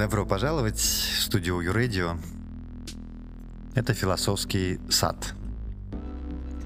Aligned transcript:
Добро 0.00 0.24
пожаловать 0.24 0.78
в 0.78 1.20
студию 1.20 1.60
Radio. 1.60 2.18
Это 3.74 3.92
«Философский 3.92 4.80
сад». 4.88 5.34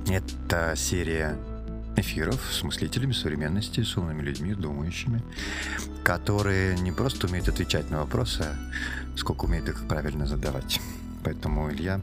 Это 0.07 0.75
серия 0.77 1.37
эфиров 1.97 2.41
с 2.53 2.63
мыслителями 2.63 3.11
современности, 3.11 3.83
с 3.83 3.97
умными 3.97 4.23
людьми, 4.23 4.55
думающими, 4.55 5.21
которые 6.05 6.79
не 6.79 6.93
просто 6.93 7.27
умеют 7.27 7.49
отвечать 7.49 7.91
на 7.91 8.03
вопросы, 8.03 8.45
а 8.45 9.19
сколько 9.19 9.47
умеют 9.47 9.69
их 9.69 9.89
правильно 9.89 10.27
задавать. 10.27 10.81
Поэтому 11.25 11.73
Илья 11.73 12.03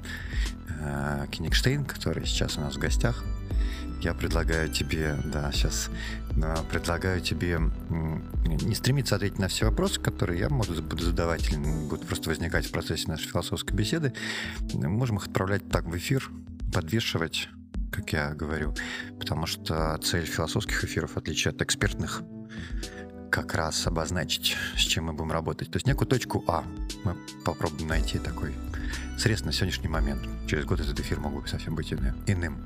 э, 0.81 1.27
Кенигштейн, 1.31 1.85
который 1.85 2.25
сейчас 2.25 2.57
у 2.57 2.59
нас 2.59 2.75
в 2.75 2.77
гостях, 2.77 3.23
я 4.01 4.13
предлагаю 4.13 4.69
тебе, 4.69 5.15
да, 5.25 5.51
сейчас 5.51 5.89
э, 6.35 6.55
предлагаю 6.71 7.21
тебе 7.21 7.59
не 7.89 8.75
стремиться 8.75 9.15
ответить 9.15 9.39
на 9.39 9.47
все 9.47 9.65
вопросы, 9.65 10.01
которые 10.01 10.39
я, 10.39 10.49
может, 10.49 10.83
буду 10.83 11.03
задавать 11.03 11.47
или 11.49 11.57
будут 11.57 12.07
просто 12.07 12.29
возникать 12.29 12.65
в 12.65 12.71
процессе 12.71 13.07
нашей 13.07 13.29
философской 13.29 13.73
беседы. 13.73 14.13
Мы 14.73 14.89
можем 14.89 15.17
их 15.17 15.27
отправлять 15.27 15.69
так 15.69 15.85
в 15.85 15.95
эфир, 15.95 16.29
подвешивать, 16.73 17.49
как 17.91 18.11
я 18.13 18.33
говорю, 18.33 18.73
потому 19.19 19.45
что 19.45 19.97
цель 20.03 20.25
философских 20.25 20.83
эфиров, 20.83 21.11
в 21.11 21.17
отличие 21.17 21.51
от 21.51 21.61
экспертных, 21.61 22.23
как 23.31 23.55
раз 23.55 23.87
обозначить, 23.87 24.57
с 24.75 24.81
чем 24.81 25.05
мы 25.05 25.13
будем 25.13 25.31
работать. 25.31 25.71
То 25.71 25.77
есть 25.77 25.87
некую 25.87 26.07
точку 26.07 26.43
А 26.47 26.63
мы 27.03 27.15
попробуем 27.45 27.87
найти 27.87 28.19
такой 28.19 28.53
средств 29.17 29.45
на 29.45 29.53
сегодняшний 29.53 29.87
момент. 29.87 30.21
Через 30.47 30.65
год 30.65 30.79
этот 30.81 30.99
эфир 30.99 31.19
мог 31.19 31.41
бы 31.41 31.47
совсем 31.47 31.75
быть 31.75 31.93
иным. 31.93 32.57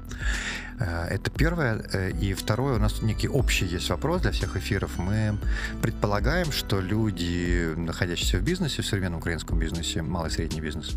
Э, 0.80 1.06
это 1.06 1.30
первое. 1.30 1.86
Э, 1.94 2.12
и 2.12 2.34
второе, 2.34 2.76
у 2.76 2.80
нас 2.80 3.02
некий 3.02 3.30
общий 3.30 3.66
есть 3.66 3.90
вопрос 3.90 4.22
для 4.22 4.32
всех 4.32 4.58
эфиров. 4.58 4.98
Мы 4.98 5.38
предполагаем, 5.82 6.52
что 6.52 6.82
люди, 6.82 7.74
находящиеся 7.78 8.40
в 8.40 8.44
бизнесе, 8.44 8.82
в 8.82 8.86
современном 8.86 9.20
украинском 9.20 9.60
бизнесе, 9.60 10.02
малый 10.02 10.30
и 10.30 10.32
средний 10.32 10.62
бизнес, 10.62 10.96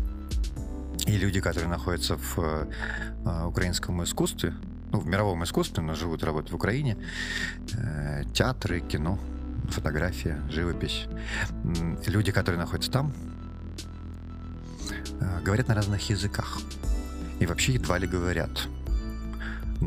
и 1.05 1.17
люди, 1.17 1.41
которые 1.41 1.69
находятся 1.69 2.17
в 2.17 2.37
э, 2.37 3.45
украинском 3.45 4.03
искусстве, 4.03 4.53
ну, 4.91 4.99
в 4.99 5.07
мировом 5.07 5.43
искусстве, 5.43 5.83
но 5.83 5.93
живут, 5.93 6.23
работают 6.23 6.51
в 6.51 6.55
Украине, 6.55 6.97
театры, 8.33 8.79
кино, 8.79 9.19
фотография, 9.71 10.41
живопись. 10.49 11.07
Люди, 12.07 12.31
которые 12.31 12.59
находятся 12.59 12.91
там, 12.91 13.13
Э, 15.19 15.41
говорят 15.41 15.67
на 15.67 15.75
разных 15.75 16.09
языках. 16.09 16.59
И 17.39 17.45
вообще 17.45 17.73
едва 17.73 17.97
ли 17.97 18.07
говорят 18.07 18.67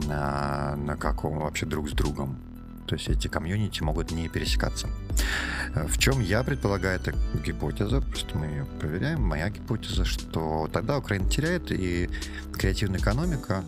на, 0.06 0.76
на 0.76 0.96
каком 0.96 1.38
вообще 1.38 1.66
друг 1.66 1.88
с 1.88 1.92
другом. 1.92 2.38
То 2.86 2.96
есть 2.96 3.08
эти 3.08 3.28
комьюнити 3.28 3.82
могут 3.82 4.10
не 4.10 4.28
пересекаться. 4.28 4.88
Э, 5.74 5.86
в 5.86 5.98
чем 5.98 6.20
я 6.20 6.42
предполагаю, 6.42 7.00
это 7.00 7.14
гипотеза, 7.44 8.00
просто 8.00 8.36
мы 8.36 8.46
ее 8.46 8.64
проверяем. 8.80 9.22
Моя 9.22 9.50
гипотеза, 9.50 10.04
что 10.04 10.68
тогда 10.72 10.98
Украина 10.98 11.28
теряет, 11.28 11.70
и 11.70 12.10
креативная 12.52 13.00
экономика 13.00 13.64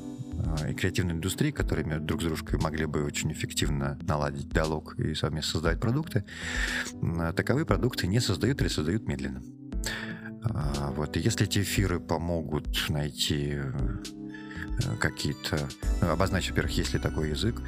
и 0.68 0.74
креативные 0.74 1.16
индустрии, 1.16 1.50
которые 1.50 2.00
друг 2.00 2.22
с 2.22 2.24
дружкой 2.24 2.58
могли 2.58 2.86
бы 2.86 3.04
очень 3.04 3.32
эффективно 3.32 3.98
наладить 4.02 4.48
диалог 4.48 4.98
и 4.98 5.14
совместно 5.14 5.52
создавать 5.52 5.80
продукты, 5.80 6.24
таковые 7.36 7.66
продукты 7.66 8.06
не 8.06 8.20
создают 8.20 8.60
или 8.60 8.68
создают 8.68 9.06
медленно. 9.06 9.42
А, 10.44 10.90
вот. 10.90 11.16
И 11.16 11.20
если 11.20 11.46
эти 11.46 11.60
эфиры 11.60 12.00
помогут 12.00 12.86
найти 12.88 13.54
э, 13.54 13.72
какие-то, 15.00 15.68
обозначить, 16.02 16.50
во-первых, 16.50 16.76
есть 16.76 16.92
ли 16.92 16.98
такой 16.98 17.30
язык, 17.30 17.62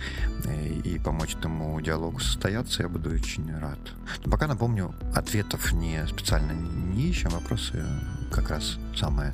и, 0.45 0.81
и 0.91 0.99
помочь 0.99 1.35
этому 1.35 1.81
диалогу 1.81 2.21
состояться, 2.21 2.83
я 2.83 2.89
буду 2.89 3.11
очень 3.11 3.51
рад. 3.59 3.79
Но 4.25 4.31
пока 4.31 4.47
напомню, 4.47 4.95
ответов 5.15 5.73
не 5.73 6.07
специально 6.07 6.53
не 6.53 7.09
ищем, 7.09 7.31
вопросы 7.31 7.83
как 8.31 8.51
раз 8.51 8.79
самое 8.95 9.33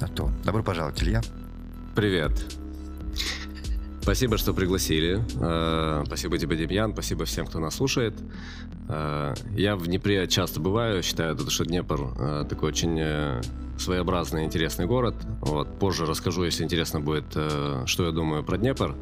на 0.00 0.08
то. 0.08 0.30
Добро 0.44 0.62
пожаловать, 0.62 1.02
Илья. 1.02 1.20
Привет. 1.94 2.32
Спасибо, 4.00 4.38
что 4.38 4.54
пригласили. 4.54 5.22
Э, 5.40 6.04
спасибо 6.06 6.38
тебе, 6.38 6.56
Демьян. 6.56 6.92
Спасибо 6.92 7.26
всем, 7.26 7.46
кто 7.46 7.58
нас 7.58 7.76
слушает. 7.76 8.14
Э, 8.88 9.34
я 9.54 9.76
в 9.76 9.86
Днепре 9.86 10.26
часто 10.26 10.58
бываю. 10.58 11.02
Считаю, 11.02 11.38
что 11.50 11.64
Днепр 11.66 12.14
э, 12.18 12.44
такой 12.48 12.70
очень 12.70 13.42
своеобразный, 13.78 14.44
интересный 14.44 14.86
город. 14.86 15.14
Вот. 15.40 15.78
Позже 15.78 16.06
расскажу, 16.06 16.44
если 16.44 16.64
интересно 16.64 17.00
будет, 17.00 17.26
что 17.86 18.06
я 18.06 18.10
думаю 18.10 18.42
про 18.42 18.56
Днепр. 18.56 18.96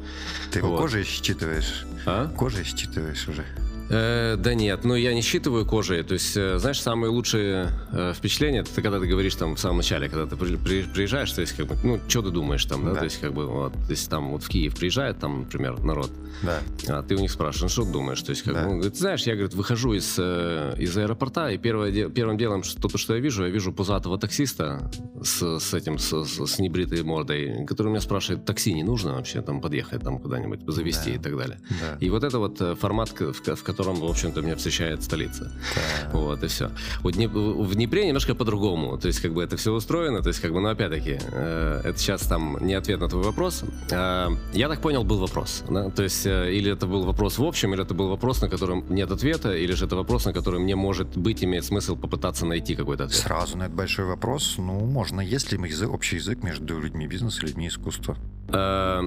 Ты 0.51 0.59
его 0.59 0.71
вот. 0.71 0.81
кожей 0.81 1.03
считываешь? 1.03 1.85
А? 2.05 2.27
Кожей 2.27 2.65
считываешь 2.65 3.27
уже? 3.27 3.45
Э, 3.91 4.37
да 4.37 4.53
нет, 4.53 4.85
ну 4.85 4.95
я 4.95 5.13
не 5.13 5.21
считываю 5.21 5.65
кожей. 5.65 6.03
То 6.03 6.13
есть, 6.13 6.37
э, 6.37 6.57
знаешь, 6.59 6.81
самые 6.81 7.11
лучшие 7.11 7.69
э, 7.91 8.13
впечатления, 8.15 8.59
это 8.59 8.81
когда 8.81 8.99
ты 8.99 9.05
говоришь 9.05 9.35
там 9.35 9.55
в 9.55 9.59
самом 9.59 9.77
начале, 9.77 10.07
когда 10.07 10.25
ты 10.25 10.37
при, 10.37 10.55
при, 10.55 10.83
приезжаешь, 10.83 11.31
то 11.31 11.41
есть, 11.41 11.53
как 11.53 11.67
бы, 11.67 11.75
ну, 11.83 11.99
что 12.07 12.21
ты 12.21 12.29
думаешь 12.29 12.63
там, 12.63 12.85
да? 12.85 12.93
да? 12.93 12.99
То 12.99 13.05
есть, 13.05 13.19
как 13.19 13.33
бы, 13.33 13.47
вот, 13.47 13.73
есть, 13.89 14.09
там 14.09 14.31
вот 14.31 14.43
в 14.43 14.49
Киев 14.49 14.77
приезжает, 14.77 15.19
там, 15.19 15.41
например, 15.41 15.79
народ, 15.83 16.09
да. 16.41 16.61
а 16.87 17.03
ты 17.03 17.15
у 17.15 17.19
них 17.19 17.31
спрашиваешь, 17.31 17.63
ну, 17.63 17.69
что 17.69 17.83
ты 17.83 17.91
думаешь? 17.91 18.21
То 18.21 18.29
есть, 18.29 18.43
как 18.43 18.53
да. 18.53 18.65
бы, 18.65 18.75
ну, 18.75 18.81
ты 18.81 18.95
знаешь, 18.95 19.23
я, 19.23 19.33
говорит, 19.33 19.53
выхожу 19.53 19.93
из, 19.93 20.15
э, 20.17 20.73
из 20.77 20.97
аэропорта, 20.97 21.49
и 21.49 21.57
первое, 21.57 22.09
первым 22.09 22.37
делом, 22.37 22.63
что 22.63 22.87
то, 22.87 22.97
что 22.97 23.15
я 23.15 23.19
вижу, 23.19 23.43
я 23.43 23.49
вижу 23.49 23.73
пузатого 23.73 24.17
таксиста 24.17 24.89
с, 25.21 25.59
с 25.59 25.73
этим, 25.73 25.97
с, 25.97 26.23
с, 26.23 26.45
с 26.45 26.59
небритой 26.59 27.03
мордой, 27.03 27.65
который 27.65 27.89
меня 27.89 28.01
спрашивает, 28.01 28.45
такси 28.45 28.73
не 28.73 28.83
нужно 28.83 29.15
вообще 29.15 29.41
там 29.41 29.59
подъехать 29.59 30.01
там 30.01 30.17
куда-нибудь, 30.17 30.61
завести 30.67 31.11
да. 31.11 31.15
и 31.17 31.19
так 31.19 31.37
далее. 31.37 31.59
Да. 31.69 31.97
И 31.99 32.09
вот 32.09 32.23
это 32.23 32.39
вот 32.39 32.61
формат, 32.79 33.09
в, 33.19 33.55
в 33.55 33.63
котором, 33.63 33.80
в 33.83 34.05
общем-то, 34.05 34.41
меня 34.41 34.55
встречает 34.55 35.03
столица. 35.03 35.51
Да. 35.75 36.19
Вот, 36.19 36.43
и 36.43 36.47
все. 36.47 36.71
Вот 37.01 37.15
в 37.15 37.75
Днепре 37.75 38.05
немножко 38.05 38.35
по-другому. 38.35 38.97
То 38.97 39.07
есть, 39.07 39.19
как 39.19 39.33
бы 39.33 39.43
это 39.43 39.57
все 39.57 39.73
устроено. 39.73 40.21
То 40.21 40.29
есть, 40.29 40.39
как 40.39 40.53
бы, 40.53 40.61
ну, 40.61 40.69
опять-таки, 40.69 41.19
э, 41.21 41.81
это 41.83 41.97
сейчас 41.97 42.21
там 42.21 42.57
не 42.61 42.73
ответ 42.73 42.99
на 42.99 43.07
твой 43.07 43.23
вопрос. 43.23 43.63
Э, 43.91 44.29
я 44.53 44.67
так 44.67 44.81
понял, 44.81 45.03
был 45.03 45.19
вопрос. 45.19 45.63
Да? 45.69 45.89
То 45.89 46.03
есть, 46.03 46.25
э, 46.25 46.53
или 46.53 46.71
это 46.71 46.87
был 46.87 47.03
вопрос 47.03 47.37
в 47.37 47.43
общем, 47.43 47.73
или 47.73 47.81
это 47.81 47.93
был 47.93 48.09
вопрос, 48.09 48.41
на 48.41 48.49
котором 48.49 48.85
нет 48.89 49.11
ответа, 49.11 49.55
или 49.55 49.73
же 49.73 49.85
это 49.85 49.95
вопрос, 49.95 50.25
на 50.25 50.33
который 50.33 50.59
мне, 50.59 50.75
может 50.75 51.17
быть, 51.17 51.43
имеет 51.43 51.65
смысл 51.65 51.95
попытаться 51.95 52.45
найти 52.45 52.75
какой-то 52.75 53.05
ответ. 53.05 53.19
Сразу 53.19 53.57
на 53.57 53.63
этот 53.63 53.75
большой 53.75 54.05
вопрос. 54.05 54.55
Ну, 54.57 54.79
можно. 54.85 55.21
Есть 55.21 55.51
ли 55.51 55.57
язык, 55.71 55.89
общий 55.91 56.17
язык 56.17 56.43
между 56.43 56.79
людьми 56.79 57.07
бизнеса 57.07 57.39
и 57.43 57.47
людьми 57.47 57.67
искусства? 57.67 58.17
Э, 58.53 59.01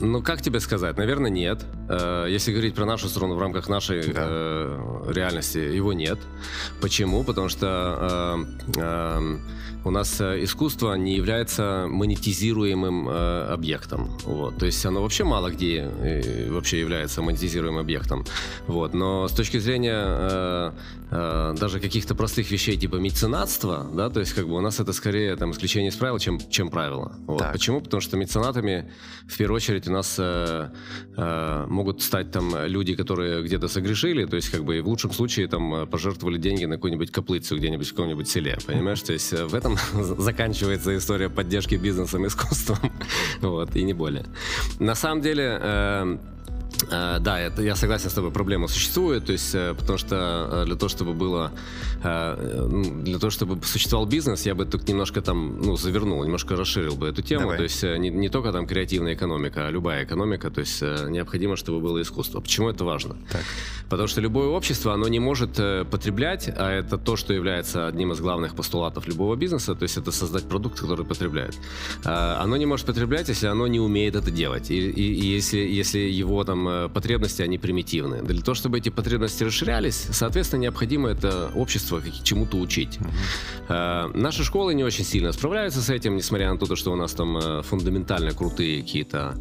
ну, 0.00 0.22
как 0.22 0.42
тебе 0.42 0.60
сказать? 0.60 0.98
Наверное, 0.98 1.30
нет. 1.30 1.64
Э, 1.88 2.26
если 2.28 2.52
говорить 2.52 2.74
про 2.74 2.84
нашу 2.84 3.08
страну 3.08 3.34
в 3.34 3.40
рамках 3.40 3.68
нашей 3.68 4.12
да. 4.12 4.26
э, 4.28 5.12
реальности, 5.14 5.58
его 5.58 5.92
нет. 5.92 6.18
Почему? 6.80 7.24
Потому 7.24 7.48
что 7.48 8.46
э, 8.76 8.80
э, 8.80 9.38
у 9.86 9.90
нас 9.90 10.20
э, 10.20 10.42
искусство 10.42 10.94
не 10.94 11.14
является 11.14 11.86
монетизируемым 11.88 13.08
э, 13.08 13.46
объектом. 13.52 14.10
Вот. 14.24 14.56
То 14.56 14.66
есть 14.66 14.84
оно 14.84 15.00
вообще 15.00 15.22
мало 15.22 15.50
где 15.50 15.76
э, 15.76 16.50
вообще 16.50 16.80
является 16.80 17.22
монетизируемым 17.22 17.78
объектом. 17.78 18.24
Вот. 18.66 18.94
Но 18.94 19.28
с 19.28 19.32
точки 19.32 19.58
зрения 19.58 20.04
э, 20.04 20.72
э, 21.12 21.54
даже 21.60 21.78
каких-то 21.78 22.16
простых 22.16 22.50
вещей 22.50 22.76
типа 22.76 22.96
меценатства, 22.96 23.88
да, 23.94 24.10
то 24.10 24.18
есть 24.18 24.32
как 24.32 24.48
бы 24.48 24.56
у 24.56 24.60
нас 24.60 24.80
это 24.80 24.92
скорее 24.92 25.36
там 25.36 25.52
исключение 25.52 25.90
из 25.90 25.96
правил, 25.96 26.18
чем, 26.18 26.40
чем 26.50 26.68
правило. 26.68 27.14
Вот. 27.28 27.52
Почему? 27.52 27.80
Потому 27.80 28.00
что 28.00 28.16
меценатами 28.16 28.90
в 29.28 29.38
первую 29.38 29.56
очередь 29.56 29.86
у 29.86 29.92
нас 29.92 30.16
э, 30.18 30.68
э, 31.16 31.66
могут 31.68 32.02
стать 32.02 32.32
там 32.32 32.56
люди, 32.66 32.96
которые 32.96 33.44
где-то 33.44 33.68
согрешили, 33.68 34.24
то 34.24 34.34
есть 34.34 34.48
как 34.48 34.64
бы 34.64 34.82
в 34.82 34.88
лучшем 34.88 35.12
случае 35.12 35.46
там 35.46 35.86
пожертвовали 35.86 36.38
деньги 36.38 36.64
на 36.64 36.74
какую-нибудь 36.74 37.12
каплыцу 37.12 37.56
где-нибудь 37.56 37.86
в 37.86 37.90
каком-нибудь 37.90 38.28
селе, 38.28 38.58
понимаешь? 38.66 39.00
То 39.02 39.12
есть 39.12 39.32
в 39.32 39.54
этом 39.54 39.75
заканчивается 40.18 40.96
история 40.96 41.28
поддержки 41.28 41.74
бизнесом 41.74 42.26
искусством, 42.26 42.92
вот, 43.40 43.76
и 43.76 43.84
не 43.84 43.92
более. 43.94 44.24
На 44.78 44.94
самом 44.94 45.22
деле, 45.22 45.58
э, 45.60 46.16
да, 46.90 47.40
это, 47.40 47.62
я 47.62 47.76
согласен 47.76 48.10
с 48.10 48.14
тобой, 48.14 48.30
проблема 48.30 48.68
существует, 48.68 49.26
то 49.26 49.32
есть, 49.32 49.54
э, 49.54 49.74
потому 49.74 49.98
что 49.98 50.48
э, 50.52 50.64
для 50.66 50.76
того, 50.76 50.88
чтобы 50.88 51.14
было, 51.14 51.52
для 52.02 53.18
того, 53.18 53.30
чтобы 53.30 53.62
существовал 53.64 54.06
бизнес, 54.06 54.46
я 54.46 54.54
бы 54.54 54.64
тут 54.64 54.88
немножко 54.88 55.20
там, 55.20 55.60
ну, 55.60 55.76
завернул, 55.76 56.22
немножко 56.24 56.56
расширил 56.56 56.96
бы 56.96 57.08
эту 57.08 57.22
тему, 57.22 57.42
Давай. 57.42 57.56
то 57.56 57.62
есть 57.62 57.82
не, 57.82 58.10
не 58.10 58.28
только 58.28 58.52
там 58.52 58.66
креативная 58.66 59.14
экономика, 59.14 59.66
а 59.66 59.70
любая 59.70 60.04
экономика, 60.04 60.50
то 60.50 60.60
есть 60.60 60.82
необходимо, 60.82 61.56
чтобы 61.56 61.80
было 61.80 62.00
искусство. 62.00 62.40
Почему 62.40 62.68
это 62.68 62.84
важно? 62.84 63.16
Так. 63.32 63.42
Потому 63.88 64.08
что 64.08 64.20
любое 64.20 64.48
общество, 64.48 64.92
оно 64.92 65.08
не 65.08 65.20
может 65.20 65.60
потреблять, 65.90 66.48
а 66.56 66.70
это 66.70 66.98
то, 66.98 67.16
что 67.16 67.32
является 67.32 67.88
одним 67.88 68.12
из 68.12 68.20
главных 68.20 68.54
постулатов 68.54 69.08
любого 69.08 69.36
бизнеса, 69.36 69.74
то 69.74 69.84
есть 69.84 69.96
это 69.96 70.12
создать 70.12 70.44
продукт, 70.44 70.80
который 70.80 71.04
потребляет. 71.04 71.56
Оно 72.04 72.56
не 72.56 72.66
может 72.66 72.86
потреблять, 72.86 73.28
если 73.28 73.46
оно 73.46 73.66
не 73.66 73.80
умеет 73.80 74.14
это 74.14 74.30
делать, 74.30 74.70
и, 74.70 74.90
и, 74.90 75.14
и 75.14 75.36
если, 75.36 75.58
если 75.58 75.98
его 75.98 76.44
там 76.44 76.65
там 76.66 76.68
э, 76.68 76.88
потребности, 76.88 77.42
они 77.42 77.58
примитивны. 77.58 78.22
Для 78.22 78.40
того, 78.42 78.54
чтобы 78.54 78.78
эти 78.78 78.88
потребности 78.88 79.44
расширялись, 79.44 80.08
соответственно, 80.10 80.62
необходимо 80.62 81.08
это 81.08 81.50
общество 81.54 82.02
чему-то 82.22 82.56
учить. 82.58 82.98
Угу. 82.98 83.08
Наши 84.14 84.44
школы 84.44 84.74
не 84.74 84.84
очень 84.84 85.04
сильно 85.04 85.32
справляются 85.32 85.82
с 85.82 85.90
этим, 85.90 86.16
несмотря 86.16 86.52
на 86.52 86.58
то, 86.58 86.76
что 86.76 86.92
у 86.92 86.96
нас 86.96 87.12
там 87.12 87.62
фундаментально 87.62 88.32
крутые 88.32 88.82
какие-то, 88.82 89.36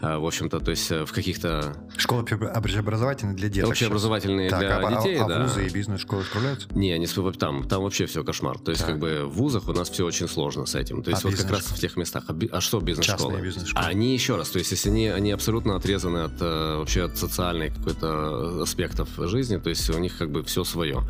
в 0.00 0.26
общем-то, 0.26 0.60
то 0.60 0.70
есть 0.70 0.90
в 0.90 1.12
каких-то... 1.12 1.74
Школы 1.96 2.22
общеобразовательные 2.22 3.36
для 3.36 3.48
деток. 3.48 3.70
Общеобразовательные 3.70 4.50
так, 4.50 4.60
для 4.60 4.76
а, 4.76 4.96
детей, 4.96 5.18
а, 5.18 5.28
да. 5.28 5.36
А 5.36 5.42
вузы 5.44 5.66
и 5.66 5.70
бизнес-школы 5.70 6.24
справляются? 6.24 6.68
Не, 6.74 6.98
не 6.98 7.06
там, 7.06 7.66
там 7.68 7.82
вообще 7.82 8.06
все 8.06 8.22
кошмар. 8.22 8.58
То 8.58 8.70
есть, 8.70 8.82
так. 8.82 8.90
как 8.90 9.00
бы 9.00 9.24
в 9.26 9.32
вузах 9.32 9.68
у 9.68 9.72
нас 9.72 9.90
все 9.90 10.04
очень 10.04 10.28
сложно 10.28 10.66
с 10.66 10.74
этим. 10.74 11.02
То 11.02 11.10
есть, 11.10 11.24
а 11.24 11.28
вот 11.28 11.36
как 11.36 11.50
раз 11.50 11.66
в 11.66 11.78
тех 11.78 11.96
местах. 11.96 12.24
А, 12.28 12.36
а 12.52 12.60
что 12.60 12.80
бизнес-школы? 12.80 13.40
бизнес-школы. 13.40 13.86
Они 13.86 14.12
еще 14.12 14.36
раз, 14.36 14.50
то 14.50 14.58
есть, 14.58 14.70
если 14.70 14.90
они, 14.90 15.08
они 15.08 15.32
абсолютно 15.32 15.76
отрезаны 15.76 16.18
от 16.18 16.32
э, 16.40 16.69
вообще 16.78 17.04
от 17.04 17.16
социальной 17.16 17.70
какой-то 17.70 18.62
аспектов 18.62 19.08
жизни, 19.18 19.58
то 19.58 19.70
есть 19.70 19.88
у 19.90 19.98
них 19.98 20.16
как 20.18 20.30
бы 20.30 20.42
все 20.42 20.64
свое. 20.64 21.02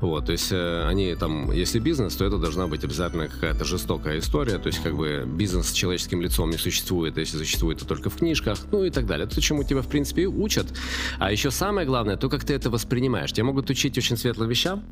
Вот, 0.00 0.26
то 0.26 0.32
есть 0.32 0.52
э, 0.52 0.86
они 0.86 1.14
там, 1.14 1.52
если 1.52 1.78
бизнес, 1.78 2.16
то 2.16 2.24
это 2.24 2.38
должна 2.38 2.66
быть 2.66 2.84
обязательно 2.84 3.28
какая-то 3.28 3.64
жестокая 3.64 4.18
история, 4.18 4.58
то 4.58 4.68
есть 4.68 4.82
как 4.82 4.96
бы 4.96 5.24
бизнес 5.26 5.68
с 5.68 5.72
человеческим 5.72 6.20
лицом 6.22 6.50
не 6.50 6.58
существует, 6.58 7.16
если 7.18 7.38
существует, 7.38 7.78
то 7.78 7.86
только 7.86 8.10
в 8.10 8.16
книжках, 8.16 8.58
ну 8.72 8.84
и 8.84 8.90
так 8.90 9.06
далее. 9.06 9.26
То, 9.26 9.40
чему 9.40 9.64
тебя, 9.64 9.82
в 9.82 9.88
принципе, 9.88 10.26
учат. 10.26 10.66
А 11.18 11.32
еще 11.32 11.50
самое 11.50 11.86
главное, 11.86 12.16
то, 12.16 12.28
как 12.28 12.44
ты 12.44 12.54
это 12.54 12.70
воспринимаешь. 12.70 13.32
Тебя 13.32 13.44
могут 13.44 13.70
учить 13.70 13.96
очень 13.98 14.16
светлым 14.16 14.48
вещам, 14.48 14.84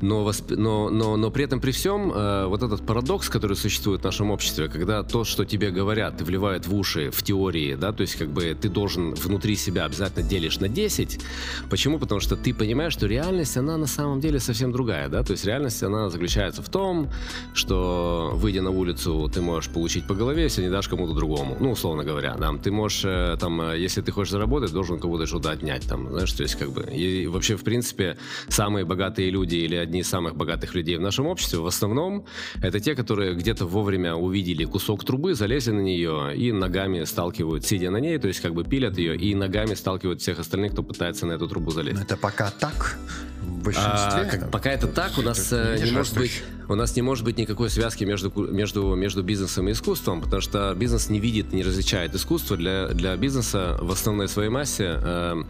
но, 0.00 0.24
восп... 0.24 0.50
но, 0.50 0.90
но, 0.90 1.16
но 1.16 1.30
при 1.30 1.44
этом 1.44 1.60
при 1.60 1.72
всем 1.72 2.12
э, 2.12 2.46
вот 2.46 2.62
этот 2.62 2.84
парадокс, 2.86 3.28
который 3.28 3.56
существует 3.56 4.00
в 4.00 4.04
нашем 4.04 4.30
обществе, 4.30 4.68
когда 4.68 5.02
то, 5.02 5.24
что 5.24 5.44
тебе 5.44 5.70
говорят, 5.70 6.20
вливают 6.22 6.66
в 6.66 6.74
уши 6.74 7.10
в 7.10 7.22
теории, 7.22 7.74
да, 7.74 7.92
то 7.92 8.02
есть 8.02 8.16
как 8.16 8.28
бы 8.28 8.56
ты 8.60 8.68
должен 8.68 9.14
внутри 9.14 9.56
себя 9.56 9.84
обязательно 9.84 10.26
делишь 10.26 10.58
на 10.60 10.68
10. 10.68 11.20
Почему? 11.68 11.98
Потому 11.98 12.20
что 12.20 12.36
ты 12.36 12.54
понимаешь, 12.54 12.92
что 12.92 13.06
реальность, 13.06 13.56
она 13.56 13.76
на 13.76 13.86
самом 13.86 14.20
деле 14.20 14.40
совсем 14.40 14.72
другая, 14.72 15.08
да, 15.08 15.22
то 15.22 15.32
есть 15.32 15.44
реальность, 15.44 15.82
она 15.82 16.08
заключается 16.10 16.62
в 16.62 16.68
том, 16.68 17.08
что 17.54 18.30
выйдя 18.34 18.62
на 18.62 18.70
улицу, 18.70 19.30
ты 19.32 19.40
можешь 19.40 19.70
получить 19.70 20.06
по 20.06 20.14
голове, 20.14 20.44
если 20.44 20.62
не 20.62 20.70
дашь 20.70 20.88
кому-то 20.88 21.14
другому, 21.14 21.56
ну, 21.60 21.72
условно 21.72 22.04
говоря, 22.04 22.36
да, 22.38 22.52
ты 22.62 22.70
можешь, 22.70 23.04
э, 23.04 23.36
там, 23.38 23.60
э, 23.60 23.78
если 23.78 24.02
ты 24.02 24.12
хочешь 24.12 24.32
заработать, 24.32 24.72
должен 24.72 24.98
кого-то 24.98 25.26
что-то 25.26 25.50
отнять, 25.50 25.86
там, 25.86 26.08
знаешь, 26.10 26.32
то 26.32 26.42
есть 26.42 26.56
как 26.56 26.70
бы, 26.70 26.82
и 26.82 27.26
вообще, 27.26 27.56
в 27.56 27.64
принципе, 27.64 28.16
самые 28.48 28.84
богатые 28.84 29.30
люди 29.30 29.56
или 29.56 29.76
одни 29.90 30.00
из 30.00 30.08
самых 30.08 30.36
богатых 30.36 30.74
людей 30.76 30.96
в 30.96 31.00
нашем 31.00 31.26
обществе, 31.26 31.58
в 31.58 31.66
основном, 31.66 32.24
это 32.62 32.78
те, 32.78 32.94
которые 32.94 33.34
где-то 33.34 33.66
вовремя 33.66 34.14
увидели 34.14 34.64
кусок 34.64 35.04
трубы, 35.04 35.34
залезли 35.34 35.72
на 35.72 35.80
нее 35.80 36.32
и 36.36 36.52
ногами 36.52 37.04
сталкивают, 37.04 37.64
сидя 37.64 37.90
на 37.90 37.96
ней, 37.96 38.18
то 38.18 38.28
есть 38.28 38.40
как 38.40 38.54
бы 38.54 38.62
пилят 38.62 38.96
ее 38.98 39.16
и 39.16 39.34
ногами 39.34 39.74
сталкивают 39.74 40.20
всех 40.20 40.38
остальных, 40.38 40.72
кто 40.72 40.84
пытается 40.84 41.26
на 41.26 41.32
эту 41.32 41.48
трубу 41.48 41.72
залезть. 41.72 41.96
Но 41.96 42.02
это 42.02 42.16
пока 42.16 42.52
так 42.52 42.98
в 43.42 43.64
большинстве. 43.64 44.22
А, 44.22 44.24
как, 44.30 44.50
пока 44.50 44.70
это 44.70 44.86
так, 44.86 45.18
у 45.18 45.22
нас 45.22 45.52
э, 45.52 45.80
не, 45.84 45.90
может 45.90 46.16
быть, 46.16 46.42
у 46.68 46.74
нас 46.76 46.94
не 46.94 47.02
может 47.02 47.24
быть 47.24 47.36
никакой 47.36 47.68
связки 47.68 48.04
между 48.04 48.30
между 48.30 48.94
между 48.94 49.22
бизнесом 49.22 49.68
и 49.68 49.72
искусством, 49.72 50.20
потому 50.20 50.40
что 50.40 50.74
бизнес 50.76 51.10
не 51.10 51.18
видит, 51.18 51.52
не 51.52 51.62
различает 51.62 52.14
искусство 52.14 52.56
для 52.56 52.88
для 52.88 53.16
бизнеса 53.16 53.76
в 53.80 53.90
основной 53.90 54.28
своей 54.28 54.50
массе. 54.50 54.98
Э, 55.02 55.42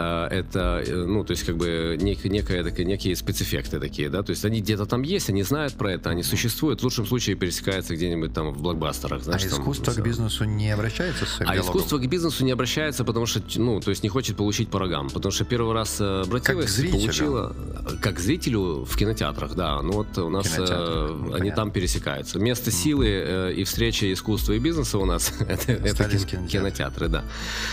это, 0.00 0.82
э, 0.86 1.04
ну, 1.04 1.24
то 1.24 1.32
есть, 1.32 1.44
как 1.44 1.56
бы, 1.56 1.96
нек, 2.00 2.24
некая, 2.24 2.64
такая, 2.64 2.84
некие 2.84 3.14
спецэффекты 3.14 3.78
такие, 3.80 4.08
да, 4.08 4.22
то 4.22 4.30
есть, 4.30 4.44
они 4.44 4.60
где-то 4.60 4.86
там 4.86 5.02
есть, 5.02 5.28
они 5.30 5.42
знают 5.42 5.74
про 5.74 5.92
это, 5.92 6.10
они 6.10 6.22
существуют, 6.22 6.80
в 6.80 6.84
лучшем 6.84 7.06
случае 7.06 7.36
пересекаются 7.36 7.94
где-нибудь 7.94 8.32
там 8.32 8.52
в 8.52 8.60
блокбастерах, 8.60 9.22
знаешь, 9.22 9.44
А 9.44 9.48
там, 9.48 9.60
искусство 9.60 9.92
там, 9.92 10.02
к 10.02 10.06
бизнесу 10.06 10.44
не 10.44 10.70
обращается 10.70 11.26
с 11.26 11.40
А 11.40 11.44
диалогом? 11.44 11.64
искусство 11.64 11.98
к 11.98 12.06
бизнесу 12.08 12.44
не 12.44 12.52
обращается, 12.52 13.04
потому 13.04 13.26
что, 13.26 13.42
ну, 13.56 13.80
то 13.80 13.90
есть, 13.90 14.02
не 14.02 14.08
хочет 14.08 14.36
получить 14.36 14.68
по 14.68 14.78
рогам, 14.78 15.10
потому 15.10 15.32
что 15.32 15.44
первый 15.44 15.74
раз 15.74 16.00
э, 16.00 16.22
обратилась, 16.22 16.74
как 16.74 16.90
получила, 16.90 17.56
как 18.00 18.18
зрителю 18.18 18.84
в 18.84 18.96
кинотеатрах, 18.96 19.54
да, 19.54 19.80
ну, 19.82 19.92
вот 19.92 20.18
у 20.18 20.28
нас 20.28 20.52
э, 20.58 21.16
ну, 21.20 21.34
они 21.34 21.50
там 21.50 21.70
пересекаются. 21.70 22.38
Место 22.38 22.70
силы 22.70 23.06
э, 23.06 23.52
и 23.54 23.64
встречи 23.64 24.12
искусства 24.12 24.54
и 24.54 24.58
бизнеса 24.58 24.98
у 24.98 25.04
нас 25.04 25.32
это, 25.40 25.72
это 25.72 26.08
кинотеатры. 26.48 27.08
да. 27.08 27.24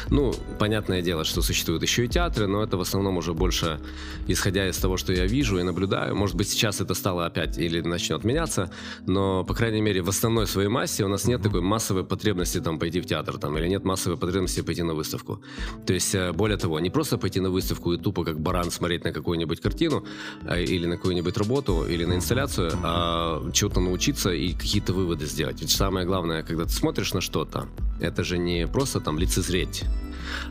Ну, 0.10 0.34
понятное 0.60 1.02
дело, 1.02 1.24
что 1.26 1.42
существует 1.42 1.82
еще 1.82 2.06
и 2.06 2.11
театры, 2.12 2.48
но 2.48 2.64
это 2.64 2.78
в 2.78 2.82
основном 2.82 3.18
уже 3.18 3.34
больше 3.34 3.80
исходя 4.28 4.68
из 4.68 4.78
того, 4.78 4.98
что 4.98 5.14
я 5.14 5.26
вижу 5.26 5.60
и 5.60 5.64
наблюдаю. 5.64 6.16
Может 6.16 6.36
быть, 6.36 6.50
сейчас 6.50 6.82
это 6.82 6.94
стало 6.94 7.26
опять 7.26 7.58
или 7.58 7.82
начнет 7.82 8.24
меняться, 8.24 8.72
но, 9.08 9.44
по 9.44 9.54
крайней 9.54 9.82
мере, 9.82 10.02
в 10.02 10.10
основной 10.10 10.48
своей 10.48 10.70
массе 10.70 11.06
у 11.06 11.08
нас 11.08 11.26
нет 11.26 11.42
такой 11.42 11.62
массовой 11.62 12.04
потребности 12.04 12.60
там 12.60 12.80
пойти 12.80 13.02
в 13.02 13.06
театр 13.06 13.38
там, 13.38 13.58
или 13.58 13.68
нет 13.68 13.84
массовой 13.84 14.18
потребности 14.18 14.62
пойти 14.62 14.84
на 14.84 14.94
выставку. 14.94 15.42
То 15.86 15.94
есть, 15.94 16.16
э, 16.16 16.32
более 16.32 16.58
того, 16.58 16.80
не 16.80 16.90
просто 16.90 17.18
пойти 17.18 17.40
на 17.40 17.50
выставку 17.50 17.94
и 17.94 17.98
тупо 17.98 18.24
как 18.24 18.40
баран 18.40 18.72
смотреть 18.72 19.04
на 19.04 19.12
какую-нибудь 19.12 19.62
картину 19.62 20.06
а, 20.46 20.60
или 20.60 20.86
на 20.86 20.98
какую-нибудь 20.98 21.38
работу 21.38 21.86
или 21.90 22.06
на 22.06 22.14
инсталляцию, 22.14 22.72
а 22.84 23.52
чего-то 23.52 23.80
научиться 23.80 24.32
и 24.32 24.54
какие-то 24.54 24.94
выводы 24.94 25.26
сделать. 25.26 25.62
Ведь 25.62 25.72
самое 25.72 26.06
главное, 26.06 26.44
когда 26.44 26.64
ты 26.64 26.72
смотришь 26.72 27.14
на 27.14 27.22
что-то, 27.22 27.68
это 28.00 28.24
же 28.24 28.38
не 28.38 28.68
просто 28.68 29.00
там 29.00 29.20
лицезреть, 29.20 29.84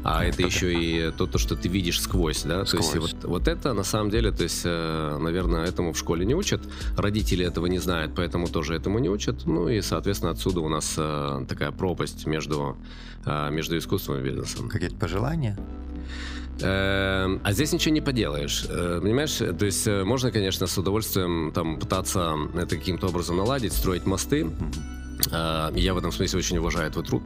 а 0.04 0.24
это 0.24 0.42
еще 0.42 0.72
и 0.72 1.10
то, 1.12 1.26
то, 1.26 1.38
что 1.38 1.56
ты 1.56 1.68
видишь 1.68 2.00
сквозь, 2.00 2.42
да, 2.42 2.64
сквозь. 2.64 2.90
то 2.90 2.98
есть 2.98 3.14
вот, 3.14 3.24
вот 3.24 3.48
это 3.48 3.72
на 3.72 3.84
самом 3.84 4.10
деле, 4.10 4.32
то 4.32 4.42
есть, 4.42 4.62
э, 4.64 5.18
наверное, 5.20 5.64
этому 5.64 5.92
в 5.92 5.98
школе 5.98 6.24
не 6.24 6.34
учат, 6.34 6.62
родители 6.96 7.44
этого 7.44 7.66
не 7.66 7.78
знают, 7.78 8.12
поэтому 8.14 8.48
тоже 8.48 8.74
этому 8.74 8.98
не 8.98 9.08
учат, 9.08 9.46
ну 9.46 9.68
и, 9.68 9.80
соответственно, 9.80 10.32
отсюда 10.32 10.60
у 10.60 10.68
нас 10.68 10.94
э, 10.96 11.44
такая 11.48 11.70
пропасть 11.70 12.26
между, 12.26 12.76
э, 13.26 13.50
между 13.50 13.76
искусством 13.76 14.18
и 14.18 14.22
бизнесом. 14.22 14.68
Какие-то 14.68 14.96
пожелания? 14.96 15.58
Эм, 16.62 17.40
а 17.42 17.52
здесь 17.52 17.72
ничего 17.72 17.94
не 17.94 18.02
поделаешь, 18.02 18.66
понимаешь? 18.68 19.36
То 19.36 19.64
есть 19.64 19.86
можно, 19.86 20.30
конечно, 20.30 20.66
с 20.66 20.76
удовольствием 20.76 21.52
там 21.54 21.78
пытаться 21.78 22.36
это 22.54 22.76
каким-то 22.76 23.06
образом 23.06 23.38
наладить, 23.38 23.72
строить 23.72 24.04
мосты, 24.04 24.42
mm-hmm 24.42 24.99
я 25.30 25.94
в 25.94 25.98
этом 25.98 26.12
смысле 26.12 26.38
очень 26.38 26.58
уважаю 26.58 26.90
твой 26.90 27.04
труд. 27.04 27.22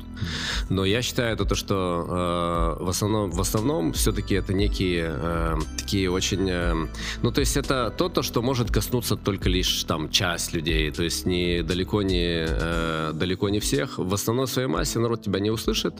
Но 0.70 0.84
я 0.84 1.02
считаю 1.02 1.36
то, 1.36 1.54
что 1.54 2.76
э, 2.78 2.84
в 2.84 2.88
основном, 2.88 3.30
в 3.30 3.40
основном 3.40 3.92
все-таки 3.92 4.34
это 4.34 4.52
некие 4.52 5.10
э, 5.10 5.56
такие 5.78 6.10
очень... 6.10 6.48
Э, 6.50 6.74
ну, 7.22 7.30
то 7.30 7.40
есть 7.40 7.56
это 7.56 7.94
то, 7.96 8.08
то, 8.08 8.22
что 8.22 8.42
может 8.42 8.70
коснуться 8.70 9.16
только 9.16 9.48
лишь 9.48 9.84
там 9.84 10.10
часть 10.10 10.52
людей. 10.52 10.90
То 10.90 11.02
есть 11.02 11.26
не, 11.26 11.62
далеко, 11.62 12.02
не, 12.02 12.46
э, 12.48 13.12
далеко 13.14 13.48
не 13.48 13.60
всех. 13.60 13.98
В 13.98 14.12
основной 14.14 14.46
своей 14.48 14.68
массе 14.68 14.98
народ 14.98 15.22
тебя 15.22 15.40
не 15.40 15.50
услышит. 15.50 15.94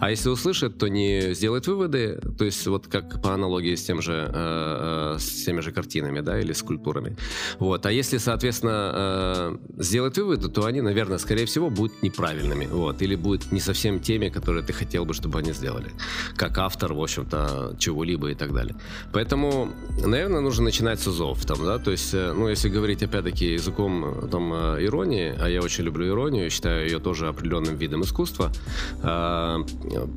А 0.00 0.10
если 0.10 0.28
услышит, 0.28 0.78
то 0.78 0.88
не 0.88 1.34
сделает 1.34 1.66
выводы. 1.66 2.20
То 2.38 2.44
есть 2.44 2.66
вот 2.66 2.86
как 2.86 3.22
по 3.22 3.34
аналогии 3.34 3.74
с, 3.74 3.84
тем 3.84 4.02
же, 4.02 4.30
э, 4.32 5.14
э, 5.14 5.18
с 5.18 5.44
теми 5.44 5.60
же 5.60 5.72
картинами, 5.72 6.20
да, 6.20 6.38
или 6.38 6.52
скульптурами. 6.52 7.16
Вот. 7.58 7.86
А 7.86 7.92
если, 7.92 8.18
соответственно, 8.18 8.92
э, 8.94 9.82
сделать 9.82 10.16
выводы, 10.18 10.48
то 10.48 10.64
они, 10.64 10.80
наверное, 10.80 11.18
скорее 11.24 11.46
всего, 11.46 11.70
будут 11.70 12.02
неправильными, 12.02 12.66
вот, 12.66 13.02
или 13.02 13.16
будут 13.16 13.52
не 13.52 13.60
совсем 13.60 14.00
теми, 14.00 14.28
которые 14.28 14.62
ты 14.62 14.72
хотел 14.72 15.04
бы, 15.04 15.14
чтобы 15.14 15.38
они 15.38 15.52
сделали, 15.52 15.90
как 16.36 16.58
автор, 16.58 16.92
в 16.92 17.00
общем-то, 17.00 17.76
чего-либо 17.78 18.30
и 18.30 18.34
так 18.34 18.52
далее. 18.52 18.74
Поэтому, 19.12 19.70
наверное, 20.06 20.40
нужно 20.40 20.64
начинать 20.64 21.00
с 21.00 21.06
узов, 21.06 21.44
там, 21.46 21.64
да, 21.64 21.78
то 21.78 21.90
есть, 21.90 22.14
э, 22.14 22.32
ну, 22.36 22.48
если 22.48 22.68
говорить, 22.68 23.02
опять-таки, 23.02 23.54
языком, 23.54 24.04
э, 24.04 24.28
там, 24.30 24.52
э, 24.52 24.84
иронии, 24.84 25.34
а 25.40 25.48
я 25.48 25.60
очень 25.62 25.84
люблю 25.84 26.06
иронию, 26.08 26.50
считаю 26.50 26.84
ее 26.86 26.98
тоже 26.98 27.28
определенным 27.28 27.76
видом 27.76 28.02
искусства, 28.02 28.52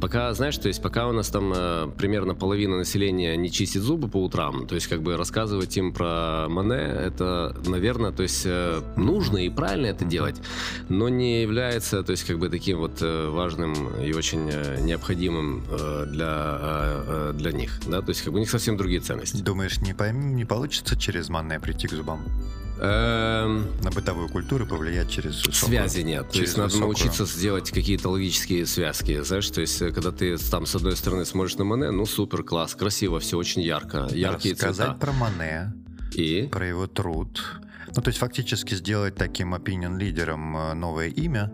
пока, 0.01 0.33
знаешь, 0.33 0.57
то 0.57 0.67
есть, 0.67 0.81
пока 0.81 1.07
у 1.07 1.13
нас 1.13 1.29
там 1.29 1.53
примерно 1.97 2.35
половина 2.35 2.77
населения 2.77 3.37
не 3.37 3.49
чистит 3.49 3.81
зубы 3.81 4.09
по 4.09 4.23
утрам, 4.23 4.67
то 4.67 4.75
есть, 4.75 4.87
как 4.87 5.01
бы 5.01 5.17
рассказывать 5.17 5.77
им 5.77 5.93
про 5.93 6.47
Мане, 6.49 6.75
это, 6.75 7.55
наверное, 7.67 8.11
то 8.11 8.23
есть, 8.23 8.47
нужно 8.97 9.37
и 9.37 9.49
правильно 9.49 9.87
это 9.87 10.05
делать, 10.05 10.35
но 10.97 11.09
не 11.09 11.41
является, 11.41 12.03
то 12.03 12.11
есть, 12.11 12.23
как 12.25 12.39
бы 12.39 12.49
таким 12.49 12.79
вот 12.79 13.01
э, 13.01 13.29
важным 13.29 13.73
и 13.99 14.13
очень 14.13 14.49
э, 14.51 14.81
необходимым 14.81 15.63
э, 15.69 16.05
для, 16.07 17.31
для 17.33 17.51
них, 17.51 17.79
да, 17.87 18.01
то 18.01 18.09
есть, 18.09 18.21
как 18.21 18.33
бы 18.33 18.37
у 18.37 18.39
них 18.39 18.49
совсем 18.49 18.77
другие 18.77 18.99
ценности. 18.99 19.41
Думаешь, 19.41 19.79
не, 19.79 19.93
пойм... 19.93 20.35
не 20.35 20.45
получится 20.45 20.97
через 20.97 21.29
манное 21.29 21.59
прийти 21.59 21.87
к 21.87 21.91
зубам? 21.91 22.23
Эм... 22.79 23.65
На 23.81 23.91
бытовую 23.91 24.29
культуру 24.29 24.65
повлиять 24.67 25.09
через 25.09 25.45
высокую, 25.45 25.79
Связи 25.79 26.01
нет. 26.01 26.29
То 26.29 26.39
есть 26.39 26.57
надо 26.57 26.69
высокую. 26.69 26.87
научиться 26.87 27.25
сделать 27.25 27.71
какие-то 27.71 28.09
логические 28.09 28.65
связки. 28.67 29.21
Знаешь, 29.23 29.49
то 29.49 29.61
есть 29.61 29.79
когда 29.79 30.11
ты 30.11 30.37
там 30.37 30.65
с 30.65 30.75
одной 30.75 30.95
стороны 30.95 31.25
смотришь 31.25 31.55
на 31.55 31.63
Мане, 31.63 31.89
ну 31.91 32.05
супер, 32.05 32.43
класс, 32.43 32.75
красиво, 32.75 33.19
все 33.19 33.37
очень 33.37 33.63
ярко, 33.63 34.07
яркие 34.11 34.53
Рассказать 34.53 34.89
цвета. 34.89 34.99
про 34.99 35.11
Мане, 35.13 35.73
и 36.13 36.47
про 36.51 36.67
его 36.67 36.85
труд, 36.85 37.41
ну, 37.97 38.03
то 38.03 38.09
есть 38.09 38.19
фактически 38.19 38.75
сделать 38.75 39.15
таким 39.15 39.55
opinion 39.55 39.97
лидером 39.97 40.55
э, 40.55 40.73
новое 40.75 41.07
имя, 41.07 41.51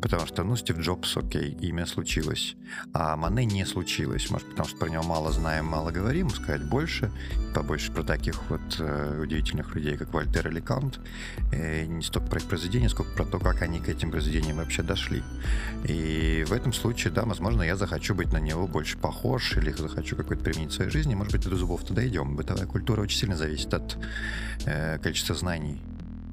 Потому 0.00 0.26
что, 0.26 0.44
ну, 0.44 0.56
Стив 0.56 0.78
Джобс, 0.78 1.16
окей, 1.16 1.56
имя 1.60 1.86
случилось. 1.86 2.56
А 2.92 3.16
Мане 3.16 3.44
не 3.44 3.64
случилось. 3.64 4.30
Может, 4.30 4.48
потому 4.50 4.68
что 4.68 4.78
про 4.78 4.88
него 4.88 5.02
мало 5.02 5.32
знаем, 5.32 5.66
мало 5.66 5.90
говорим, 5.90 6.30
сказать 6.30 6.64
больше. 6.64 7.10
Побольше 7.54 7.92
про 7.92 8.02
таких 8.02 8.50
вот 8.50 8.60
э, 8.78 9.20
удивительных 9.22 9.74
людей, 9.74 9.96
как 9.96 10.12
Вольтер 10.12 10.48
или 10.48 10.60
Кант. 10.60 11.00
И 11.52 11.86
не 11.86 12.02
столько 12.02 12.28
про 12.28 12.38
их 12.40 12.46
произведения, 12.46 12.88
сколько 12.88 13.12
про 13.12 13.24
то, 13.24 13.38
как 13.38 13.62
они 13.62 13.80
к 13.80 13.88
этим 13.88 14.10
произведениям 14.10 14.56
вообще 14.56 14.82
дошли. 14.82 15.22
И 15.84 16.44
в 16.46 16.52
этом 16.52 16.72
случае, 16.72 17.12
да, 17.12 17.24
возможно, 17.24 17.62
я 17.62 17.76
захочу 17.76 18.14
быть 18.14 18.32
на 18.32 18.38
него 18.38 18.66
больше 18.66 18.98
похож 18.98 19.56
или 19.56 19.70
захочу 19.72 20.16
какой-то 20.16 20.42
применить 20.42 20.70
в 20.70 20.74
своей 20.74 20.90
жизни. 20.90 21.14
Может 21.14 21.32
быть, 21.32 21.48
до 21.48 21.56
зубов-то 21.56 21.94
дойдем. 21.94 22.36
Бытовая 22.36 22.66
культура 22.66 23.02
очень 23.02 23.18
сильно 23.18 23.36
зависит 23.36 23.72
от 23.72 23.96
э, 24.66 24.98
количества 24.98 25.34
знаний 25.34 25.80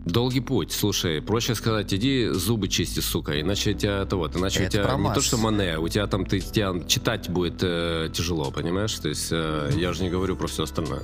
Долгий 0.06 0.40
путь. 0.40 0.72
Слушай, 0.72 1.22
проще 1.22 1.54
сказать, 1.54 1.94
иди 1.94 2.28
зубы 2.30 2.68
чисти, 2.68 3.00
сука, 3.00 3.40
иначе 3.40 3.74
тебя 3.74 4.02
это 4.02 4.18
вот, 4.18 4.36
иначе 4.36 4.64
Это 4.64 4.68
у 4.68 4.70
тебя 4.72 4.84
про 4.84 4.98
не 4.98 5.14
то, 5.14 5.22
что 5.22 5.38
мане, 5.38 5.78
у 5.78 5.88
тебя 5.88 6.08
там 6.08 6.26
ты 6.26 6.40
тебя 6.40 6.74
читать 6.88 7.30
будет 7.30 7.62
э, 7.62 8.10
тяжело, 8.12 8.50
понимаешь? 8.50 8.94
То 8.96 9.10
есть 9.10 9.30
э, 9.32 9.72
я 9.76 9.94
же 9.94 10.02
не 10.02 10.10
говорю 10.10 10.36
про 10.36 10.48
все 10.48 10.64
остальное. 10.64 11.04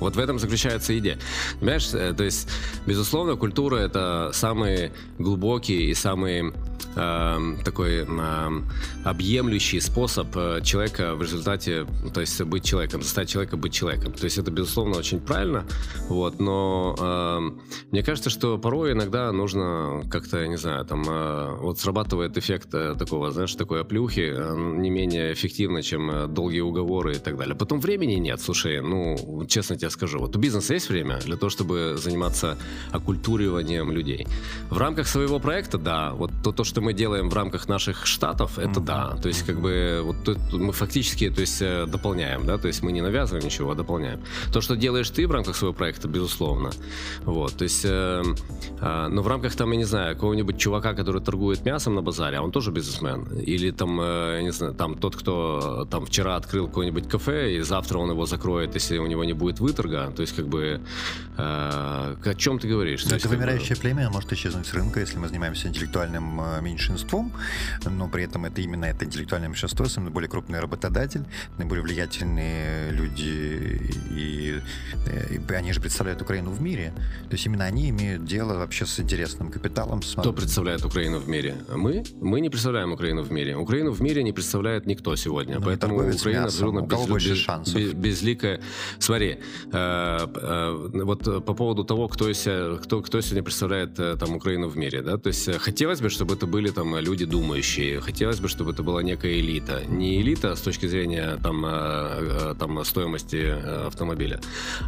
Вот 0.00 0.16
в 0.16 0.18
этом 0.18 0.38
заключается 0.38 0.98
идея. 0.98 1.18
Понимаешь, 1.60 1.90
э, 1.92 2.12
то 2.14 2.24
есть, 2.24 2.48
безусловно, 2.86 3.36
культура 3.36 3.76
это 3.76 4.30
самый 4.32 4.92
глубокий 5.18 5.90
и 5.90 5.94
самый 5.94 6.52
э, 6.96 7.38
такой 7.64 8.06
э, 8.08 8.60
объемлющий 9.04 9.80
способ 9.80 10.28
э, 10.36 10.60
человека 10.62 11.14
в 11.14 11.22
результате, 11.22 11.86
то 12.14 12.20
есть 12.20 12.40
быть 12.42 12.64
человеком, 12.64 13.02
заставить 13.02 13.28
человека 13.28 13.56
быть 13.56 13.72
человеком. 13.72 14.12
То 14.12 14.24
есть 14.24 14.38
это, 14.38 14.50
безусловно, 14.50 14.96
очень 14.96 15.20
правильно, 15.20 15.64
вот, 16.08 16.40
но 16.40 16.96
э, 16.98 17.40
мне 17.90 18.02
кажется, 18.02 18.30
что 18.30 18.58
порой 18.58 18.92
иногда 18.92 19.30
нужно 19.32 20.02
как-то, 20.10 20.40
я 20.40 20.48
не 20.48 20.56
знаю, 20.56 20.84
там, 20.84 21.04
э, 21.06 21.56
вот 21.60 21.78
срабатывает 21.78 22.38
эффект 22.38 22.74
э, 22.74 22.94
такого, 22.98 23.30
знаешь, 23.30 23.54
такой 23.54 23.82
оплюхи, 23.82 24.32
не 24.80 24.90
менее 24.90 25.32
эффективно, 25.32 25.82
чем 25.82 26.32
долгие 26.32 26.60
уговоры 26.60 27.12
и 27.12 27.18
так 27.18 27.36
далее. 27.36 27.54
Потом 27.54 27.80
времени 27.80 28.14
нет, 28.14 28.40
слушай, 28.40 28.80
ну, 28.80 29.44
честно 29.46 29.76
тебе 29.76 29.89
скажу, 29.90 30.18
вот 30.18 30.36
у 30.36 30.38
бизнеса 30.38 30.74
есть 30.74 30.88
время 30.88 31.18
для 31.18 31.36
того, 31.36 31.50
чтобы 31.50 31.96
заниматься 31.96 32.56
оккультуриванием 32.92 33.90
людей. 33.92 34.26
В 34.70 34.78
рамках 34.78 35.06
своего 35.06 35.38
проекта, 35.38 35.78
да, 35.78 36.12
вот 36.12 36.30
то, 36.42 36.52
то 36.52 36.64
что 36.64 36.80
мы 36.80 36.92
делаем 36.92 37.28
в 37.30 37.34
рамках 37.34 37.68
наших 37.68 38.06
штатов, 38.06 38.58
это 38.58 38.80
да, 38.80 39.16
то 39.22 39.28
есть 39.28 39.44
как 39.46 39.60
бы 39.60 40.00
вот 40.04 40.16
тут 40.24 40.38
мы 40.52 40.72
фактически, 40.72 41.30
то 41.30 41.40
есть 41.40 41.62
э, 41.62 41.86
дополняем, 41.86 42.46
да, 42.46 42.58
то 42.58 42.68
есть 42.68 42.82
мы 42.82 42.92
не 42.92 43.02
навязываем 43.02 43.44
ничего, 43.44 43.70
а 43.70 43.74
дополняем. 43.74 44.20
То, 44.52 44.60
что 44.60 44.76
делаешь 44.76 45.10
ты 45.10 45.26
в 45.26 45.30
рамках 45.30 45.56
своего 45.56 45.74
проекта, 45.74 46.08
безусловно, 46.08 46.70
вот, 47.24 47.54
то 47.54 47.64
есть, 47.64 47.84
э, 47.84 48.22
э, 48.80 49.06
но 49.08 49.22
в 49.22 49.28
рамках 49.28 49.54
там, 49.54 49.70
я 49.72 49.76
не 49.76 49.84
знаю, 49.84 50.14
какого-нибудь 50.14 50.58
чувака, 50.58 50.94
который 50.94 51.22
торгует 51.22 51.64
мясом 51.64 51.94
на 51.94 52.02
базаре, 52.02 52.38
а 52.38 52.42
он 52.42 52.52
тоже 52.52 52.70
бизнесмен, 52.70 53.26
или 53.46 53.70
там, 53.70 54.00
э, 54.00 54.36
я 54.36 54.42
не 54.42 54.52
знаю, 54.52 54.74
там 54.74 54.96
тот, 54.96 55.16
кто 55.16 55.86
там 55.90 56.06
вчера 56.06 56.36
открыл 56.36 56.66
какое-нибудь 56.66 57.08
кафе, 57.08 57.56
и 57.56 57.60
завтра 57.60 57.98
он 57.98 58.10
его 58.10 58.26
закроет, 58.26 58.74
если 58.74 58.98
у 58.98 59.06
него 59.06 59.24
не 59.24 59.32
будет 59.32 59.60
выторга, 59.80 60.12
то 60.14 60.22
есть 60.22 60.36
как 60.36 60.46
бы 60.46 60.80
э, 61.36 61.40
о 61.40 62.34
чем 62.36 62.58
ты 62.58 62.68
говоришь? 62.68 63.02
То 63.02 63.08
Это 63.08 63.14
есть, 63.16 63.26
как 63.26 63.32
вымирающее 63.32 63.76
племя 63.76 64.10
может 64.10 64.32
исчезнуть 64.32 64.66
с 64.66 64.74
рынка, 64.74 65.00
если 65.00 65.18
мы 65.18 65.28
занимаемся 65.28 65.68
интеллектуальным 65.68 66.40
э, 66.40 66.60
меньшинством, 66.60 67.32
но 67.84 68.08
при 68.08 68.24
этом 68.24 68.44
это 68.44 68.60
именно 68.60 68.84
это 68.84 69.04
интеллектуальное 69.04 69.48
меньшинство, 69.48 69.86
самый 69.86 70.10
более 70.10 70.28
крупный 70.28 70.60
работодатель, 70.60 71.24
наиболее 71.58 71.82
влиятельные 71.82 72.92
люди, 72.92 73.92
и, 74.10 74.60
э, 75.06 75.36
и 75.36 75.54
они 75.54 75.72
же 75.72 75.80
представляют 75.80 76.22
Украину 76.22 76.50
в 76.50 76.60
мире. 76.60 76.92
То 77.28 77.32
есть 77.32 77.46
именно 77.46 77.64
они 77.64 77.90
имеют 77.90 78.24
дело 78.24 78.54
вообще 78.54 78.86
с 78.86 79.00
интересным 79.00 79.50
капиталом. 79.50 80.02
С... 80.02 80.14
Кто 80.14 80.32
представляет 80.32 80.84
Украину 80.84 81.18
в 81.18 81.28
мире? 81.28 81.54
Мы? 81.74 82.04
Мы 82.20 82.40
не 82.40 82.50
представляем 82.50 82.92
Украину 82.92 83.22
в 83.22 83.32
мире. 83.32 83.56
Украину 83.56 83.92
в 83.92 84.00
мире 84.02 84.22
не 84.22 84.32
представляет 84.32 84.86
никто 84.86 85.16
сегодня. 85.16 85.58
Ну, 85.58 85.64
Поэтому 85.64 85.96
Украина 85.96 86.44
абсолютно 86.44 86.86
кого 86.86 87.16
без- 87.16 87.92
безликая. 87.94 88.60
Смотри, 88.98 89.38
вот 89.72 91.28
э, 91.28 91.40
по 91.40 91.54
поводу 91.54 91.84
того, 91.84 92.08
кто, 92.08 92.32
себя- 92.32 92.76
кто, 92.82 93.00
кто 93.00 93.20
сегодня 93.20 93.42
представляет 93.42 93.98
э, 93.98 94.16
там 94.16 94.36
Украину 94.36 94.68
в 94.68 94.76
мире, 94.76 95.02
да, 95.02 95.16
то 95.16 95.28
есть 95.28 95.48
э, 95.48 95.58
хотелось 95.58 96.00
бы, 96.00 96.08
чтобы 96.08 96.34
это 96.34 96.46
были 96.46 96.70
там 96.70 96.96
люди 96.98 97.24
думающие, 97.24 98.00
хотелось 98.00 98.40
бы, 98.40 98.48
чтобы 98.48 98.72
это 98.72 98.82
была 98.82 99.02
некая 99.02 99.32
элита. 99.40 99.82
Не 99.88 100.20
элита 100.20 100.54
с 100.54 100.60
точки 100.60 100.86
зрения 100.88 101.38
там, 101.42 101.64
э, 101.64 101.68
э, 101.70 102.54
там 102.58 102.84
стоимости 102.84 103.36
э, 103.36 103.86
автомобиля, 103.86 104.40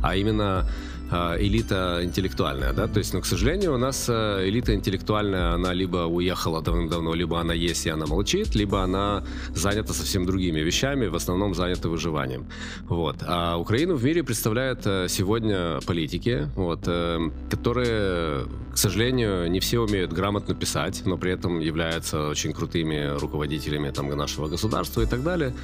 а 0.03 0.17
именно 0.17 0.65
э, 0.65 1.02
элита 1.13 2.01
интеллектуальная, 2.03 2.73
да, 2.73 2.89
то 2.89 2.99
есть, 2.99 3.13
но, 3.15 3.21
к 3.21 3.27
сожалению, 3.27 3.75
у 3.75 3.79
нас 3.79 4.07
э, 4.09 4.49
элита 4.49 4.75
интеллектуальная, 4.75 5.53
она 5.55 5.75
либо 5.75 6.07
уехала 6.07 6.63
давным-давно, 6.63 7.15
либо 7.15 7.39
она 7.39 7.53
есть 7.53 7.87
и 7.87 7.91
она 7.91 8.07
молчит, 8.07 8.55
либо 8.55 8.83
она 8.83 9.23
занята 9.55 9.93
совсем 9.93 10.25
другими 10.25 10.61
вещами, 10.61 11.07
в 11.09 11.15
основном 11.15 11.55
занята 11.55 11.89
выживанием. 11.89 12.47
Вот. 12.89 13.17
А 13.27 13.57
Украину 13.57 13.97
в 13.97 14.05
мире 14.05 14.23
представляют 14.23 14.87
э, 14.87 15.07
сегодня 15.09 15.81
политики, 15.87 16.49
вот, 16.57 16.81
э, 16.87 17.31
которые, 17.51 18.47
к 18.73 18.79
сожалению, 18.79 19.51
не 19.51 19.61
все 19.61 19.81
умеют 19.81 20.13
грамотно 20.13 20.55
писать, 20.55 21.03
но 21.05 21.19
при 21.19 21.33
этом 21.33 21.61
являются 21.61 22.29
очень 22.29 22.53
крутыми 22.53 23.19
руководителями 23.19 23.91
там, 23.91 24.09
нашего 24.17 24.49
государства 24.49 25.03
и 25.03 25.07
так 25.07 25.23
далее. 25.23 25.55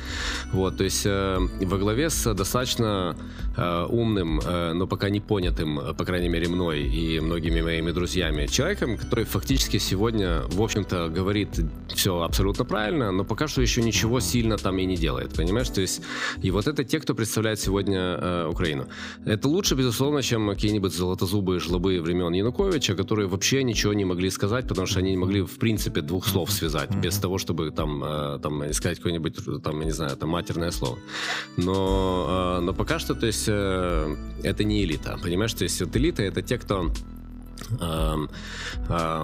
Вот, 0.53 0.77
то 0.77 0.85
есть 0.85 1.07
во 1.07 1.79
главе 1.79 2.11
с 2.11 2.35
достаточно 2.35 3.17
умным, 3.89 4.41
но 4.75 4.87
пока 4.87 5.11
не 5.11 5.21
понятым, 5.39 5.79
э, 5.79 5.95
по 5.95 6.05
крайней 6.05 6.29
мере, 6.29 6.49
мной 6.49 6.81
и 6.81 7.21
многими 7.21 7.63
моими 7.63 7.93
друзьями, 7.93 8.47
человеком, 8.47 8.97
который 8.97 9.25
фактически 9.25 9.79
сегодня, 9.79 10.43
в 10.49 10.61
общем-то, 10.61 11.09
говорит 11.09 11.61
все 11.95 12.11
абсолютно 12.23 12.65
правильно, 12.65 13.13
но 13.13 13.25
пока 13.25 13.47
что 13.49 13.63
еще 13.63 13.83
ничего 13.83 14.21
сильно 14.21 14.57
там 14.57 14.79
и 14.79 14.87
не 14.87 14.97
делает, 14.97 15.37
понимаешь? 15.37 15.69
То 15.69 15.81
есть, 15.81 16.03
и 16.45 16.51
вот 16.51 16.67
это 16.67 16.83
те, 16.83 16.99
кто 16.99 17.15
представляет 17.15 17.61
сегодня 17.61 17.99
э, 17.99 18.49
Украину. 18.51 18.87
Это 19.27 19.49
лучше, 19.49 19.77
безусловно, 19.77 20.23
чем 20.23 20.49
какие-нибудь 20.49 20.93
золотозубые 20.93 21.61
жлобы 21.61 22.01
времен 22.01 22.35
Януковича, 22.35 22.95
которые 22.97 23.29
вообще 23.29 23.63
ничего 23.63 23.95
не 23.95 24.05
могли 24.05 24.31
сказать, 24.31 24.67
потому 24.69 24.87
что 24.89 24.99
они 24.99 25.11
не 25.11 25.17
могли, 25.17 25.41
в 25.41 25.59
принципе, 25.59 26.01
двух 26.01 26.27
слов 26.27 26.51
связать, 26.51 26.91
без 26.97 27.19
того, 27.19 27.39
чтобы 27.39 27.71
там, 27.71 28.03
э, 28.05 28.39
там 28.43 28.73
сказать 28.73 28.99
какое-нибудь, 28.99 29.63
там, 29.63 29.81
я 29.81 29.87
не 29.87 29.93
знаю, 29.93 30.17
там, 30.17 30.31
матерное 30.31 30.73
слово. 30.73 30.99
Но, 31.57 32.57
э, 32.59 32.61
но 32.61 32.75
пока 32.75 32.99
что, 32.99 33.15
то 33.15 33.27
есть, 33.27 33.49
э, 33.49 34.17
это 34.43 34.65
не 34.65 34.83
элита, 34.85 35.19
понимаешь? 35.29 35.53
То 35.53 35.65
есть, 35.65 35.81
вот 35.81 35.95
элита— 35.95 36.23
это 36.25 36.41
те, 36.43 36.57
кто 36.59 36.91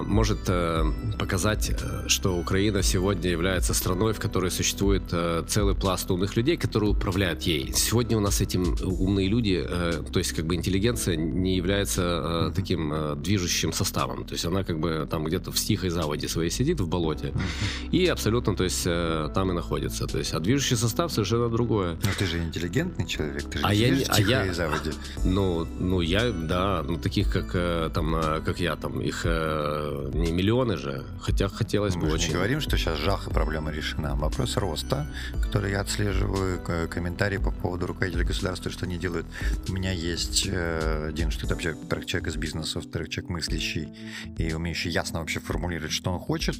может 0.06 0.38
э, 0.48 0.84
показать, 1.18 1.70
э, 1.70 2.08
что 2.08 2.36
Украина 2.36 2.82
сегодня 2.82 3.30
является 3.30 3.74
страной, 3.74 4.12
в 4.12 4.20
которой 4.20 4.50
существует 4.50 5.02
э, 5.12 5.42
целый 5.48 5.74
пласт 5.74 6.10
умных 6.10 6.36
людей, 6.36 6.56
которые 6.56 6.90
управляют 6.90 7.42
ей. 7.42 7.72
Сегодня 7.74 8.16
у 8.16 8.20
нас 8.20 8.40
этим 8.40 8.76
умные 8.82 9.28
люди, 9.28 9.64
э, 9.66 10.02
то 10.12 10.18
есть 10.18 10.32
как 10.32 10.46
бы 10.46 10.54
интеллигенция 10.54 11.16
не 11.16 11.56
является 11.56 12.48
э, 12.50 12.52
таким 12.54 12.92
э, 12.92 13.16
движущим 13.16 13.72
составом. 13.72 14.24
То 14.24 14.34
есть 14.34 14.44
она 14.44 14.64
как 14.64 14.78
бы 14.78 15.06
там 15.10 15.24
где-то 15.24 15.50
в 15.52 15.56
тихой 15.56 15.90
заводе 15.90 16.28
своей 16.28 16.50
сидит 16.50 16.80
в 16.80 16.88
болоте 16.88 17.32
и 17.92 18.06
абсолютно, 18.06 18.54
то 18.56 18.64
есть 18.64 18.82
э, 18.86 19.30
там 19.34 19.50
и 19.50 19.54
находится. 19.54 20.06
То 20.06 20.18
есть 20.18 20.34
а 20.34 20.40
движущий 20.40 20.76
состав 20.76 21.12
совершенно 21.12 21.48
другое. 21.48 21.94
Но 22.04 22.10
ты 22.18 22.26
же 22.26 22.38
интеллигентный 22.38 23.06
человек, 23.06 23.44
ты 23.50 23.58
же 23.58 23.64
А 23.64 23.74
не 23.74 23.80
я 23.80 23.94
в 23.94 24.08
а 24.10 24.16
тихой 24.16 24.30
я- 24.30 24.54
заводе. 24.54 24.92
Ну, 25.24 25.66
ну 25.80 26.00
я, 26.00 26.30
да, 26.30 26.82
ну 26.86 26.98
таких 26.98 27.32
как 27.32 27.50
э, 27.54 27.90
там, 27.94 28.14
э, 28.16 28.23
как 28.44 28.60
я, 28.60 28.76
там 28.76 29.00
их 29.00 29.22
э, 29.24 30.10
не 30.14 30.32
миллионы 30.32 30.76
же, 30.76 31.04
хотя 31.20 31.48
хотелось 31.48 31.94
бы 31.94 32.02
Мы 32.02 32.08
же 32.10 32.14
очень. 32.14 32.28
не 32.28 32.34
говорим, 32.34 32.60
что 32.60 32.76
сейчас 32.76 32.98
жах 32.98 33.28
и 33.28 33.30
проблема 33.30 33.70
решена. 33.70 34.14
Вопрос 34.16 34.56
роста, 34.56 35.06
который 35.42 35.70
я 35.72 35.80
отслеживаю, 35.80 36.60
комментарии 36.88 37.38
по 37.38 37.50
поводу 37.50 37.86
руководителей 37.86 38.24
государства, 38.24 38.70
что 38.70 38.86
они 38.86 38.96
делают. 38.98 39.26
У 39.68 39.72
меня 39.72 39.92
есть 39.92 40.46
э, 40.50 41.06
один, 41.08 41.30
что 41.30 41.46
это 41.46 41.54
вообще, 41.54 41.72
во-первых, 41.74 42.06
человек 42.06 42.28
из 42.28 42.36
бизнеса, 42.36 42.78
во-вторых, 42.78 43.08
человек 43.08 43.30
мыслящий 43.30 43.88
и 44.38 44.52
умеющий 44.52 44.90
ясно 44.90 45.20
вообще 45.20 45.40
формулировать, 45.40 45.92
что 45.92 46.10
он 46.12 46.18
хочет. 46.20 46.56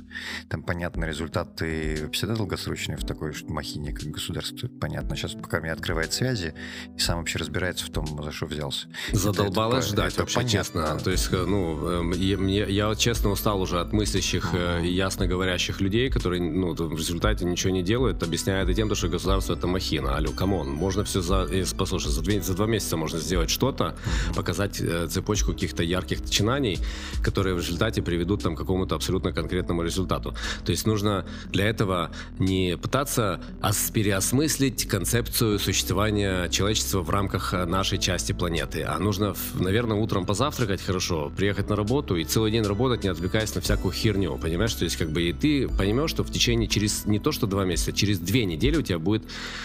Там, 0.49 0.63
понятно, 0.63 1.05
результаты 1.05 2.09
всегда 2.13 2.35
долгосрочные 2.37 2.97
в 2.97 3.05
такой 3.05 3.33
махине, 3.49 3.93
как 3.93 4.05
государство. 4.09 4.69
Понятно, 4.81 5.17
сейчас 5.17 5.33
пока 5.35 5.61
мне 5.61 5.73
открывает 5.73 6.13
связи 6.13 6.55
и 6.97 6.99
сам 6.99 7.19
вообще 7.19 7.39
разбирается 7.39 7.87
в 7.87 7.91
том, 7.91 8.07
за 8.23 8.33
что 8.33 8.47
взялся. 8.47 8.87
Задолбалось 9.13 9.87
Это- 9.87 9.95
ждать, 9.95 10.13
это 10.13 10.23
вообще 10.23 10.37
понятно. 10.37 10.59
честно. 10.59 10.99
То 10.99 11.11
есть, 11.11 11.29
э, 11.33 11.37
ну, 11.55 11.89
эм, 11.89 12.11
я, 12.13 12.37
мне, 12.37 12.67
я 12.69 12.93
честно 12.97 13.31
устал 13.31 13.61
уже 13.61 13.81
от 13.81 13.93
мыслящих 13.93 14.51
э, 14.55 14.83
ясно 14.85 15.27
говорящих 15.29 15.81
людей, 15.81 16.11
которые, 16.11 16.43
ну, 16.43 16.75
в 16.75 16.97
результате 16.99 17.45
ничего 17.45 17.73
не 17.73 17.83
делают, 17.83 18.23
объясняя 18.23 18.65
это 18.65 18.75
тем, 18.75 18.93
что 18.95 19.09
государство 19.09 19.55
это 19.55 19.67
махина. 19.69 20.17
Алло, 20.17 20.33
come 20.33 20.53
on, 20.53 20.69
можно 20.71 21.05
все 21.05 21.21
за, 21.21 21.47
э, 21.51 21.65
послушай, 21.79 22.11
за, 22.11 22.23
две- 22.23 22.43
за 22.43 22.55
два 22.55 22.67
месяца 22.67 22.97
можно 22.97 23.21
сделать 23.21 23.51
что-то, 23.51 23.95
показать 24.35 24.81
э, 24.81 25.07
цепочку 25.09 25.53
каких-то 25.53 25.83
ярких 25.85 26.21
начинаний, 26.23 26.79
которые 27.23 27.55
в 27.55 27.59
результате 27.59 28.03
приведут 28.03 28.43
там 28.43 28.57
к 28.57 28.59
какому-то 28.59 28.97
абсолютно 28.97 29.33
конкретному 29.33 29.83
результату. 29.83 30.35
То 30.65 30.73
есть 30.73 30.87
нужно 30.87 31.25
для 31.53 31.67
этого 31.69 32.11
не 32.39 32.77
пытаться 32.77 33.41
ос- 33.63 33.91
переосмыслить 33.93 34.89
концепцию 34.89 35.59
существования 35.59 36.49
человечества 36.49 37.03
в 37.03 37.11
рамках 37.11 37.53
нашей 37.53 37.99
части 37.99 38.33
планеты, 38.33 38.83
а 38.83 38.99
нужно, 38.99 39.35
наверное, 39.55 39.97
утром 39.97 40.27
позавтракать 40.27 40.83
хорошо, 40.83 41.31
приехать 41.45 41.69
на 41.69 41.77
работу 41.77 42.17
и 42.17 42.25
целый 42.25 42.51
день 42.51 42.63
работать, 42.63 43.05
не 43.05 43.11
отвлекаясь 43.11 43.55
на 43.55 43.61
всякую 43.61 43.93
херню, 43.93 44.39
понимаешь? 44.39 44.73
То 44.73 44.85
есть 44.85 44.97
как 44.97 45.11
бы 45.11 45.21
и 45.25 45.33
ты 45.35 45.69
поймешь, 45.69 46.09
что 46.09 46.25
в 46.25 46.31
течение 46.31 46.69
через 46.69 47.05
не 47.05 47.19
то 47.19 47.33
что 47.33 47.47
два 47.47 47.65
месяца, 47.67 47.93
через 47.93 48.19
две 48.19 48.47
недели 48.47 48.79
у 48.79 48.83
тебя 48.83 48.99
будет 48.99 49.25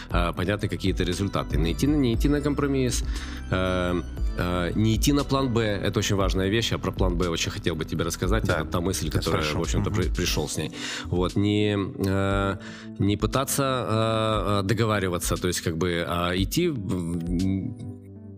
э, 0.10 0.34
понятны 0.36 0.68
какие-то 0.68 1.06
результаты. 1.06 1.58
Найти, 1.58 1.88
не 1.88 2.16
идти 2.16 2.28
на 2.28 2.42
компромисс, 2.42 3.06
э, 3.50 4.02
э, 4.38 4.72
не 4.76 4.98
идти 4.98 5.14
на 5.14 5.24
план 5.24 5.54
Б, 5.54 5.62
это 5.62 6.00
очень 6.00 6.18
важная 6.18 6.50
вещь, 6.50 6.72
я 6.74 6.78
про 6.78 6.92
план 6.92 7.16
Б 7.16 7.30
очень 7.30 7.52
хотел 7.52 7.76
бы 7.76 7.86
тебе 7.86 8.04
рассказать, 8.04 8.44
да. 8.44 8.60
это 8.60 8.66
та 8.66 8.82
мысль, 8.82 9.10
которая, 9.10 9.46
в 9.54 9.62
общем-то, 9.62 9.90
угу. 9.90 10.02
при, 10.02 10.10
пришел 10.10 10.50
с 10.50 10.58
ней. 10.58 10.74
Вот, 11.06 11.38
не, 11.38 11.78
э, 12.06 12.58
не 13.00 13.16
пытаться 13.16 13.64
э, 13.64 14.68
договариваться, 14.68 15.38
то 15.38 15.48
есть 15.48 15.62
как 15.62 15.78
бы 15.78 16.06
а 16.06 16.34
идти 16.36 16.74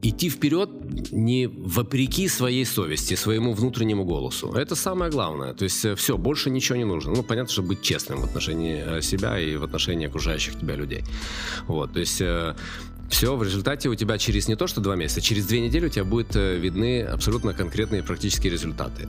идти 0.01 0.29
вперед 0.29 0.69
не 1.11 1.47
вопреки 1.47 2.27
своей 2.27 2.65
совести, 2.65 3.15
своему 3.15 3.53
внутреннему 3.53 4.03
голосу. 4.03 4.51
Это 4.53 4.75
самое 4.75 5.11
главное. 5.11 5.53
То 5.53 5.65
есть 5.65 5.85
э, 5.85 5.95
все, 5.95 6.17
больше 6.17 6.49
ничего 6.49 6.77
не 6.77 6.85
нужно. 6.85 7.13
Ну, 7.13 7.23
понятно, 7.23 7.51
что 7.51 7.61
быть 7.61 7.81
честным 7.81 8.21
в 8.21 8.25
отношении 8.25 8.83
э, 8.85 9.01
себя 9.01 9.39
и 9.39 9.57
в 9.57 9.63
отношении 9.63 10.07
окружающих 10.07 10.59
тебя 10.59 10.75
людей. 10.75 11.03
Вот, 11.67 11.93
то 11.93 11.99
есть 11.99 12.21
э, 12.21 12.55
все, 13.11 13.35
в 13.35 13.43
результате 13.43 13.89
у 13.89 13.95
тебя 13.95 14.17
через 14.17 14.47
не 14.47 14.55
то 14.55 14.67
что 14.67 14.81
два 14.81 14.95
месяца, 14.95 15.21
через 15.21 15.45
две 15.45 15.59
недели 15.59 15.85
у 15.85 15.89
тебя 15.89 16.05
будут 16.05 16.35
видны 16.35 17.01
абсолютно 17.03 17.53
конкретные 17.53 18.03
практические 18.03 18.51
результаты. 18.51 19.07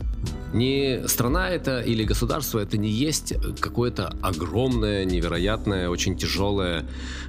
Не 0.53 1.09
страна 1.09 1.49
это 1.49 1.81
или 1.81 2.05
государство, 2.05 2.59
это 2.59 2.77
не 2.77 2.91
есть 2.91 3.33
какое-то 3.61 4.15
огромное, 4.21 5.05
невероятное, 5.05 5.89
очень 5.89 6.17
тяжелое 6.17 6.85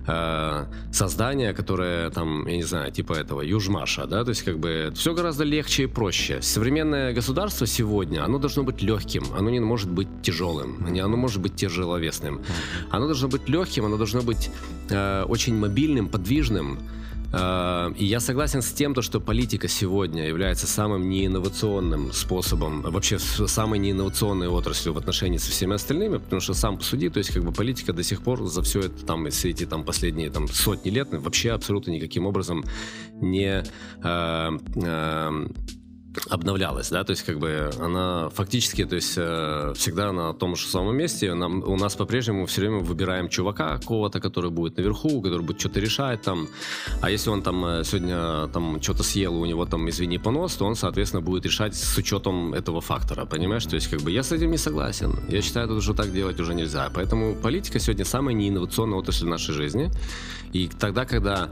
э, 0.07 0.65
создание, 0.91 1.53
которое 1.53 2.09
там, 2.09 2.45
я 2.47 2.57
не 2.57 2.63
знаю, 2.63 2.91
типа 2.91 3.13
этого 3.13 3.41
Южмаша, 3.41 4.07
да, 4.07 4.23
то 4.23 4.29
есть 4.29 4.43
как 4.43 4.59
бы 4.59 4.91
все 4.95 5.13
гораздо 5.13 5.45
легче 5.45 5.83
и 5.83 5.85
проще. 5.85 6.41
Современное 6.41 7.13
государство 7.13 7.65
сегодня, 7.67 8.25
оно 8.25 8.39
должно 8.39 8.63
быть 8.63 8.81
легким, 8.81 9.23
оно 9.37 9.49
не 9.49 9.59
может 9.61 9.89
быть 9.89 10.07
тяжелым, 10.21 10.91
не 10.91 10.99
оно 10.99 11.15
может 11.15 11.39
быть 11.39 11.55
тяжеловесным. 11.55 12.41
Оно 12.91 13.05
должно 13.05 13.29
быть 13.29 13.47
легким, 13.47 13.85
оно 13.85 13.97
должно 13.97 14.21
быть 14.21 14.49
э, 14.89 15.23
очень 15.29 15.55
мобильным, 15.55 16.09
подвижным, 16.09 16.62
Э, 17.33 17.91
и 17.97 18.05
я 18.05 18.19
согласен 18.19 18.61
с 18.61 18.71
тем, 18.71 18.93
что 19.01 19.19
политика 19.19 19.67
сегодня 19.67 20.27
является 20.27 20.67
самым 20.67 21.09
неинновационным 21.09 22.13
способом, 22.13 22.81
вообще 22.81 23.17
самой 23.19 23.79
неинновационной 23.79 24.47
отраслью 24.47 24.93
в 24.93 24.97
отношении 24.97 25.37
со 25.37 25.51
всеми 25.51 25.73
остальными, 25.73 26.17
потому 26.17 26.41
что 26.41 26.53
сам 26.53 26.77
посуди, 26.77 27.09
то 27.09 27.17
есть 27.17 27.33
как 27.33 27.43
бы 27.43 27.51
политика 27.51 27.91
до 27.91 28.03
сих 28.03 28.21
пор 28.21 28.45
за 28.45 28.61
все 28.61 28.81
это, 28.81 29.05
там, 29.05 29.29
все 29.31 29.49
эти 29.49 29.65
там 29.65 29.83
последние 29.83 30.29
там 30.29 30.47
сотни 30.47 30.91
лет 30.91 31.09
вообще 31.11 31.51
абсолютно 31.51 31.91
никаким 31.91 32.27
образом 32.27 32.63
не 33.19 33.63
э, 34.03 34.49
э, 34.75 35.47
обновлялась, 36.29 36.89
да, 36.89 37.03
то 37.03 37.11
есть 37.11 37.23
как 37.23 37.39
бы 37.39 37.71
она 37.79 38.29
фактически, 38.29 38.85
то 38.85 38.95
есть 38.95 39.13
э, 39.17 39.73
всегда 39.75 40.11
на 40.11 40.33
том 40.33 40.55
же 40.55 40.67
самом 40.67 40.95
месте. 40.95 41.33
Нам, 41.33 41.63
у 41.63 41.75
нас 41.77 41.95
по-прежнему 41.95 42.45
все 42.45 42.61
время 42.61 42.79
выбираем 42.79 43.29
чувака 43.29 43.77
какого-то, 43.77 44.19
который 44.19 44.51
будет 44.51 44.77
наверху, 44.77 45.21
который 45.21 45.41
будет 45.41 45.59
что-то 45.59 45.79
решать 45.79 46.21
там. 46.21 46.47
А 47.01 47.09
если 47.09 47.29
он 47.29 47.41
там 47.41 47.65
э, 47.65 47.83
сегодня 47.83 48.47
там 48.47 48.81
что-то 48.81 49.03
съел, 49.03 49.35
у 49.35 49.45
него 49.45 49.65
там, 49.65 49.89
извини, 49.89 50.17
понос, 50.17 50.55
то 50.55 50.65
он, 50.65 50.75
соответственно, 50.75 51.21
будет 51.21 51.45
решать 51.45 51.75
с 51.75 51.97
учетом 51.97 52.53
этого 52.53 52.81
фактора, 52.81 53.25
понимаешь? 53.25 53.65
То 53.65 53.75
есть 53.75 53.87
как 53.87 54.01
бы 54.01 54.11
я 54.11 54.23
с 54.23 54.31
этим 54.31 54.51
не 54.51 54.57
согласен. 54.57 55.19
Я 55.29 55.41
считаю, 55.41 55.65
это 55.65 55.75
уже 55.75 55.93
так 55.93 56.11
делать 56.13 56.39
уже 56.39 56.53
нельзя. 56.53 56.89
Поэтому 56.93 57.35
политика 57.35 57.79
сегодня 57.79 58.05
самая 58.05 58.35
неинновационная 58.35 58.97
отрасль 58.97 59.27
нашей 59.27 59.53
жизни. 59.53 59.91
И 60.53 60.67
тогда, 60.67 61.05
когда 61.05 61.49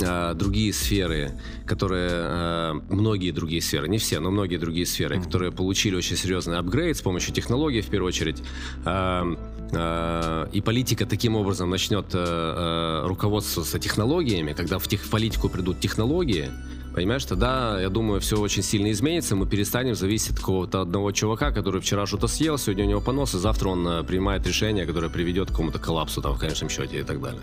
э, 0.00 0.34
другие 0.34 0.72
сферы, 0.72 1.32
которые, 1.66 2.10
э, 2.12 2.72
многие 2.90 3.32
другие 3.32 3.60
сферы, 3.60 3.88
не 3.96 3.98
все, 3.98 4.20
но 4.20 4.30
многие 4.30 4.58
другие 4.58 4.86
сферы, 4.86 5.16
mm-hmm. 5.16 5.24
которые 5.24 5.52
получили 5.52 5.96
очень 5.96 6.16
серьезный 6.16 6.58
апгрейд 6.58 6.96
с 6.96 7.00
помощью 7.00 7.34
технологий, 7.34 7.80
в 7.80 7.86
первую 7.86 8.08
очередь, 8.08 8.42
э, 8.84 9.36
э, 9.72 10.46
и 10.52 10.60
политика 10.60 11.06
таким 11.06 11.36
образом 11.36 11.70
начнет 11.70 12.14
э, 12.14 12.18
э, 12.18 13.06
руководствоваться 13.06 13.78
технологиями, 13.78 14.52
когда 14.52 14.78
в, 14.78 14.86
тех, 14.86 15.00
в 15.00 15.10
политику 15.10 15.48
придут 15.48 15.80
технологии, 15.80 16.50
Понимаешь, 16.94 17.26
тогда, 17.26 17.78
я 17.78 17.90
думаю, 17.90 18.20
все 18.20 18.36
очень 18.40 18.62
сильно 18.62 18.90
изменится, 18.90 19.36
мы 19.36 19.46
перестанем 19.46 19.94
зависеть 19.94 20.30
от 20.30 20.38
какого-то 20.38 20.80
одного 20.80 21.12
чувака, 21.12 21.50
который 21.50 21.82
вчера 21.82 22.06
что-то 22.06 22.26
съел, 22.26 22.56
сегодня 22.56 22.84
у 22.84 22.88
него 22.88 23.00
понос, 23.02 23.34
и 23.34 23.38
завтра 23.38 23.68
он 23.68 23.86
э, 23.86 24.02
принимает 24.02 24.46
решение, 24.46 24.86
которое 24.86 25.10
приведет 25.10 25.48
к 25.48 25.50
какому-то 25.50 25.78
коллапсу 25.78 26.22
там 26.22 26.32
в 26.32 26.38
конечном 26.38 26.70
счете 26.70 27.00
и 27.00 27.02
так 27.02 27.20
далее. 27.20 27.42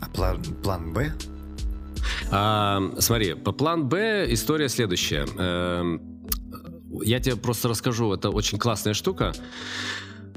А 0.00 0.08
план, 0.08 0.42
план 0.62 0.92
Б? 0.94 1.12
А, 2.30 2.80
смотри, 2.98 3.34
по 3.34 3.52
план 3.52 3.88
Б 3.88 4.26
история 4.28 4.68
следующая. 4.68 5.26
Э, 5.36 5.98
я 7.02 7.20
тебе 7.20 7.36
просто 7.36 7.68
расскажу, 7.68 8.12
это 8.12 8.30
очень 8.30 8.58
классная 8.58 8.94
штука. 8.94 9.32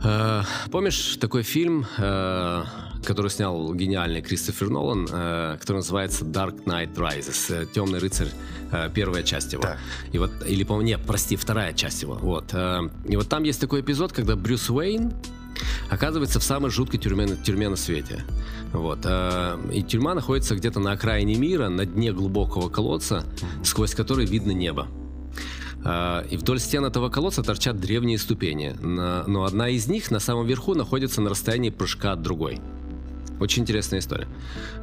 Э, 0.04 0.42
помнишь 0.72 1.18
такой 1.18 1.44
фильм, 1.44 1.86
э, 1.98 2.64
который 3.06 3.30
снял 3.30 3.74
гениальный 3.74 4.22
Кристофер 4.22 4.70
Нолан, 4.70 5.06
который 5.06 5.78
называется 5.78 6.24
Dark 6.24 6.64
Knight 6.64 6.96
Rises, 6.96 7.68
Темный 7.74 8.00
рыцарь, 8.00 8.30
первая 8.96 9.24
часть 9.24 9.52
его. 9.52 9.64
Да. 9.64 9.78
И 10.14 10.18
вот, 10.18 10.32
или, 10.48 10.64
по-моему, 10.64 10.88
нет, 10.88 11.02
прости, 11.06 11.36
вторая 11.36 11.74
часть 11.74 12.02
его. 12.02 12.16
Вот. 12.16 12.54
И 13.06 13.16
вот 13.18 13.28
там 13.28 13.44
есть 13.44 13.60
такой 13.60 13.82
эпизод, 13.82 14.14
когда 14.14 14.38
Брюс 14.38 14.70
Уэйн 14.70 15.14
оказывается 15.90 16.40
в 16.40 16.44
самой 16.44 16.72
жуткой 16.72 17.00
тюрьме, 17.00 17.28
тюрьме 17.44 17.70
на 17.70 17.76
свете. 17.76 18.24
Вот. 18.72 19.00
Э, 19.04 19.58
и 19.72 19.84
тюрьма 19.84 20.16
находится 20.16 20.56
где-то 20.56 20.80
на 20.80 20.92
окраине 20.92 21.36
мира, 21.36 21.70
на 21.70 21.86
дне 21.86 22.12
глубокого 22.12 22.70
колодца, 22.70 23.26
сквозь 23.64 23.94
который 23.94 24.26
видно 24.26 24.52
небо. 24.52 24.88
Э, 25.86 26.24
и 26.30 26.38
вдоль 26.38 26.60
стен 26.60 26.86
этого 26.86 27.10
колодца 27.10 27.44
торчат 27.44 27.80
древние 27.80 28.18
ступени, 28.18 28.76
но 28.82 29.44
одна 29.44 29.70
из 29.70 29.88
них 29.88 30.12
на 30.12 30.20
самом 30.20 30.48
верху 30.48 30.74
находится 30.74 31.22
на 31.22 31.30
расстоянии 31.30 31.70
прыжка 31.70 32.14
от 32.14 32.22
другой. 32.22 32.60
Очень 33.40 33.64
интересная 33.64 34.00
история. 34.00 34.28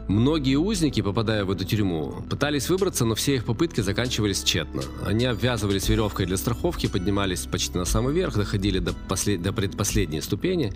Многие 0.08 0.56
узники, 0.56 1.00
попадая 1.00 1.44
в 1.44 1.50
эту 1.50 1.64
тюрьму, 1.64 2.24
пытались 2.28 2.68
выбраться, 2.68 3.04
но 3.04 3.14
все 3.14 3.36
их 3.36 3.44
попытки 3.44 3.80
заканчивались 3.80 4.42
тщетно. 4.42 4.82
Они 5.06 5.24
обвязывались 5.24 5.88
веревкой 5.88 6.26
для 6.26 6.36
страховки, 6.36 6.86
поднимались 6.86 7.46
почти 7.46 7.78
на 7.78 7.84
самый 7.84 8.12
верх, 8.12 8.36
доходили 8.36 8.78
до, 8.78 8.92
послед... 8.92 9.42
до 9.42 9.52
предпоследней 9.52 10.20
ступени, 10.20 10.72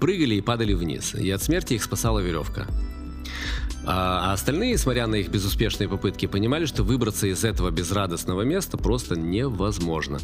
прыгали 0.00 0.34
и 0.34 0.40
падали 0.40 0.74
вниз. 0.74 1.14
И 1.14 1.30
от 1.30 1.42
смерти 1.42 1.74
их 1.74 1.84
спасала 1.84 2.18
веревка. 2.18 2.66
А, 3.84 4.30
а 4.30 4.32
остальные, 4.32 4.78
смотря 4.78 5.06
на 5.06 5.16
их 5.16 5.28
безуспешные 5.28 5.88
попытки, 5.88 6.26
понимали, 6.26 6.66
что 6.66 6.84
выбраться 6.84 7.26
из 7.26 7.44
этого 7.44 7.70
безрадостного 7.70 8.42
места 8.42 8.76
просто 8.76 9.18
невозможно. 9.18 10.18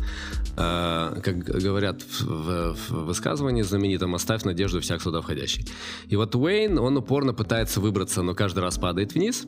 А, 0.56 1.20
как 1.20 1.38
говорят 1.38 2.02
в, 2.20 2.76
высказывании 2.88 3.62
знаменитом, 3.62 4.14
оставь 4.14 4.44
надежду 4.44 4.80
всяк 4.80 5.02
сюда 5.02 5.20
входящий. 5.20 5.66
И 6.06 6.16
вот 6.16 6.34
Уэйн, 6.34 6.78
он 6.78 6.96
упорно 6.96 7.34
пытается 7.34 7.80
выбраться, 7.80 8.22
но 8.22 8.34
каждый 8.34 8.60
раз 8.60 8.78
падает 8.78 9.14
вниз. 9.14 9.46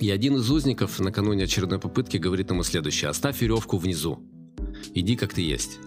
И 0.00 0.10
один 0.10 0.36
из 0.36 0.50
узников 0.50 0.98
накануне 0.98 1.44
очередной 1.44 1.78
попытки 1.78 2.16
говорит 2.16 2.50
ему 2.50 2.62
следующее. 2.62 3.10
Оставь 3.10 3.40
веревку 3.40 3.78
внизу. 3.78 4.20
Иди 4.94 5.16
как 5.16 5.32
ты 5.32 5.42
есть. 5.42 5.78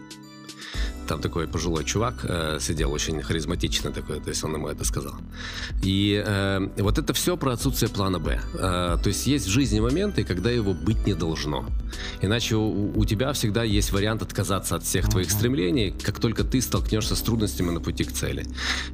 Там 1.08 1.22
такой 1.22 1.48
пожилой 1.48 1.84
чувак 1.84 2.16
э, 2.24 2.60
сидел, 2.60 2.92
очень 2.92 3.22
харизматично 3.22 3.92
такой, 3.92 4.20
то 4.20 4.30
есть 4.30 4.44
он 4.44 4.54
ему 4.56 4.68
это 4.68 4.84
сказал. 4.84 5.16
И 5.82 6.22
э, 6.26 6.68
вот 6.78 6.98
это 6.98 7.14
все 7.14 7.38
про 7.38 7.54
отсутствие 7.54 7.90
плана 7.90 8.20
Б. 8.20 8.42
Э, 8.54 8.98
то 9.02 9.08
есть 9.08 9.28
есть 9.28 9.48
в 9.48 9.50
жизни 9.50 9.80
моменты, 9.80 10.24
когда 10.24 10.52
его 10.52 10.74
быть 10.74 11.08
не 11.08 11.14
должно. 11.14 11.66
Иначе 12.22 12.56
у, 12.56 12.92
у 13.00 13.06
тебя 13.06 13.32
всегда 13.32 13.64
есть 13.64 13.92
вариант 13.94 14.22
отказаться 14.22 14.76
от 14.76 14.84
всех 14.84 15.10
твоих 15.10 15.32
стремлений, 15.32 15.94
как 16.04 16.20
только 16.20 16.44
ты 16.44 16.62
столкнешься 16.62 17.16
с 17.16 17.22
трудностями 17.22 17.72
на 17.72 17.80
пути 17.80 18.04
к 18.04 18.12
цели. 18.12 18.46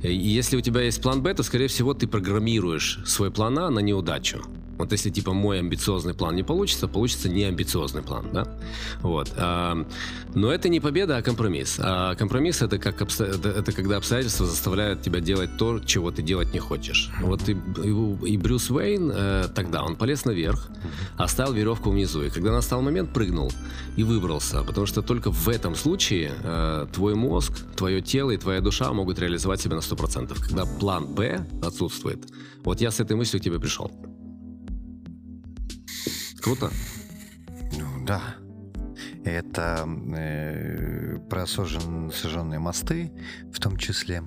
И 0.04 0.14
если 0.14 0.58
у 0.58 0.62
тебя 0.62 0.82
есть 0.82 1.02
план 1.02 1.24
Б, 1.24 1.34
то, 1.34 1.44
скорее 1.44 1.68
всего, 1.68 1.94
ты 1.94 2.08
программируешь 2.08 3.00
свой 3.06 3.32
план 3.32 3.58
А 3.58 3.70
на 3.70 3.80
неудачу. 3.80 4.44
Вот 4.78 4.92
если 4.92 5.10
типа 5.10 5.34
мой 5.34 5.60
амбициозный 5.60 6.14
план 6.14 6.36
не 6.36 6.44
получится, 6.44 6.88
получится 6.88 7.30
неамбициозный 7.30 8.02
план, 8.02 8.28
да? 8.34 8.48
Вот. 9.02 9.32
А, 9.38 9.86
но 10.34 10.52
это 10.52 10.70
не 10.70 10.80
победа, 10.80 11.18
а 11.18 11.22
компромисс. 11.22 11.78
А 11.80 12.16
компромисс 12.16 12.62
это 12.62 12.78
как 12.80 13.02
обсто... 13.02 13.26
это 13.26 13.72
когда 13.72 13.98
обстоятельства 13.98 14.46
заставляют 14.46 15.02
тебя 15.02 15.20
делать 15.20 15.58
то, 15.58 15.80
чего 15.80 16.12
ты 16.12 16.22
делать 16.22 16.54
не 16.54 16.60
хочешь. 16.60 17.12
Вот 17.22 17.48
и, 17.50 17.54
и, 17.54 18.34
и 18.34 18.38
Брюс 18.38 18.72
Уэйн 18.72 19.12
э, 19.14 19.48
тогда 19.54 19.84
он 19.84 19.96
полез 19.96 20.26
наверх, 20.26 20.70
оставил 21.18 21.54
веревку 21.54 21.92
внизу, 21.92 22.24
и 22.24 22.30
когда 22.30 22.52
настал 22.52 22.82
момент, 22.82 23.14
прыгнул 23.14 23.52
и 23.96 24.04
выбрался, 24.04 24.64
потому 24.64 24.88
что 24.88 25.02
только 25.02 25.32
в 25.32 25.50
этом 25.50 25.76
случае 25.76 26.32
э, 26.44 26.88
твой 26.94 27.16
мозг, 27.16 27.54
твое 27.76 28.02
тело 28.02 28.32
и 28.32 28.38
твоя 28.38 28.62
душа 28.62 28.92
могут 28.92 29.20
реализовать 29.20 29.62
себя 29.62 29.76
на 29.76 29.82
100%. 29.82 30.36
Когда 30.48 30.66
план 30.66 31.14
Б 31.14 31.46
отсутствует. 31.62 32.20
Вот 32.64 32.82
я 32.82 32.92
с 32.92 33.00
этой 33.00 33.16
мыслью 33.16 33.42
к 33.42 33.44
тебе 33.44 33.60
пришел. 33.60 33.92
Круто. 36.44 36.70
Ну 37.78 38.06
да. 38.06 38.22
Это 39.24 39.88
э, 40.16 41.18
про 41.30 41.48
сожжен, 41.48 42.12
сожженные 42.12 42.60
мосты 42.60 43.14
в 43.52 43.60
том 43.60 43.78
числе. 43.78 44.24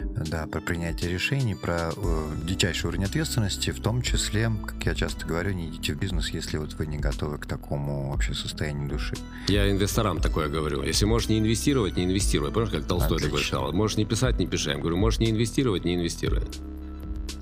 Да, 0.00 0.46
про 0.46 0.60
принятие 0.60 1.10
решений, 1.10 1.54
про 1.54 1.90
э, 1.96 2.30
дичайший 2.44 2.88
уровень 2.88 3.04
ответственности, 3.04 3.70
в 3.70 3.80
том 3.80 4.02
числе, 4.02 4.50
как 4.66 4.86
я 4.86 4.94
часто 4.94 5.26
говорю, 5.26 5.52
не 5.52 5.68
идите 5.68 5.94
в 5.94 5.98
бизнес, 5.98 6.30
если 6.30 6.58
вот 6.58 6.74
вы 6.74 6.86
не 6.86 6.98
готовы 6.98 7.38
к 7.38 7.46
такому 7.46 8.10
вообще 8.10 8.34
состоянию 8.34 8.88
души. 8.88 9.16
Я 9.48 9.70
инвесторам 9.70 10.20
такое 10.20 10.48
говорю. 10.48 10.82
Если 10.82 11.04
можешь 11.06 11.28
не 11.28 11.38
инвестировать, 11.38 11.96
не 11.96 12.04
инвестируй. 12.04 12.52
Помнишь, 12.52 12.70
как 12.70 12.86
Толстой 12.86 13.18
такой 13.20 13.42
сказал? 13.42 13.72
Можешь 13.72 13.96
не 13.96 14.04
писать, 14.04 14.38
не 14.38 14.46
пиши. 14.46 14.70
Я 14.70 14.78
говорю, 14.78 14.96
можешь 14.96 15.20
не 15.20 15.30
инвестировать, 15.30 15.84
не 15.84 15.96
инвестируй. 15.96 16.42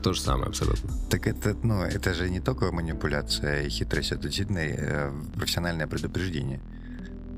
То 0.07 0.13
же 0.13 0.21
самое 0.21 0.47
абсолютно. 0.47 0.89
Так 1.11 1.27
это, 1.27 1.57
ну, 1.65 1.83
это 1.83 2.15
же 2.15 2.31
не 2.31 2.39
только 2.39 2.71
манипуляция 2.71 3.63
и 3.63 3.69
хитрость, 3.69 4.13
это 4.13 4.23
действительно 4.23 4.61
э, 4.61 5.13
профессиональное 5.35 5.89
предупреждение 5.89 6.61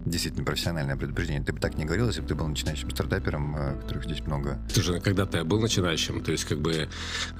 действительно 0.09 0.45
профессиональное 0.45 0.97
предупреждение. 0.97 1.43
Ты 1.43 1.53
бы 1.53 1.61
так 1.61 1.77
не 1.77 1.85
говорил, 1.85 2.07
если 2.07 2.21
бы 2.21 2.29
ты 2.29 2.35
был 2.35 2.47
начинающим 2.47 2.91
стартапером, 2.91 3.57
э, 3.57 3.81
которых 3.81 4.05
здесь 4.05 4.21
много. 4.21 4.59
Слушай, 4.73 5.01
когда-то 5.01 5.39
я 5.39 5.45
был 5.45 5.61
начинающим, 5.61 6.23
то 6.23 6.33
есть 6.33 6.45
как 6.45 6.61
бы 6.61 6.89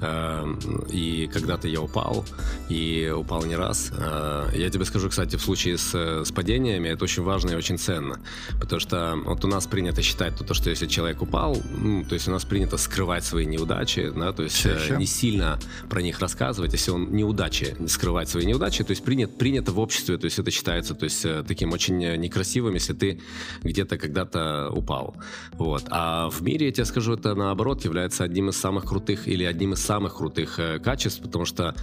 э, 0.01 0.55
и 0.91 1.29
когда-то 1.33 1.67
я 1.67 1.81
упал, 1.81 2.25
и 2.69 3.11
упал 3.15 3.45
не 3.45 3.55
раз. 3.55 3.91
Э, 3.97 4.49
я 4.55 4.69
тебе 4.69 4.85
скажу, 4.85 5.09
кстати, 5.09 5.35
в 5.35 5.41
случае 5.41 5.77
с, 5.77 5.93
с 5.93 6.31
падениями 6.31 6.89
это 6.89 7.03
очень 7.03 7.23
важно 7.23 7.51
и 7.51 7.55
очень 7.55 7.77
ценно, 7.77 8.19
потому 8.59 8.79
что 8.79 9.17
вот 9.25 9.43
у 9.45 9.47
нас 9.47 9.67
принято 9.67 10.01
считать 10.01 10.35
то, 10.37 10.53
что 10.53 10.69
если 10.69 10.87
человек 10.87 11.21
упал, 11.21 11.57
ну, 11.77 12.03
то 12.03 12.13
есть 12.13 12.27
у 12.27 12.31
нас 12.31 12.45
принято 12.45 12.77
скрывать 12.77 13.23
свои 13.23 13.45
неудачи, 13.45 14.11
да, 14.15 14.31
то 14.33 14.43
есть 14.43 14.65
э, 14.65 14.95
не 14.97 15.05
сильно 15.05 15.59
про 15.89 16.01
них 16.01 16.19
рассказывать, 16.19 16.73
если 16.73 16.91
он 16.91 17.11
неудачи, 17.11 17.75
скрывать 17.87 18.29
свои 18.29 18.45
неудачи, 18.45 18.83
то 18.83 18.91
есть 18.91 19.03
принято, 19.03 19.33
принято 19.33 19.71
в 19.71 19.79
обществе, 19.79 20.17
то 20.17 20.25
есть 20.25 20.39
это 20.39 20.51
считается 20.51 20.95
то 20.95 21.05
есть, 21.05 21.25
э, 21.25 21.43
таким 21.47 21.71
очень 21.71 21.97
некрасивым 21.97 22.58
красивым, 22.59 22.73
если 22.73 22.93
ты 22.93 23.19
где-то 23.63 23.97
когда-то 23.97 24.69
упал. 24.71 25.15
Вот. 25.53 25.83
А 25.89 26.29
в 26.29 26.41
мире, 26.41 26.67
я 26.67 26.71
тебе 26.71 26.85
скажу, 26.85 27.13
это 27.13 27.35
наоборот 27.35 27.85
является 27.85 28.23
одним 28.23 28.49
из 28.49 28.57
самых 28.57 28.85
крутых 28.85 29.27
или 29.27 29.45
одним 29.45 29.73
из 29.73 29.79
самых 29.79 30.17
крутых 30.17 30.59
э, 30.59 30.79
качеств, 30.79 31.21
потому 31.21 31.45
что 31.45 31.75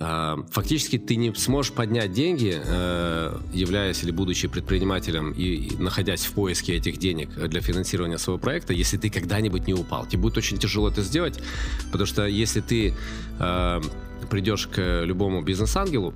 э, 0.00 0.36
фактически 0.50 0.98
ты 0.98 1.16
не 1.16 1.34
сможешь 1.34 1.72
поднять 1.72 2.12
деньги, 2.12 2.54
э, 2.54 3.38
являясь 3.54 4.04
или 4.04 4.12
будучи 4.12 4.48
предпринимателем 4.48 5.32
и, 5.32 5.42
и 5.42 5.76
находясь 5.82 6.26
в 6.26 6.32
поиске 6.32 6.76
этих 6.76 6.98
денег 6.98 7.28
для 7.48 7.60
финансирования 7.60 8.18
своего 8.18 8.38
проекта, 8.38 8.72
если 8.72 8.98
ты 8.98 9.10
когда-нибудь 9.10 9.66
не 9.66 9.74
упал. 9.74 10.06
Тебе 10.06 10.22
будет 10.22 10.38
очень 10.38 10.58
тяжело 10.58 10.88
это 10.88 11.02
сделать, 11.02 11.40
потому 11.92 12.06
что 12.06 12.26
если 12.26 12.60
ты 12.60 12.94
э, 13.40 13.80
придешь 14.30 14.66
к 14.66 15.04
любому 15.04 15.42
бизнес-ангелу, 15.42 16.14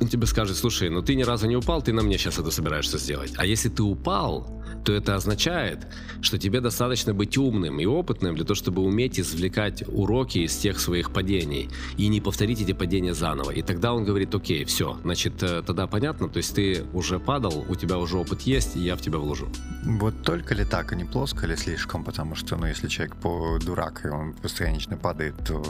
он 0.00 0.08
тебе 0.08 0.26
скажет, 0.26 0.56
слушай, 0.56 0.88
ну 0.90 1.02
ты 1.02 1.14
ни 1.14 1.22
разу 1.22 1.46
не 1.46 1.56
упал, 1.56 1.82
ты 1.82 1.92
на 1.92 2.02
мне 2.02 2.18
сейчас 2.18 2.38
это 2.38 2.50
собираешься 2.50 2.98
сделать. 2.98 3.32
А 3.36 3.46
если 3.46 3.68
ты 3.68 3.82
упал, 3.82 4.62
то 4.84 4.92
это 4.92 5.14
означает, 5.14 5.86
что 6.20 6.38
тебе 6.38 6.60
достаточно 6.60 7.14
быть 7.14 7.38
умным 7.38 7.80
и 7.80 7.86
опытным 7.86 8.34
для 8.34 8.44
того, 8.44 8.54
чтобы 8.54 8.82
уметь 8.82 9.18
извлекать 9.18 9.82
уроки 9.88 10.38
из 10.38 10.56
тех 10.56 10.78
своих 10.78 11.10
падений 11.10 11.70
и 11.96 12.08
не 12.08 12.20
повторить 12.20 12.60
эти 12.60 12.72
падения 12.72 13.14
заново. 13.14 13.50
И 13.50 13.62
тогда 13.62 13.94
он 13.94 14.04
говорит, 14.04 14.34
окей, 14.34 14.64
все, 14.64 14.98
значит, 15.02 15.42
э, 15.42 15.62
тогда 15.66 15.86
понятно, 15.86 16.28
то 16.28 16.36
есть 16.38 16.54
ты 16.54 16.84
уже 16.92 17.18
падал, 17.18 17.64
у 17.68 17.74
тебя 17.74 17.98
уже 17.98 18.18
опыт 18.18 18.42
есть, 18.42 18.76
и 18.76 18.80
я 18.80 18.96
в 18.96 19.00
тебя 19.00 19.18
вложу. 19.18 19.48
Вот 19.84 20.22
только 20.22 20.54
ли 20.54 20.64
так, 20.64 20.92
а 20.92 20.96
не 20.96 21.04
плоско 21.04 21.46
ли 21.46 21.56
слишком? 21.56 22.04
Потому 22.04 22.34
что, 22.34 22.56
ну, 22.56 22.66
если 22.66 22.88
человек 22.88 23.16
по 23.16 23.58
дурак, 23.64 24.04
и 24.04 24.08
он 24.08 24.34
постоянно 24.34 24.96
падает, 24.96 25.34
то 25.46 25.64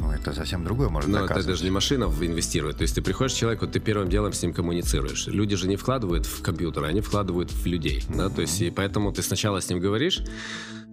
ну, 0.00 0.12
это 0.12 0.32
совсем 0.32 0.64
другое 0.64 0.88
может 0.88 1.10
Но 1.10 1.24
это 1.24 1.42
даже 1.42 1.64
не 1.64 1.70
машина 1.70 2.04
инвестирует. 2.04 2.76
То 2.76 2.82
есть 2.82 2.94
ты 2.94 3.02
приходишь 3.02 3.34
к 3.34 3.36
человеку, 3.36 3.66
ты 3.66 3.80
первым 3.80 4.08
делом 4.08 4.32
с 4.32 4.42
ним 4.42 4.52
коммуницируешь. 4.52 5.26
Люди 5.26 5.56
же 5.56 5.68
не 5.68 5.76
вкладывают 5.76 6.26
в 6.26 6.42
компьютер, 6.42 6.84
они 6.84 7.00
вкладывают 7.00 7.50
в 7.50 7.66
людей. 7.66 8.04
Mm-hmm. 8.08 8.16
Да? 8.16 8.28
То 8.28 8.42
есть 8.42 8.60
и 8.60 8.70
поэтому 8.70 9.12
ты 9.12 9.22
сначала 9.22 9.60
с 9.60 9.68
ним 9.68 9.80
говоришь, 9.80 10.22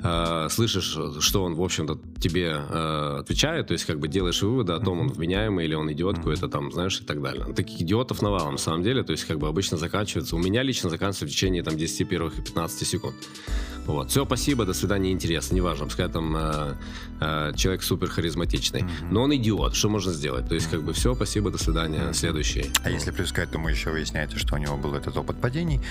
э, 0.03 0.47
слышишь, 0.49 0.97
что 1.19 1.43
он, 1.43 1.55
в 1.55 1.61
общем-то, 1.61 1.99
тебе 2.19 2.55
э, 2.57 3.17
отвечает, 3.19 3.67
то 3.67 3.73
есть 3.73 3.85
как 3.85 3.99
бы 3.99 4.07
делаешь 4.07 4.41
выводы 4.41 4.73
о 4.73 4.79
том, 4.79 4.99
он 4.99 5.07
вменяемый 5.09 5.65
или 5.65 5.75
он 5.75 5.91
идиот 5.91 6.17
какой-то 6.17 6.47
там, 6.47 6.71
знаешь, 6.71 6.99
и 7.01 7.03
так 7.03 7.21
далее. 7.21 7.45
Таких 7.53 7.81
идиотов 7.81 8.21
навалом, 8.21 8.53
на 8.53 8.57
самом 8.57 8.83
деле, 8.83 9.03
то 9.03 9.11
есть 9.11 9.25
как 9.25 9.37
бы 9.37 9.47
обычно 9.47 9.77
заканчивается, 9.77 10.35
у 10.35 10.39
меня 10.39 10.63
лично 10.63 10.89
заканчивается 10.89 11.25
в 11.25 11.29
течение 11.29 11.63
там 11.63 11.77
10 11.77 12.07
первых 12.07 12.39
и 12.39 12.41
15 12.41 12.87
секунд. 12.87 13.15
Вот. 13.85 14.09
Все, 14.09 14.25
спасибо, 14.25 14.65
до 14.65 14.73
свидания, 14.73 15.11
интересно, 15.11 15.55
неважно, 15.55 15.85
пускай 15.85 16.09
там 16.09 16.35
э, 16.35 16.73
э, 17.21 17.53
человек 17.55 17.83
супер 17.83 18.09
харизматичный, 18.09 18.81
mm-hmm. 18.81 19.11
но 19.11 19.23
он 19.23 19.35
идиот, 19.35 19.75
что 19.75 19.89
можно 19.89 20.11
сделать? 20.11 20.47
То 20.47 20.55
есть, 20.55 20.69
как 20.71 20.81
бы, 20.81 20.93
все, 20.93 21.13
спасибо, 21.13 21.51
до 21.51 21.57
свидания, 21.59 21.99
mm-hmm. 21.99 22.13
следующий. 22.13 22.71
А 22.83 22.89
если 22.89 23.11
плюс 23.11 23.31
к 23.31 23.37
этому 23.37 23.69
еще 23.69 23.91
выясняется, 23.91 24.39
что 24.39 24.55
у 24.55 24.57
него 24.57 24.75
был 24.77 24.95
этот 24.95 25.15
опыт 25.17 25.39
падений, 25.39 25.81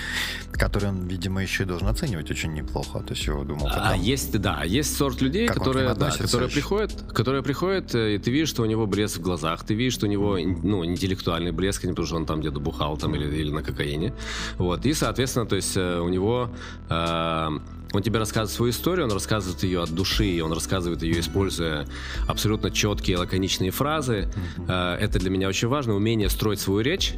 который 0.51 0.89
он, 0.89 1.07
видимо, 1.07 1.41
еще 1.41 1.63
и 1.63 1.65
должен 1.65 1.87
оценивать 1.87 2.29
очень 2.29 2.53
неплохо, 2.53 2.99
то 2.99 3.13
есть 3.13 3.25
его 3.25 3.43
думал. 3.45 3.69
Потом, 3.69 3.94
а 3.95 3.97
есть, 3.97 4.37
да, 4.39 4.63
есть 4.65 4.97
сорт 4.97 5.21
людей, 5.21 5.47
которые, 5.47 5.93
да, 5.93 6.11
которые 6.11 6.49
приходят, 6.49 6.91
которые 7.13 7.43
приходят, 7.43 7.95
э, 7.95 8.15
и 8.15 8.17
ты 8.17 8.29
видишь, 8.29 8.49
что 8.49 8.63
у 8.63 8.65
него 8.65 8.85
блеск 8.85 9.19
в 9.19 9.21
глазах, 9.21 9.63
ты 9.63 9.73
видишь, 9.73 9.93
что 9.93 10.05
у 10.05 10.09
него, 10.09 10.37
ну, 10.37 10.83
интеллектуальный 10.83 11.51
блеск, 11.51 11.85
а 11.85 11.87
не 11.87 11.93
потому 11.93 12.05
что 12.05 12.15
он 12.17 12.25
там 12.25 12.41
где-то 12.41 12.59
бухал 12.59 12.97
там 12.97 13.15
или, 13.15 13.33
или 13.33 13.51
на 13.51 13.63
кокаине, 13.63 14.13
вот, 14.57 14.85
и, 14.85 14.93
соответственно, 14.93 15.45
то 15.45 15.55
есть 15.55 15.77
э, 15.77 15.99
у 15.99 16.09
него 16.09 16.49
э, 16.89 17.49
он 17.93 18.03
тебе 18.03 18.19
рассказывает 18.19 18.51
свою 18.51 18.71
историю, 18.71 19.05
он 19.05 19.13
рассказывает 19.13 19.63
ее 19.63 19.81
от 19.81 19.91
души, 19.91 20.41
он 20.43 20.51
рассказывает 20.51 21.01
ее, 21.01 21.21
используя 21.21 21.87
абсолютно 22.27 22.69
четкие, 22.71 23.17
лаконичные 23.17 23.71
фразы. 23.71 24.27
Mm-hmm. 24.67 24.97
Это 24.97 25.19
для 25.19 25.29
меня 25.29 25.47
очень 25.47 25.69
важно. 25.69 25.95
Умение 25.95 26.29
строить 26.29 26.59
свою 26.59 26.81
речь. 26.81 27.13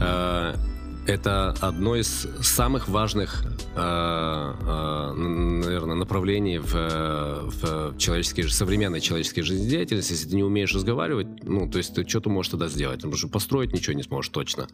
Mm-hmm 0.00 0.73
это 1.06 1.54
одно 1.60 1.96
из 1.96 2.26
самых 2.40 2.88
важных, 2.88 3.44
э, 3.76 3.78
э, 3.78 5.12
наверное, 5.14 5.96
направлений 5.96 6.58
в, 6.58 6.72
в 6.72 7.98
человеческой, 7.98 8.48
современной 8.48 9.00
человеческой 9.00 9.42
жизнедеятельности. 9.42 10.12
Если 10.12 10.28
ты 10.28 10.36
не 10.36 10.42
умеешь 10.42 10.74
разговаривать, 10.74 11.26
ну, 11.44 11.70
то 11.70 11.78
есть 11.78 11.94
ты 11.94 12.08
что 12.08 12.20
ты 12.20 12.30
можешь 12.30 12.50
тогда 12.50 12.68
сделать? 12.68 12.96
Потому 12.96 13.16
что 13.16 13.28
построить 13.28 13.72
ничего 13.72 13.94
не 13.94 14.02
сможешь 14.02 14.30
точно. 14.30 14.66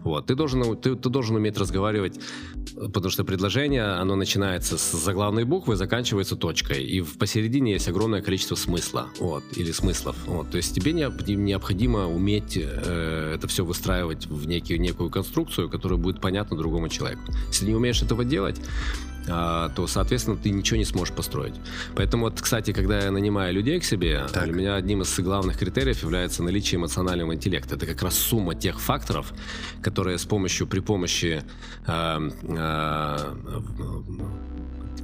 Вот. 0.00 0.26
Ты 0.26 0.34
должен, 0.34 0.76
ты, 0.76 0.94
ты 0.94 1.08
должен 1.08 1.36
уметь 1.36 1.56
разговаривать, 1.56 2.20
потому 2.74 3.10
что 3.10 3.24
предложение, 3.24 3.84
оно 3.84 4.16
начинается 4.16 4.76
с 4.76 4.92
заглавной 4.92 5.44
буквы, 5.44 5.76
заканчивается 5.76 6.36
точкой. 6.36 6.84
И 6.84 7.00
посередине 7.02 7.72
есть 7.72 7.88
огромное 7.88 8.20
количество 8.20 8.56
смысла, 8.56 9.08
вот, 9.20 9.44
или 9.56 9.72
смыслов. 9.72 10.16
Вот. 10.26 10.50
То 10.50 10.58
есть 10.58 10.74
тебе 10.74 10.92
необходимо 10.92 12.08
уметь 12.08 12.58
э, 12.60 13.32
это 13.34 13.48
все 13.48 13.64
выстраивать 13.64 14.26
в 14.26 14.46
некий, 14.46 14.78
некую 14.78 15.10
конструкцию, 15.10 15.68
которое 15.78 15.96
будет 15.96 16.20
понятно 16.20 16.56
другому 16.56 16.88
человеку. 16.88 17.22
Если 17.48 17.66
не 17.66 17.74
умеешь 17.74 18.02
этого 18.02 18.24
делать, 18.24 18.60
а, 19.30 19.68
то, 19.70 19.86
соответственно, 19.86 20.36
ты 20.36 20.50
ничего 20.50 20.76
не 20.78 20.84
сможешь 20.84 21.14
построить. 21.14 21.54
Поэтому, 21.94 22.24
вот, 22.24 22.40
кстати, 22.40 22.72
когда 22.72 23.00
я 23.00 23.10
нанимаю 23.10 23.54
людей 23.54 23.78
к 23.78 23.84
себе, 23.84 24.26
так. 24.32 24.44
для 24.44 24.52
меня 24.52 24.74
одним 24.74 25.02
из 25.02 25.18
главных 25.20 25.58
критериев 25.58 26.02
является 26.02 26.42
наличие 26.42 26.78
эмоционального 26.78 27.34
интеллекта. 27.34 27.76
Это 27.76 27.86
как 27.86 28.02
раз 28.02 28.18
сумма 28.18 28.54
тех 28.54 28.80
факторов, 28.80 29.32
которые 29.82 30.18
с 30.18 30.24
помощью, 30.24 30.66
при 30.66 30.80
помощи 30.80 31.42
э, 31.86 32.30
э, 32.42 33.18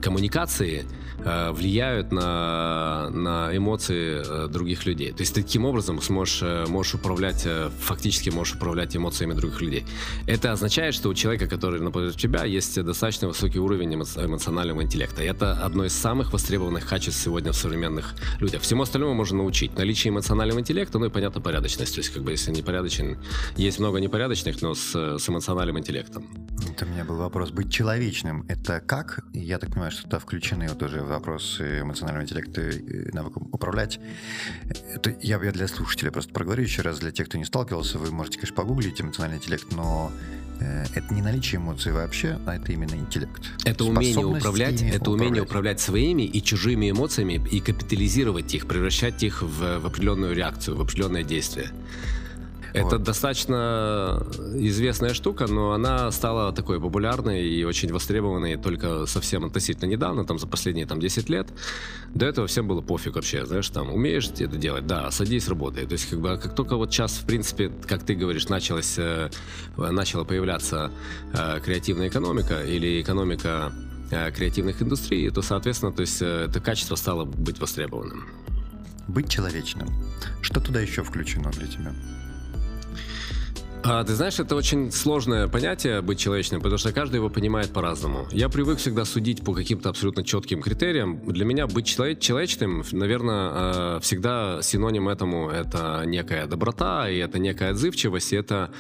коммуникации 0.05 0.85
э, 1.25 1.51
влияют 1.53 2.13
на, 2.13 3.09
на 3.11 3.57
эмоции 3.57 4.23
э, 4.23 4.49
других 4.49 4.85
людей. 4.85 5.13
То 5.13 5.23
есть 5.23 5.35
таким 5.35 5.65
образом 5.65 6.03
сможешь, 6.03 6.43
э, 6.43 6.67
можешь 6.69 6.95
управлять, 6.95 7.49
фактически 7.81 8.29
можешь 8.29 8.55
управлять 8.55 8.95
эмоциями 8.95 9.33
других 9.33 9.63
людей. 9.63 9.87
Это 10.27 10.53
означает, 10.53 10.95
что 10.95 11.09
у 11.09 11.15
человека, 11.15 11.47
который 11.47 11.81
напротив 11.81 12.17
тебя, 12.17 12.45
есть 12.45 12.83
достаточно 12.83 13.29
высокий 13.29 13.59
уровень 13.59 13.95
эмоционального 13.95 14.83
интеллекта. 14.83 15.23
И 15.23 15.27
это 15.27 15.53
одно 15.65 15.87
из 15.87 15.95
самых 15.95 16.35
востребованных 16.35 16.87
качеств 16.87 17.23
сегодня 17.23 17.53
в 17.53 17.57
современных 17.57 18.15
людях. 18.41 18.61
Всему 18.61 18.83
остальному 18.83 19.15
можно 19.15 19.39
научить. 19.39 19.79
Наличие 19.79 20.11
эмоционального 20.11 20.61
интеллекта, 20.61 20.99
ну 20.99 21.07
и, 21.07 21.11
понятно, 21.11 21.41
порядочность. 21.41 21.95
То 21.95 22.01
есть, 22.01 22.11
как 22.11 22.23
бы, 22.23 22.33
если 22.33 22.51
непорядочен, 22.51 23.17
есть 23.57 23.79
много 23.79 24.01
непорядочных, 24.01 24.61
но 24.61 24.75
с, 24.75 25.19
с 25.19 25.29
эмоциональным 25.31 25.79
интеллектом. 25.79 26.27
Это 26.71 26.85
у 26.85 26.89
меня 26.89 27.05
был 27.05 27.17
вопрос. 27.17 27.51
Быть 27.51 27.73
человечным— 27.73 28.45
это 28.49 28.81
как? 28.81 29.21
Я 29.33 29.59
так 29.59 29.71
понимаю, 29.71 29.94
что 29.95 30.05
туда 30.05 30.19
включены 30.19 30.69
вот 30.69 30.79
тоже 30.79 31.03
вопросы 31.03 31.81
эмоционального 31.81 32.25
интеллекта 32.25 32.61
и 32.61 33.13
навыком 33.13 33.49
управлять. 33.53 34.01
Это 34.93 35.15
я, 35.23 35.43
я 35.43 35.53
для 35.53 35.69
слушателей 35.69 36.11
просто 36.11 36.33
проговорю 36.33 36.63
еще 36.63 36.83
раз. 36.83 36.99
Для 36.99 37.13
тех, 37.13 37.29
кто 37.29 37.39
не 37.39 37.45
сталкивался, 37.45 37.99
вы 37.99 38.11
можете, 38.11 38.39
конечно, 38.39 38.57
погуглить 38.57 39.01
эмоциональный 39.01 39.39
интеллект, 39.39 39.67
но 39.73 40.13
э, 40.61 40.85
это 40.95 41.15
не 41.15 41.23
наличие 41.23 41.61
эмоций 41.61 41.93
вообще, 41.93 42.39
а 42.47 42.57
это 42.57 42.73
именно 42.73 42.95
интеллект. 42.95 43.43
Это 43.65 43.85
умение 43.85 44.27
управлять, 44.27 44.83
это 44.83 44.97
управлять. 44.97 45.09
умение 45.09 45.43
управлять 45.43 45.81
своими 45.81 46.23
и 46.23 46.43
чужими 46.43 46.91
эмоциями 46.91 47.41
и 47.51 47.61
капитализировать 47.61 48.55
их, 48.55 48.67
превращать 48.67 49.23
их 49.23 49.43
в, 49.43 49.79
в 49.79 49.87
определенную 49.87 50.35
реакцию, 50.35 50.77
в 50.77 50.81
определенное 50.81 51.23
действие. 51.23 51.71
Это 52.75 52.97
вот. 52.97 53.05
достаточно 53.05 54.27
известная 54.57 55.15
штука, 55.15 55.47
но 55.47 55.73
она 55.73 56.11
стала 56.11 56.53
такой 56.53 56.81
популярной 56.81 57.49
и 57.49 57.63
очень 57.63 57.93
востребованной 57.93 58.57
только 58.57 59.07
совсем 59.07 59.45
относительно 59.45 59.89
недавно, 59.89 60.25
там 60.25 60.41
за 60.41 60.49
последние 60.49 60.85
там, 60.85 60.99
10 60.99 61.29
лет. 61.31 61.47
До 62.15 62.27
этого 62.27 62.49
всем 62.49 62.67
было 62.67 62.81
пофиг 62.81 63.15
вообще, 63.15 63.47
знаешь, 63.47 63.69
там, 63.69 63.95
умеешь 63.95 64.29
это 64.29 64.57
делать? 64.57 64.89
Да, 64.89 65.09
садись, 65.13 65.47
работай. 65.47 65.87
То 65.87 65.93
есть, 65.93 66.11
как 66.11 66.21
бы, 66.21 66.33
а 66.33 66.37
как 66.37 66.57
только 66.57 66.77
вот 66.77 66.93
сейчас, 66.93 67.13
в 67.13 67.25
принципе, 67.27 67.71
как 67.87 68.03
ты 68.03 68.17
говоришь, 68.17 68.49
началась, 68.49 68.99
э, 68.99 69.31
начала 69.77 70.25
появляться 70.25 70.91
э, 71.33 71.61
креативная 71.65 72.09
экономика 72.09 72.61
или 72.61 73.01
экономика 73.01 73.73
э, 74.11 74.33
креативных 74.33 74.83
индустрий, 74.83 75.31
то, 75.31 75.43
соответственно, 75.43 75.93
то 75.93 76.01
есть 76.01 76.21
э, 76.23 76.47
это 76.49 76.59
качество 76.59 76.97
стало 76.97 77.25
быть 77.25 77.61
востребованным. 77.61 78.27
Быть 79.07 79.31
человечным. 79.31 79.89
Что 80.43 80.59
туда 80.59 80.81
еще 80.81 81.05
включено 81.05 81.53
для 81.53 81.69
тебя? 81.69 81.95
А, 83.87 84.03
ты 84.03 84.15
знаешь, 84.15 84.41
это 84.41 84.57
очень 84.57 84.91
сложное 84.91 85.47
понятие 85.47 86.01
быть 86.01 86.19
человечным, 86.19 86.63
потому 86.63 86.79
что 86.79 86.91
каждый 86.91 87.17
его 87.17 87.29
понимает 87.29 87.71
по-разному. 87.71 88.27
Я 88.33 88.49
привык 88.49 88.79
всегда 88.79 89.05
судить 89.05 89.45
по 89.45 89.53
каким-то 89.53 89.91
абсолютно 89.91 90.25
четким 90.25 90.63
критериям. 90.63 91.21
Для 91.27 91.45
меня 91.45 91.67
быть 91.67 91.87
человек, 91.87 92.19
человечным, 92.19 92.83
наверное, 92.93 93.51
э, 93.97 94.01
всегда 94.01 94.63
синоним 94.63 95.11
этому 95.11 95.51
это 95.51 96.03
некая 96.07 96.47
доброта, 96.47 97.11
и 97.11 97.19
это 97.19 97.39
некая 97.39 97.73
отзывчивость, 97.73 98.33
и 98.33 98.37
это 98.37 98.71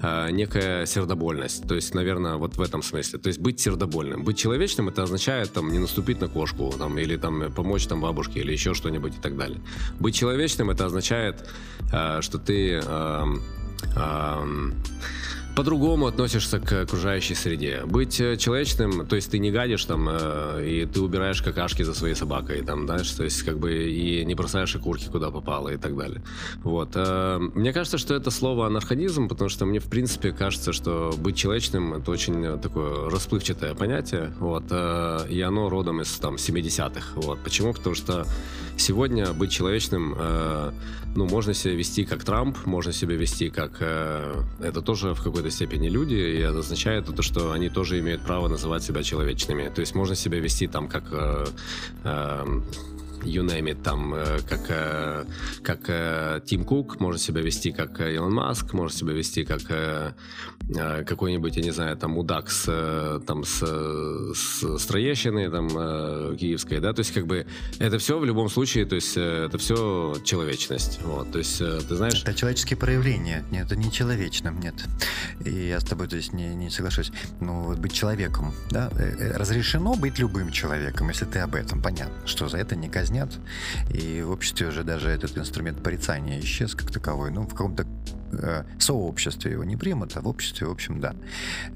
э, 0.00 0.30
некая 0.30 0.86
сердобольность. 0.86 1.66
То 1.66 1.74
есть, 1.74 1.92
наверное, 1.92 2.36
вот 2.36 2.56
в 2.56 2.60
этом 2.60 2.84
смысле. 2.84 3.18
То 3.18 3.26
есть 3.26 3.40
быть 3.40 3.58
сердобольным. 3.58 4.22
Быть 4.22 4.38
человечным 4.38 4.88
это 4.88 5.02
означает 5.02 5.52
там 5.52 5.72
не 5.72 5.80
наступить 5.80 6.20
на 6.20 6.28
кошку, 6.28 6.72
там, 6.78 6.96
или 6.98 7.16
там 7.16 7.52
помочь 7.52 7.88
там 7.88 8.00
бабушке, 8.00 8.38
или 8.38 8.52
еще 8.52 8.74
что-нибудь 8.74 9.16
и 9.16 9.20
так 9.20 9.36
далее. 9.36 9.60
Быть 9.98 10.14
человечным 10.14 10.70
это 10.70 10.86
означает, 10.86 11.48
э, 11.92 12.20
что 12.20 12.38
ты 12.38 12.80
Um, 13.96 14.80
по-другому 15.54 16.06
относишься 16.06 16.60
к 16.60 16.82
окружающей 16.82 17.34
среде. 17.34 17.82
Быть 17.84 18.20
э, 18.20 18.36
человечным, 18.36 19.06
то 19.06 19.16
есть 19.16 19.30
ты 19.30 19.38
не 19.38 19.50
гадишь 19.50 19.84
там, 19.84 20.08
э, 20.10 20.64
и 20.66 20.86
ты 20.86 21.00
убираешь 21.00 21.42
какашки 21.42 21.82
за 21.82 21.94
своей 21.94 22.14
собакой, 22.14 22.62
там, 22.62 22.86
знаешь, 22.86 23.10
то 23.10 23.24
есть 23.24 23.42
как 23.42 23.58
бы 23.58 23.72
и 23.72 24.24
не 24.24 24.34
бросаешь 24.34 24.74
окурки 24.76 25.08
куда 25.10 25.30
попало 25.30 25.68
и 25.68 25.76
так 25.76 25.96
далее. 25.96 26.22
Вот. 26.62 26.92
Э, 26.94 27.38
мне 27.38 27.72
кажется, 27.72 27.98
что 27.98 28.14
это 28.14 28.30
слово 28.30 28.66
анархонизм, 28.66 29.28
потому 29.28 29.50
что 29.50 29.66
мне 29.66 29.78
в 29.78 29.90
принципе 29.90 30.32
кажется, 30.32 30.72
что 30.72 31.14
быть 31.18 31.36
человечным 31.36 31.94
это 31.94 32.10
очень 32.10 32.58
такое 32.60 33.10
расплывчатое 33.10 33.74
понятие, 33.74 34.32
вот, 34.38 34.64
и 35.28 35.40
оно 35.40 35.68
родом 35.68 36.00
из 36.00 36.10
там 36.12 36.36
70-х. 36.36 37.12
Вот. 37.16 37.38
Почему? 37.44 37.74
Потому 37.74 37.94
что 37.94 38.26
сегодня 38.76 39.32
быть 39.32 39.50
человечным, 39.50 40.16
ну, 41.14 41.26
можно 41.26 41.54
себя 41.54 41.74
вести 41.74 42.04
как 42.04 42.24
Трамп, 42.24 42.56
можно 42.64 42.92
себя 42.92 43.16
вести 43.16 43.50
как... 43.50 43.80
Это 43.82 44.82
тоже 44.82 45.14
в 45.14 45.20
какой-то 45.42 45.56
степени 45.56 45.88
люди, 45.88 46.14
и 46.14 46.38
это 46.38 46.58
означает 46.58 47.06
то, 47.16 47.22
что 47.22 47.50
они 47.50 47.68
тоже 47.68 47.98
имеют 47.98 48.22
право 48.22 48.48
называть 48.48 48.84
себя 48.84 49.02
человечными. 49.02 49.68
То 49.74 49.80
есть 49.80 49.94
можно 49.94 50.14
себя 50.14 50.38
вести 50.38 50.68
там 50.68 50.88
как... 50.88 51.02
Э, 51.10 51.46
э, 52.04 52.60
you 53.24 53.42
там, 53.82 54.14
э, 54.14 54.38
как, 54.48 54.60
э, 54.68 55.24
как 55.62 55.80
э, 55.88 56.40
Тим 56.44 56.64
Кук, 56.64 57.00
может 57.00 57.20
себя 57.20 57.40
вести 57.40 57.72
как 57.72 58.00
Илон 58.00 58.32
Маск, 58.32 58.72
может 58.72 58.96
себя 58.96 59.12
вести 59.12 59.44
как 59.44 59.62
какой-нибудь, 61.06 61.56
я 61.56 61.62
не 61.62 61.72
знаю, 61.72 61.96
там, 61.96 62.12
мудак 62.12 62.48
с, 62.48 63.20
там, 63.26 63.44
с, 63.44 63.62
с 64.32 64.86
Троещины, 64.86 65.50
там, 65.50 65.68
киевской, 66.36 66.78
да, 66.78 66.92
то 66.92 67.00
есть, 67.00 67.12
как 67.12 67.26
бы, 67.26 67.46
это 67.80 67.98
все 67.98 68.18
в 68.18 68.24
любом 68.24 68.48
случае, 68.48 68.86
то 68.86 68.94
есть, 68.94 69.16
это 69.16 69.58
все 69.58 70.14
человечность, 70.24 71.00
вот, 71.02 71.32
то 71.32 71.38
есть, 71.38 71.58
ты 71.58 71.96
знаешь... 71.96 72.22
Это 72.22 72.34
человеческие 72.34 72.76
проявления, 72.76 73.44
нет, 73.50 73.66
это 73.66 73.76
не 73.76 73.90
человечным, 73.90 74.60
нет, 74.60 74.74
и 75.44 75.50
я 75.50 75.80
с 75.80 75.84
тобой, 75.84 76.06
то 76.06 76.16
есть, 76.16 76.32
не, 76.32 76.54
не 76.54 76.70
соглашусь, 76.70 77.10
ну, 77.40 77.62
вот 77.62 77.78
быть 77.78 77.92
человеком, 77.92 78.54
да, 78.70 78.88
разрешено 79.34 79.96
быть 79.96 80.20
любым 80.20 80.52
человеком, 80.52 81.08
если 81.08 81.24
ты 81.24 81.40
об 81.40 81.56
этом, 81.56 81.82
понятно, 81.82 82.14
что 82.24 82.48
за 82.48 82.58
это 82.58 82.76
не 82.76 82.88
казнь 82.88 83.11
казнят. 83.12 83.38
И 83.90 84.22
в 84.22 84.30
обществе 84.30 84.68
уже 84.68 84.84
даже 84.84 85.08
этот 85.10 85.36
инструмент 85.38 85.82
порицания 85.82 86.40
исчез 86.40 86.74
как 86.74 86.90
таковой. 86.90 87.30
Ну, 87.30 87.42
в 87.42 87.50
каком-то 87.50 87.86
э, 88.32 88.64
сообществе 88.78 89.52
его 89.52 89.64
не 89.64 89.76
примут, 89.76 90.16
а 90.16 90.20
в 90.20 90.28
обществе, 90.28 90.66
в 90.66 90.70
общем, 90.70 91.00
да. 91.00 91.14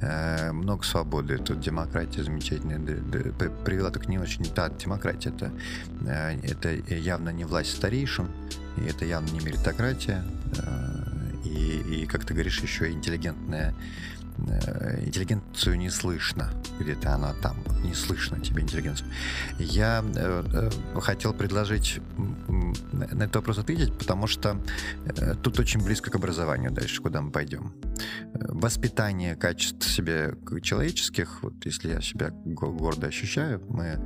Э, 0.00 0.52
много 0.52 0.84
свободы. 0.84 1.38
Тут 1.38 1.60
демократия 1.60 2.22
замечательная. 2.22 2.78
Привела 3.64 3.90
так 3.90 4.08
не 4.08 4.18
очень 4.18 4.44
та 4.44 4.68
демократия. 4.68 5.30
Это, 5.30 5.52
э, 6.06 6.38
это 6.42 6.94
явно 6.94 7.30
не 7.30 7.44
власть 7.44 7.76
старейшин, 7.76 8.28
и 8.78 8.88
это 8.88 9.04
явно 9.04 9.30
не 9.30 9.40
меритократия. 9.40 10.24
Э, 10.58 11.16
и, 11.44 12.02
и, 12.02 12.06
как 12.06 12.24
ты 12.24 12.34
говоришь, 12.34 12.60
еще 12.62 12.90
интеллигентная 12.90 13.74
интеллигенцию 15.00 15.78
не 15.78 15.90
слышно. 15.90 16.52
Где-то 16.78 17.14
она 17.14 17.34
там. 17.42 17.56
Не 17.84 17.94
слышно 17.94 18.40
тебе 18.40 18.62
интеллигенцию. 18.62 19.08
Я 19.58 20.04
э, 20.14 20.70
э, 20.94 21.00
хотел 21.00 21.32
предложить 21.32 22.00
на 22.92 23.22
этот 23.24 23.36
вопрос 23.36 23.58
ответить, 23.58 23.96
потому 23.98 24.26
что 24.26 24.60
э, 25.04 25.34
тут 25.42 25.58
очень 25.58 25.84
близко 25.84 26.10
к 26.10 26.14
образованию 26.14 26.70
дальше, 26.70 27.02
куда 27.02 27.20
мы 27.20 27.30
пойдем. 27.30 27.72
Э, 28.34 28.46
воспитание 28.48 29.36
качеств 29.36 29.88
себе 29.88 30.34
человеческих, 30.62 31.42
вот 31.42 31.64
если 31.64 31.90
я 31.90 32.00
себя 32.00 32.30
гордо 32.30 33.06
ощущаю, 33.06 33.62
мы 33.68 33.98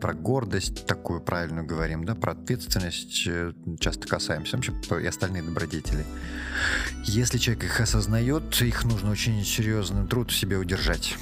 про 0.00 0.12
гордость 0.12 0.86
такую 0.86 1.20
правильную 1.20 1.66
говорим, 1.66 2.04
да, 2.04 2.14
про 2.14 2.32
ответственность 2.32 3.26
э, 3.26 3.52
часто 3.78 4.08
касаемся, 4.08 4.56
вообще 4.56 4.72
и 5.02 5.06
остальные 5.06 5.42
добродетели. 5.42 6.04
Если 7.04 7.38
человек 7.38 7.64
их 7.64 7.80
осознает, 7.80 8.60
их 8.62 8.84
нужно 8.84 9.10
очень 9.10 9.44
серьезный 9.44 10.06
труд 10.06 10.30
в 10.30 10.36
себе 10.36 10.56
удержать. 10.56 11.16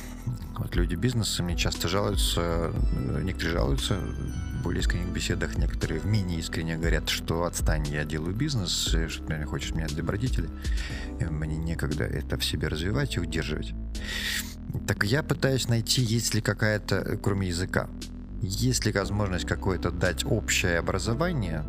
Вот 0.59 0.77
люди 0.77 0.95
бизнеса 0.95 1.43
мне 1.43 1.57
часто 1.57 1.89
жалуются, 1.89 2.41
э, 2.41 3.21
некоторые 3.23 3.55
жалуются, 3.55 3.95
в 3.95 4.63
более 4.63 4.81
искренних 4.81 5.09
беседах 5.09 5.57
некоторые 5.57 5.99
в 5.99 6.07
менее 6.07 6.39
искренне 6.39 6.77
говорят, 6.77 7.09
что 7.09 7.45
отстань, 7.45 7.89
я 7.89 8.05
делаю 8.05 8.35
бизнес, 8.35 8.95
э, 8.95 9.09
что 9.09 9.25
ты 9.25 9.43
хочешь 9.45 9.75
меня 9.75 9.89
добродетели, 9.89 10.49
мне 11.31 11.57
некогда 11.57 12.05
это 12.05 12.39
в 12.39 12.45
себе 12.45 12.69
развивать 12.69 13.17
и 13.17 13.21
удерживать. 13.21 13.75
Так 14.87 15.05
я 15.05 15.23
пытаюсь 15.23 15.69
найти, 15.69 16.03
есть 16.03 16.35
ли 16.35 16.41
какая-то, 16.41 17.19
кроме 17.23 17.49
языка, 17.49 17.89
есть 18.41 18.87
ли 18.87 18.93
возможность 18.93 19.47
какое-то 19.47 19.91
дать 19.91 20.25
общее 20.25 20.79
образование, 20.79 21.65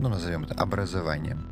ну, 0.00 0.08
назовем 0.08 0.44
это 0.44 0.54
образованием, 0.54 1.46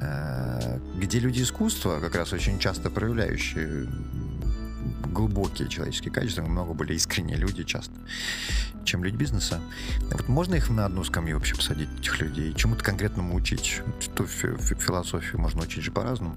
э, 0.00 0.78
где 0.96 1.18
люди 1.18 1.42
искусства, 1.42 2.00
как 2.00 2.14
раз 2.14 2.32
очень 2.32 2.58
часто 2.58 2.90
проявляющие 2.90 3.88
глубокие 5.12 5.68
человеческие 5.68 6.12
качества, 6.12 6.42
много 6.42 6.74
более 6.74 6.96
искренние 6.96 7.36
люди 7.36 7.62
часто, 7.62 7.94
чем 8.84 9.04
люди 9.04 9.16
бизнеса. 9.16 9.60
Вот 10.10 10.28
можно 10.28 10.56
их 10.56 10.68
на 10.70 10.86
одну 10.86 11.04
скамью 11.04 11.36
вообще 11.36 11.54
посадить, 11.54 11.88
этих 12.00 12.20
людей, 12.20 12.52
чему-то 12.54 12.82
конкретному 12.82 13.34
учить? 13.34 13.80
Что 14.00 14.26
философию 14.26 15.40
можно 15.40 15.62
учить 15.62 15.84
же 15.84 15.92
по-разному. 15.92 16.36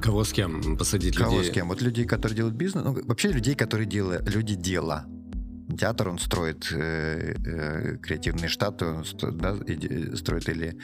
Кого 0.00 0.22
с 0.22 0.32
кем 0.32 0.76
посадить 0.76 1.16
Кого 1.16 1.38
людей? 1.38 1.50
с 1.50 1.54
кем? 1.54 1.68
Вот 1.68 1.82
людей, 1.82 2.04
которые 2.04 2.36
делают 2.36 2.54
бизнес, 2.54 2.84
ну, 2.84 2.96
вообще 3.06 3.32
людей, 3.32 3.56
которые 3.56 3.86
делают, 3.86 4.32
люди 4.32 4.54
дела 4.54 5.04
театр 5.78 6.08
он 6.08 6.18
строит 6.18 6.68
э, 6.72 7.34
э, 7.44 7.96
креативные 8.02 8.48
штаты, 8.48 8.86
он 8.86 9.04
да, 9.32 9.56
строит 10.16 10.48
или, 10.48 10.76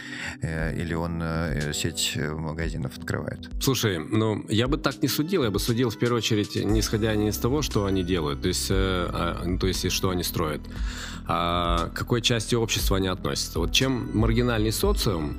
э, 0.43 0.81
или 0.81 0.95
он 0.95 1.21
э, 1.23 1.73
сеть 1.73 2.16
магазинов 2.16 2.97
открывает. 2.99 3.51
Слушай, 3.61 3.99
ну 3.99 4.45
я 4.49 4.66
бы 4.69 4.79
так 4.79 5.03
не 5.03 5.09
судил, 5.09 5.45
я 5.45 5.51
бы 5.51 5.59
судил 5.59 5.90
в 5.90 5.99
первую 5.99 6.19
очередь, 6.19 6.57
не 6.57 6.81
исходя 6.81 7.14
не 7.14 7.29
из 7.29 7.38
того, 7.38 7.62
что 7.62 7.85
они 7.85 8.03
делают, 8.03 8.43
то 8.43 8.49
есть, 8.49 8.71
э, 8.71 8.75
а, 8.75 9.43
ну, 9.45 9.59
то 9.59 9.66
есть 9.66 9.90
что 9.90 10.11
они 10.11 10.23
строят, 10.23 10.61
а 11.27 11.88
к 11.88 11.95
какой 11.95 12.23
части 12.23 12.55
общества 12.55 12.97
они 12.97 13.09
относятся. 13.09 13.59
Вот 13.59 13.73
чем 13.73 14.11
маргинальней 14.14 14.73
социум, 14.73 15.37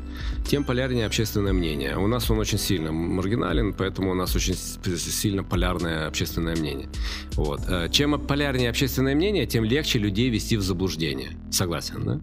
тем 0.47 0.63
полярнее 0.63 1.05
общественное 1.05 1.53
мнение. 1.53 1.97
У 1.97 2.07
нас 2.07 2.29
он 2.31 2.39
очень 2.39 2.57
сильно 2.57 2.91
маргинален, 2.91 3.73
поэтому 3.73 4.11
у 4.11 4.13
нас 4.13 4.35
очень 4.35 4.55
сильно 4.55 5.43
полярное 5.43 6.07
общественное 6.07 6.55
мнение. 6.55 6.89
Вот. 7.33 7.61
Э, 7.67 7.89
чем 7.89 8.19
полярнее 8.19 8.69
общественное 8.69 9.15
мнение, 9.15 9.30
мнение, 9.31 9.47
тем 9.47 9.63
легче 9.63 9.99
людей 9.99 10.29
вести 10.29 10.57
в 10.57 10.61
заблуждение. 10.61 11.31
Согласен, 11.51 12.03
да? 12.05 12.19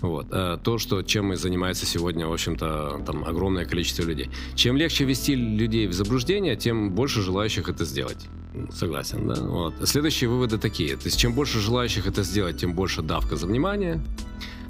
Вот. 0.00 0.26
Э, 0.30 0.58
то, 0.62 0.78
что, 0.78 1.02
чем 1.02 1.32
и 1.32 1.36
занимается 1.36 1.86
сегодня, 1.86 2.26
в 2.26 2.32
общем-то, 2.32 3.02
там 3.06 3.24
огромное 3.24 3.64
количество 3.64 4.02
людей. 4.02 4.30
Чем 4.54 4.76
легче 4.76 5.04
вести 5.04 5.34
людей 5.34 5.86
в 5.86 5.92
заблуждение, 5.92 6.56
тем 6.56 6.90
больше 6.90 7.22
желающих 7.22 7.68
это 7.68 7.84
сделать. 7.84 8.26
Согласен, 8.72 9.26
да? 9.26 9.42
Вот. 9.42 9.74
Следующие 9.84 10.28
выводы 10.28 10.58
такие. 10.58 10.96
То 10.96 11.06
есть, 11.06 11.18
чем 11.18 11.32
больше 11.34 11.60
желающих 11.60 12.06
это 12.06 12.22
сделать, 12.22 12.58
тем 12.58 12.74
больше 12.74 13.02
давка 13.02 13.36
за 13.36 13.46
внимание. 13.46 14.02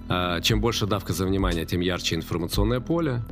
Э, 0.08 0.40
чем 0.42 0.60
больше 0.60 0.86
давка 0.86 1.12
за 1.12 1.26
внимание, 1.26 1.66
тем 1.66 1.80
ярче 1.80 2.14
информационное 2.14 2.80
поле. 2.80 3.22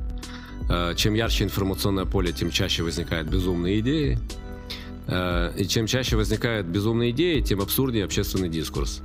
Э, 0.69 0.95
чем 0.97 1.15
ярче 1.15 1.45
информационное 1.45 2.07
поле, 2.07 2.33
тем 2.33 2.51
чаще 2.51 2.83
возникают 2.83 3.29
безумные 3.29 3.79
идеи. 3.81 4.19
Э, 5.09 5.53
и 5.57 5.67
чем 5.67 5.87
чаще 5.87 6.17
возникают 6.17 6.67
безумные 6.67 7.11
идеи, 7.11 7.41
тем 7.41 7.61
абсурднее 7.61 8.05
общественный 8.05 8.49
дискурс. 8.49 9.03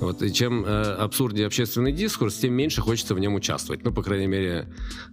Вот, 0.00 0.20
и 0.22 0.32
чем 0.32 0.64
э, 0.64 0.68
абсурднее 0.68 1.46
общественный 1.46 1.92
дискурс, 1.92 2.34
тем 2.36 2.54
меньше 2.54 2.80
хочется 2.80 3.14
в 3.14 3.20
нем 3.20 3.34
участвовать. 3.34 3.84
Ну, 3.84 3.92
по 3.92 4.02
крайней 4.02 4.26
мере, 4.26 4.66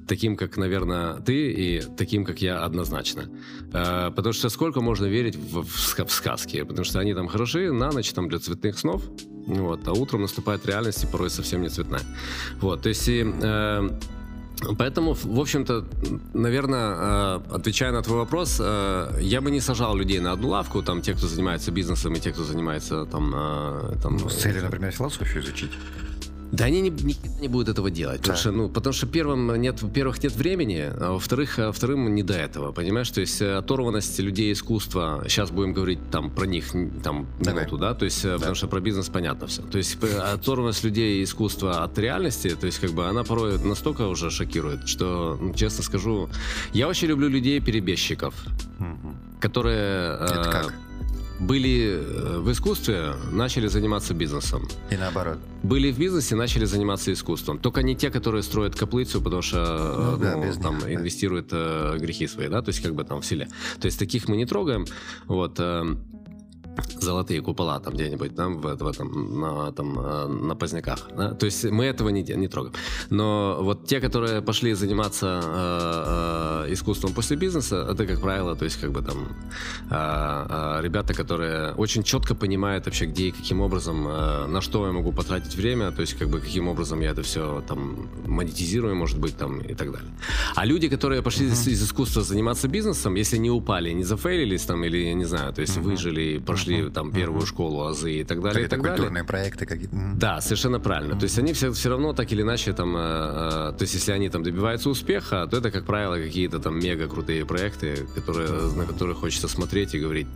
таким, 0.08 0.36
как, 0.36 0.58
наверное, 0.58 1.16
ты, 1.18 1.52
и 1.52 1.84
таким, 1.96 2.26
как 2.26 2.42
я, 2.42 2.64
однозначно. 2.64 3.30
Э, 3.72 4.12
потому 4.16 4.34
что 4.34 4.50
сколько 4.50 4.82
можно 4.82 5.06
верить 5.06 5.36
в, 5.36 5.62
в, 5.62 6.06
в 6.06 6.12
сказки? 6.12 6.64
Потому 6.64 6.86
что 6.86 7.00
они 7.00 7.14
там 7.14 7.28
хороши 7.28 7.72
на 7.72 7.92
ночь 7.92 8.12
там, 8.14 8.30
для 8.30 8.40
цветных 8.40 8.80
снов, 8.80 9.04
вот, 9.46 9.88
а 9.88 9.92
утром 9.92 10.22
наступает 10.22 10.66
реальность 10.66 11.04
и 11.04 11.08
порой 11.08 11.30
совсем 11.30 11.62
не 11.62 11.70
цветная. 11.70 12.02
Вот, 12.60 12.82
то 12.82 12.90
есть... 12.90 13.08
И, 13.10 13.24
э, 13.24 13.90
Поэтому, 14.78 15.14
в 15.14 15.40
общем-то, 15.40 15.86
наверное, 16.34 16.96
э, 16.96 17.40
отвечая 17.56 17.92
на 17.92 18.02
твой 18.02 18.18
вопрос, 18.18 18.60
э, 18.60 19.20
я 19.22 19.42
бы 19.42 19.52
не 19.52 19.62
сажал 19.62 19.96
людей 19.96 20.20
на 20.20 20.32
одну 20.34 20.50
лавку, 20.50 20.82
там, 20.82 21.02
те, 21.02 21.14
кто 21.14 21.28
занимается 21.28 21.72
бизнесом, 21.72 22.14
и 22.14 22.20
те, 22.20 22.32
кто 22.32 22.44
занимается 22.44 23.06
там... 23.06 23.34
э, 23.36 23.96
там 24.04 24.18
Ну, 24.18 24.30
с 24.30 24.36
целью, 24.36 24.64
например, 24.64 24.92
философию 24.92 25.44
изучить. 25.44 25.72
Да 26.52 26.66
они 26.66 26.82
не, 26.82 26.90
никогда 26.90 27.40
не 27.40 27.48
будут 27.48 27.70
этого 27.70 27.92
делать. 27.92 28.22
Потому 28.22 28.36
Да. 28.36 28.40
что, 28.42 28.52
ну, 28.52 28.70
потому 28.70 28.94
что 28.94 29.06
первым 29.08 29.56
нет, 29.62 29.82
во-первых, 29.84 30.24
нет 30.24 30.34
времени, 30.34 30.90
а 31.00 31.12
во-вторых, 31.14 31.60
а 31.60 31.72
вторым 31.72 32.14
не 32.16 32.24
до 32.24 32.34
этого, 32.34 32.72
понимаешь? 32.72 33.10
То 33.12 33.22
есть 33.22 33.42
э, 33.42 33.56
оторванность 33.58 34.18
людей 34.20 34.52
искусства, 34.52 35.24
сейчас 35.28 35.52
будем 35.52 35.74
говорить 35.74 36.00
там 36.12 36.32
про 36.32 36.46
них 36.46 36.72
там 37.04 37.28
минуту, 37.40 37.78
да, 37.78 37.94
то 37.94 38.06
есть, 38.06 38.26
э, 38.26 38.36
потому 38.38 38.56
что 38.56 38.68
про 38.68 38.80
бизнес 38.80 39.10
понятно 39.10 39.46
все. 39.48 39.62
То 39.62 39.78
есть 39.78 40.00
п- 40.00 40.08
оторванность 40.08 40.84
людей 40.84 41.24
искусства 41.24 41.84
от 41.84 41.98
реальности, 42.00 42.56
то 42.60 42.66
есть 42.66 42.80
как 42.80 42.92
бы 42.92 43.06
она 43.08 43.24
порой 43.24 43.60
настолько 43.60 44.08
уже 44.08 44.32
шокирует, 44.32 44.88
что, 44.88 45.38
ну, 45.40 45.54
честно 45.54 45.84
скажу, 45.84 46.30
я 46.74 46.88
очень 46.88 47.08
люблю 47.10 47.30
людей-перебежчиков, 47.30 48.34
Мгм. 48.80 49.16
которые 49.40 50.18
э, 50.20 50.26
Это 50.26 50.50
как? 50.52 50.74
Были 51.40 52.00
э, 52.00 52.40
в 52.40 52.52
искусстве, 52.52 53.14
начали 53.32 53.68
заниматься 53.68 54.14
бизнесом 54.14 54.68
И 54.92 54.98
наоборот. 54.98 55.38
были 55.64 55.92
в 55.92 55.98
бизнесе, 56.00 56.36
начали 56.36 56.66
заниматься 56.66 57.12
искусством. 57.14 57.60
Только 57.60 57.82
не 57.82 57.96
те, 57.96 58.10
которые 58.10 58.44
строят 58.44 58.76
каплицу, 58.76 59.22
потому 59.22 59.42
что 59.42 59.58
Ну 59.98 60.16
э, 60.18 60.20
да, 60.20 60.36
ну, 60.36 60.44
без 60.46 60.58
там 60.58 60.76
них, 60.76 60.84
да. 60.84 60.94
инвестируют 60.96 61.48
э, 61.52 61.98
грехи 62.00 62.28
свои, 62.28 62.48
да, 62.50 62.62
то 62.62 62.70
есть 62.70 62.82
как 62.82 62.94
бы 62.94 63.04
там 63.04 63.22
в 63.22 63.26
селе. 63.26 63.48
То 63.80 63.86
есть 63.86 64.00
таких 64.00 64.28
мы 64.28 64.38
не 64.38 64.46
трогаем. 64.46 64.86
Вот. 65.28 65.56
э, 65.60 65.96
золотые 67.00 67.42
купола 67.42 67.80
там 67.80 67.94
где-нибудь 67.94 68.36
там 68.36 68.60
в, 68.60 68.76
в 68.76 68.88
этом 68.88 69.40
на 69.40 69.72
там 69.72 70.00
э, 70.00 70.28
на 70.28 70.56
поздняках 70.56 71.00
да? 71.16 71.32
то 71.32 71.46
есть 71.46 71.64
мы 71.66 71.86
этого 71.86 72.10
не, 72.10 72.24
не 72.24 72.48
трогаем. 72.48 72.74
Но 73.10 73.58
вот 73.62 73.86
те 73.86 74.00
которые 74.00 74.42
пошли 74.42 74.74
заниматься 74.74 75.42
э, 75.44 76.66
э, 76.68 76.74
искусством 76.74 77.14
после 77.14 77.38
бизнеса 77.38 77.88
это 77.90 78.06
как 78.06 78.22
правило 78.22 78.56
то 78.56 78.66
есть 78.66 78.80
как 78.82 78.92
бы 78.92 79.02
там 79.02 79.18
э, 79.90 80.78
э, 80.80 80.84
ребята 80.84 81.14
которые 81.14 81.74
очень 81.74 82.04
четко 82.04 82.36
понимают 82.36 82.86
вообще 82.86 83.06
где 83.06 83.28
и 83.28 83.32
каким 83.32 83.62
образом 83.62 84.08
э, 84.08 84.48
на 84.48 84.62
что 84.62 84.86
я 84.86 84.92
могу 84.92 85.12
потратить 85.12 85.56
время 85.56 85.92
то 85.92 86.02
есть 86.02 86.14
как 86.14 86.30
бы 86.30 86.40
каким 86.40 86.68
образом 86.68 87.02
я 87.02 87.12
это 87.12 87.22
все 87.22 87.64
там 87.68 88.10
монетизирую 88.26 88.96
может 88.96 89.20
быть 89.20 89.38
там 89.38 89.60
и 89.62 89.74
так 89.74 89.92
далее. 89.92 90.10
А 90.56 90.66
люди 90.66 90.88
которые 90.90 91.22
пошли 91.22 91.48
из, 91.48 91.68
из 91.68 91.84
искусства 91.84 92.22
заниматься 92.22 92.68
бизнесом 92.68 93.16
если 93.16 93.38
не 93.38 93.52
упали 93.52 93.92
не 93.92 94.04
зафейлились 94.04 94.66
там 94.66 94.84
или 94.84 94.98
я 94.98 95.14
не 95.14 95.26
знаю 95.26 95.54
то 95.54 95.62
есть 95.62 95.78
выжили 95.78 96.40
прошли 96.40 96.69
там 96.94 97.12
первую 97.12 97.46
школу 97.46 97.84
азы 97.86 98.12
и 98.12 98.24
так 98.24 98.42
далее 98.42 98.62
и 98.62 98.64
Какие-то 98.64 98.70
так 98.76 98.82
далее. 98.82 98.98
культурные 98.98 99.24
проекты 99.24 99.66
какие-то. 99.66 99.96
Да, 100.16 100.42
совершенно 100.42 100.80
правильно. 100.80 101.16
То 101.18 101.24
есть 101.24 101.38
они 101.40 101.54
все, 101.54 101.72
все 101.72 101.90
равно 101.90 102.14
так 102.14 102.32
или 102.32 102.42
иначе 102.42 102.74
там, 102.74 102.96
э, 102.96 103.00
э, 103.00 103.74
то 103.78 103.82
есть 103.82 103.94
если 103.94 104.12
они 104.12 104.30
там 104.30 104.44
добиваются 104.44 104.90
успеха, 104.90 105.48
то 105.50 105.58
это, 105.58 105.72
как 105.72 105.86
правило, 105.86 106.16
какие-то 106.16 106.60
там 106.60 106.80
мега 106.80 107.08
крутые 107.08 107.46
проекты, 107.46 108.08
которые, 108.16 108.50
на 108.76 108.86
которые 108.86 109.16
хочется 109.16 109.48
смотреть 109.48 109.94
и 109.96 110.00
говорить, 110.00 110.28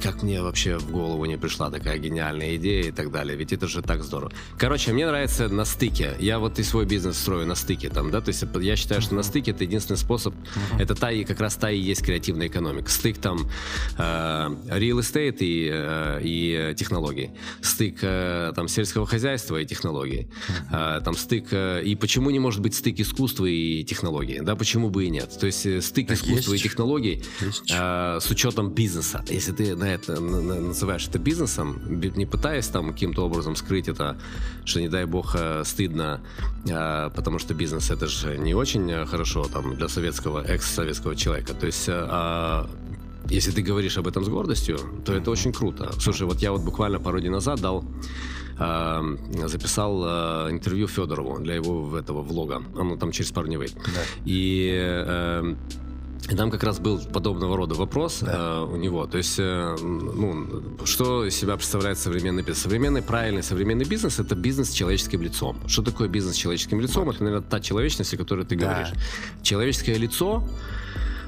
как 0.00 0.22
мне 0.22 0.42
вообще 0.42 0.78
в 0.78 0.90
голову 0.90 1.24
не 1.24 1.36
пришла 1.36 1.70
такая 1.70 1.98
гениальная 1.98 2.56
идея 2.56 2.84
и 2.84 2.90
так 2.92 3.10
далее. 3.10 3.36
Ведь 3.36 3.52
это 3.52 3.66
же 3.68 3.82
так 3.82 4.02
здорово. 4.02 4.32
Короче, 4.58 4.92
мне 4.92 5.06
нравится 5.06 5.48
на 5.48 5.64
стыке. 5.64 6.14
Я 6.20 6.38
вот 6.38 6.58
и 6.58 6.62
свой 6.62 6.86
бизнес 6.86 7.18
строю 7.18 7.46
на 7.46 7.54
стыке 7.54 7.88
там, 7.88 8.10
да, 8.10 8.20
то 8.20 8.28
есть 8.30 8.44
я 8.60 8.76
считаю, 8.76 9.00
что 9.00 9.14
на 9.14 9.22
стыке 9.22 9.50
это 9.52 9.64
единственный 9.64 9.96
способ, 9.96 10.34
это 10.78 10.94
та 10.94 11.10
и 11.10 11.24
как 11.24 11.40
раз 11.40 11.56
та 11.56 11.70
и 11.70 11.78
есть 11.78 12.02
креативная 12.04 12.48
экономика. 12.48 12.90
Стык 12.90 13.18
там 13.18 13.48
э, 13.98 14.02
real 14.02 14.98
estate 15.00 15.38
и, 15.40 15.68
э, 15.72 16.20
и 16.22 16.74
технологии. 16.76 17.32
Стык 17.62 17.98
э, 18.02 18.52
там 18.54 18.68
сельского 18.68 19.06
хозяйства 19.06 19.60
и 19.60 19.66
технологий. 19.66 20.28
Э, 20.72 21.00
там 21.04 21.14
стык 21.16 21.48
э, 21.52 21.82
и 21.84 21.94
почему 21.96 22.30
не 22.30 22.38
может 22.38 22.60
быть 22.60 22.74
стык 22.74 22.98
искусства 23.00 23.46
и 23.46 23.84
технологии? 23.84 24.40
Да, 24.40 24.56
почему 24.56 24.90
бы 24.90 25.04
и 25.04 25.10
нет? 25.10 25.36
То 25.38 25.46
есть 25.46 25.60
стык 25.84 26.08
Так 26.08 26.16
искусства 26.18 26.52
есть. 26.52 26.64
и 26.64 26.68
технологий 26.68 27.22
Есть. 27.40 27.70
э, 27.74 28.18
с 28.20 28.30
учетом 28.30 28.70
бизнеса. 28.70 29.24
Если 29.28 29.52
ты 29.52 29.74
это 29.86 30.20
на- 30.20 30.40
на- 30.40 30.60
называешь 30.60 31.06
это 31.08 31.18
бизнесом, 31.18 31.80
би- 31.88 32.12
не 32.16 32.26
пытаясь 32.26 32.68
там 32.68 32.92
каким-то 32.92 33.24
образом 33.24 33.56
скрыть 33.56 33.88
это, 33.88 34.16
что 34.64 34.80
не 34.80 34.88
дай 34.88 35.04
бог 35.04 35.34
э, 35.38 35.62
стыдно, 35.64 36.20
э, 36.68 37.10
потому 37.14 37.38
что 37.38 37.54
бизнес 37.54 37.90
это 37.90 38.06
же 38.06 38.36
не 38.38 38.54
очень 38.54 38.90
э, 38.90 39.06
хорошо 39.06 39.44
там 39.44 39.76
для 39.76 39.88
советского 39.88 40.42
экс-советского 40.44 41.16
человека. 41.16 41.54
То 41.54 41.66
есть 41.66 41.88
э, 41.88 41.92
а, 41.94 42.68
если 43.30 43.50
ты 43.52 43.62
говоришь 43.62 43.96
об 43.98 44.06
этом 44.06 44.24
с 44.24 44.28
гордостью, 44.28 44.78
то 45.04 45.12
это 45.14 45.30
очень 45.30 45.52
круто. 45.52 45.92
Слушай, 45.98 46.26
вот 46.26 46.40
я 46.42 46.52
вот 46.52 46.62
буквально 46.62 46.98
пару 47.00 47.20
дней 47.20 47.30
назад 47.30 47.60
дал 47.60 47.84
э, 48.58 49.16
записал 49.46 50.02
э, 50.04 50.50
интервью 50.50 50.86
Федорову 50.88 51.38
для 51.40 51.54
его 51.54 51.98
этого 51.98 52.22
влога. 52.22 52.62
Оно 52.78 52.96
там 52.96 53.12
через 53.12 53.30
пару 53.32 53.46
дней 53.46 53.56
выйдет. 53.56 53.76
И 54.26 54.70
э, 54.76 55.54
и 56.30 56.36
там 56.36 56.50
как 56.50 56.62
раз 56.64 56.78
был 56.80 56.98
подобного 56.98 57.56
рода 57.56 57.74
вопрос 57.74 58.22
э, 58.22 58.66
у 58.70 58.76
него. 58.76 59.06
То 59.06 59.18
есть, 59.18 59.38
э, 59.38 59.76
ну, 59.80 60.46
что 60.84 61.24
из 61.26 61.36
себя 61.36 61.56
представляет 61.56 61.98
современный 61.98 62.42
бизнес? 62.42 62.62
Современный, 62.62 63.02
правильный 63.02 63.42
современный 63.42 63.84
бизнес– 63.84 64.18
это 64.20 64.34
бизнес 64.34 64.70
с 64.70 64.72
человеческим 64.72 65.22
лицом. 65.22 65.56
Что 65.66 65.82
такое 65.82 66.08
бизнес 66.08 66.34
с 66.34 66.38
человеческим 66.38 66.80
лицом? 66.80 67.10
Это, 67.10 67.22
наверное, 67.24 67.46
та 67.46 67.60
человечность, 67.60 68.14
о 68.14 68.16
которой 68.16 68.46
ты 68.46 68.56
Да. 68.56 68.66
говоришь. 68.66 68.92
Человеческое 69.42 69.98
лицо 69.98 70.42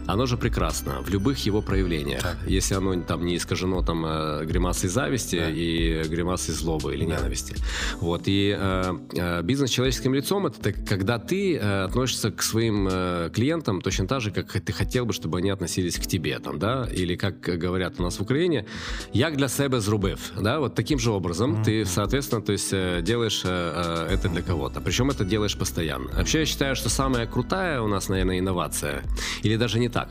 оно 0.06 0.26
же 0.26 0.36
прекрасно 0.36 1.02
в 1.02 1.08
любых 1.10 1.46
его 1.46 1.62
проявлениях. 1.62 2.22
Так. 2.22 2.36
Если 2.46 2.74
оно 2.74 3.00
там 3.02 3.24
не 3.24 3.36
искажено 3.36 3.82
там 3.82 4.04
э, 4.06 4.44
гримасой 4.44 4.88
зависти 4.90 5.36
Да. 5.36 5.50
и 5.50 6.02
гримасой 6.08 6.54
злобы 6.54 6.94
или 6.94 7.04
ненависти. 7.04 7.56
Вот. 8.00 8.22
И 8.26 8.56
э, 8.58 8.92
э, 9.12 9.42
бизнес 9.42 9.70
с 9.70 9.72
человеческим 9.72 10.14
лицом 10.14 10.46
это 10.46 10.72
когда 10.72 11.18
ты 11.18 11.56
э, 11.56 11.84
относишься 11.84 12.30
к 12.30 12.42
своим 12.42 12.88
э, 12.90 13.30
клиентам 13.34 13.80
точно 13.80 14.06
так 14.06 14.20
же, 14.20 14.30
как 14.30 14.50
ты 14.52 14.72
хотел 14.72 15.06
бы, 15.06 15.12
чтобы 15.12 15.38
они 15.38 15.50
относились 15.50 15.96
к 15.96 16.06
тебе. 16.06 16.38
Там, 16.38 16.58
да? 16.58 16.88
Или 16.92 17.16
как 17.16 17.40
говорят 17.40 17.94
у 17.98 18.02
нас 18.02 18.18
в 18.18 18.22
Украине, 18.22 18.66
як 19.12 19.36
для 19.36 19.48
себе 19.48 19.80
зрубив. 19.80 20.32
Да? 20.40 20.60
Вот 20.60 20.74
таким 20.74 20.98
же 20.98 21.10
образом 21.10 21.62
ты, 21.64 21.84
соответственно, 21.84 22.42
то 22.42 22.52
есть, 22.52 22.70
делаешь 23.02 23.42
э, 23.44 24.08
это 24.10 24.28
для 24.28 24.42
кого-то. 24.42 24.80
Причем 24.80 25.10
это 25.10 25.24
делаешь 25.24 25.56
постоянно. 25.56 26.10
Вообще 26.16 26.40
я 26.40 26.46
считаю, 26.46 26.76
что 26.76 26.88
самая 26.88 27.26
крутая 27.26 27.80
у 27.80 27.88
нас, 27.88 28.08
наверное, 28.08 28.38
инновация, 28.38 29.02
или 29.42 29.56
даже 29.56 29.78
не 29.78 29.88
так. 29.96 30.08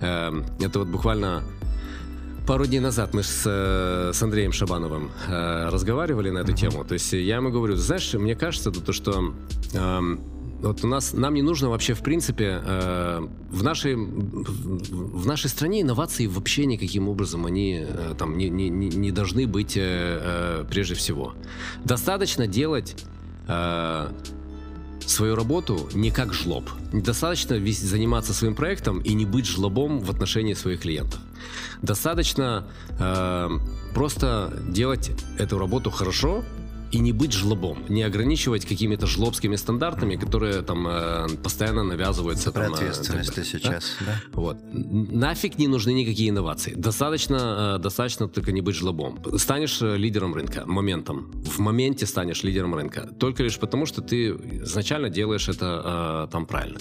Эм, 0.00 0.44
Это 0.60 0.78
вот 0.78 0.88
буквально 0.88 1.42
Пару 2.46 2.64
дней 2.64 2.78
назад 2.78 3.12
мы 3.12 3.24
с, 3.24 3.42
э, 3.44 4.12
с 4.14 4.22
Андреем 4.22 4.52
Шабановым 4.52 5.10
э, 5.28 5.68
разговаривали 5.68 6.30
на 6.30 6.38
эту 6.38 6.52
тему. 6.52 6.84
То 6.84 6.94
есть 6.94 7.12
я 7.12 7.36
ему 7.36 7.50
говорю, 7.50 7.74
знаешь, 7.74 8.14
мне 8.14 8.36
кажется, 8.36 8.70
то, 8.70 8.92
что 8.92 9.34
эм, 9.74 10.20
вот 10.62 10.84
у 10.84 10.86
нас 10.86 11.12
нам 11.12 11.34
не 11.34 11.42
нужно 11.42 11.70
вообще 11.70 11.94
в 11.94 12.02
принципе 12.02 12.62
э, 12.64 13.26
в 13.50 13.62
нашей 13.64 13.96
в, 13.96 15.26
нашей 15.26 15.50
стране 15.50 15.82
инновации 15.82 16.28
вообще 16.28 16.66
никаким 16.66 17.08
образом 17.08 17.46
они 17.46 17.84
э, 17.84 18.14
там 18.16 18.38
не, 18.38 18.48
не, 18.48 18.68
не 18.70 18.88
не 18.88 19.10
должны 19.10 19.48
быть 19.48 19.76
э, 19.76 19.80
э, 19.82 20.64
прежде 20.70 20.94
всего. 20.94 21.34
Достаточно 21.84 22.46
делать 22.46 23.04
э, 23.48 24.08
свою 25.06 25.36
работу 25.36 25.88
не 25.94 26.10
как 26.10 26.32
жлоб. 26.34 26.70
Недостаточно 26.92 27.54
весь 27.54 27.80
заниматься 27.80 28.34
своим 28.34 28.54
проектом 28.54 29.00
и 29.00 29.14
не 29.14 29.24
быть 29.24 29.46
жлобом 29.46 30.00
в 30.00 30.10
отношении 30.10 30.54
своих 30.54 30.80
клиентов. 30.80 31.20
Достаточно 31.82 32.66
э, 32.98 33.48
просто 33.94 34.52
делать 34.68 35.10
эту 35.38 35.58
работу 35.58 35.90
хорошо 35.90 36.44
и 36.92 36.98
не 36.98 37.12
быть 37.12 37.32
жлобом, 37.32 37.78
не 37.88 38.02
ограничивать 38.02 38.64
какими-то 38.64 39.06
жлобскими 39.06 39.56
стандартами, 39.56 40.16
которые 40.16 40.62
там 40.62 40.86
э, 40.86 41.28
постоянно 41.42 41.82
навязываются. 41.82 42.52
Про 42.52 42.64
там, 42.64 42.72
э, 42.72 42.76
ответственность 42.76 43.34
ты 43.34 43.42
далее, 43.42 43.52
да? 43.52 43.58
сейчас, 43.58 43.96
да? 44.00 44.20
Вот. 44.32 44.58
Нафиг 44.72 45.58
не 45.58 45.68
нужны 45.68 45.92
никакие 45.92 46.30
инновации. 46.30 46.74
Достаточно, 46.74 47.76
э, 47.76 47.82
достаточно 47.82 48.28
только 48.28 48.52
не 48.52 48.60
быть 48.60 48.76
жлобом. 48.76 49.18
Станешь 49.36 49.82
э, 49.82 49.96
лидером 49.96 50.34
рынка 50.34 50.64
моментом. 50.66 51.30
В 51.44 51.58
моменте 51.58 52.06
станешь 52.06 52.42
лидером 52.44 52.74
рынка. 52.74 53.08
Только 53.18 53.42
лишь 53.42 53.58
потому, 53.58 53.86
что 53.86 54.02
ты 54.02 54.28
изначально 54.62 55.10
делаешь 55.10 55.48
это 55.48 56.26
э, 56.28 56.32
там 56.32 56.46
правильно. 56.46 56.78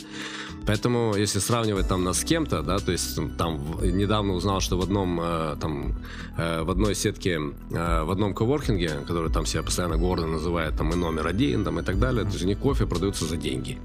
Поэтому, 0.65 1.15
если 1.15 1.39
сравнивать 1.39 1.87
там 1.87 2.03
нас 2.03 2.19
с 2.19 2.23
кем-то, 2.23 2.61
да, 2.61 2.79
то 2.79 2.91
есть 2.91 3.19
там, 3.37 3.59
недавно 3.81 4.33
узнал, 4.33 4.61
что 4.61 4.77
в 4.77 4.81
одном 4.81 5.19
э, 5.21 5.55
там 5.61 5.93
э, 6.37 6.63
в 6.63 6.69
одной 6.71 6.95
сетке, 6.95 7.39
э, 7.71 8.03
в 8.03 8.11
одном 8.11 8.33
коворкинге, 8.33 8.89
который 9.07 9.31
там 9.31 9.45
себя 9.45 9.63
постоянно 9.63 9.97
гордо 9.97 10.25
называет 10.25 10.75
там 10.77 10.91
и 10.91 10.95
номер 10.95 11.27
один, 11.27 11.63
там 11.63 11.79
и 11.79 11.83
так 11.83 11.99
далее, 11.99 12.23
то 12.23 12.31
есть 12.31 12.45
них 12.45 12.59
кофе 12.59 12.85
продаются 12.85 13.25
за 13.25 13.37
деньги 13.37 13.77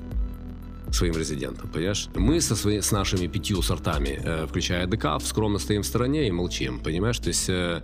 своим 0.92 1.16
резидентам, 1.16 1.68
понимаешь? 1.68 2.08
Мы 2.16 2.40
со 2.40 2.56
свои, 2.56 2.80
с 2.80 2.92
нашими 2.92 3.26
пятью 3.26 3.62
сортами, 3.62 4.20
э, 4.22 4.46
включая 4.46 4.86
декаф, 4.86 5.26
скромно 5.26 5.58
стоим 5.58 5.82
в 5.82 5.86
стороне 5.86 6.28
и 6.28 6.30
молчим, 6.30 6.80
понимаешь? 6.80 7.18
То 7.18 7.28
есть 7.28 7.48
э, 7.48 7.82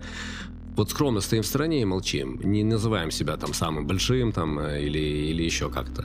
вот 0.76 0.90
скромно 0.90 1.20
стоим 1.20 1.42
в 1.42 1.46
стороне 1.46 1.82
и 1.82 1.84
молчим, 1.84 2.40
не 2.44 2.64
называем 2.64 3.10
себя 3.10 3.36
там 3.36 3.54
самым 3.54 3.86
большим 3.86 4.32
там 4.32 4.58
э, 4.58 4.82
или, 4.82 4.98
или 4.98 5.42
еще 5.42 5.70
как-то. 5.70 6.04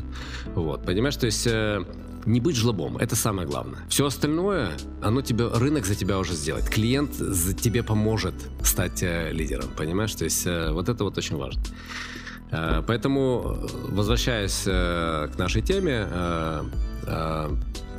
Вот, 0.56 0.86
понимаешь? 0.86 1.16
То 1.16 1.26
есть 1.26 1.48
э, 1.48 1.84
не 2.26 2.40
быть 2.40 2.56
жлобом, 2.56 2.98
это 2.98 3.16
самое 3.16 3.48
главное. 3.48 3.80
Все 3.90 4.06
остальное, 4.06 4.72
оно 5.02 5.22
тебе, 5.22 5.48
рынок 5.48 5.86
за 5.86 5.96
тебя 5.96 6.18
уже 6.20 6.34
сделает. 6.34 6.70
Клиент 6.70 7.14
за 7.16 7.54
тебе 7.54 7.84
поможет 7.84 8.34
стать 8.64 9.04
э, 9.04 9.32
лидером, 9.32 9.70
понимаешь? 9.78 10.14
То 10.16 10.26
есть 10.26 10.46
э, 10.46 10.72
вот 10.72 10.90
это 10.90 11.04
вот 11.04 11.18
очень 11.18 11.38
важно. 11.38 11.62
Э, 12.52 12.84
поэтому, 12.86 13.58
возвращаясь 13.90 14.64
к 14.64 15.34
нашей 15.38 15.62
теме, 15.62 16.08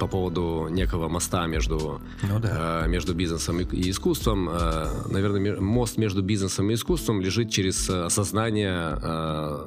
по 0.02 0.08
поводу 0.08 0.66
некого 0.68 1.08
моста 1.08 1.46
между, 1.46 2.00
Ну 2.22 2.40
да. 2.40 2.82
э, 2.84 2.88
между 2.88 3.14
бизнесом 3.14 3.60
и, 3.60 3.64
и 3.76 3.90
искусством, 3.90 4.48
э, 4.50 4.86
наверное, 5.08 5.60
мост 5.60 5.96
между 5.96 6.22
бизнесом 6.22 6.70
и 6.70 6.74
искусством 6.74 7.20
лежит 7.20 7.50
через 7.50 7.88
осознание 7.88 8.98
э, 9.00 9.66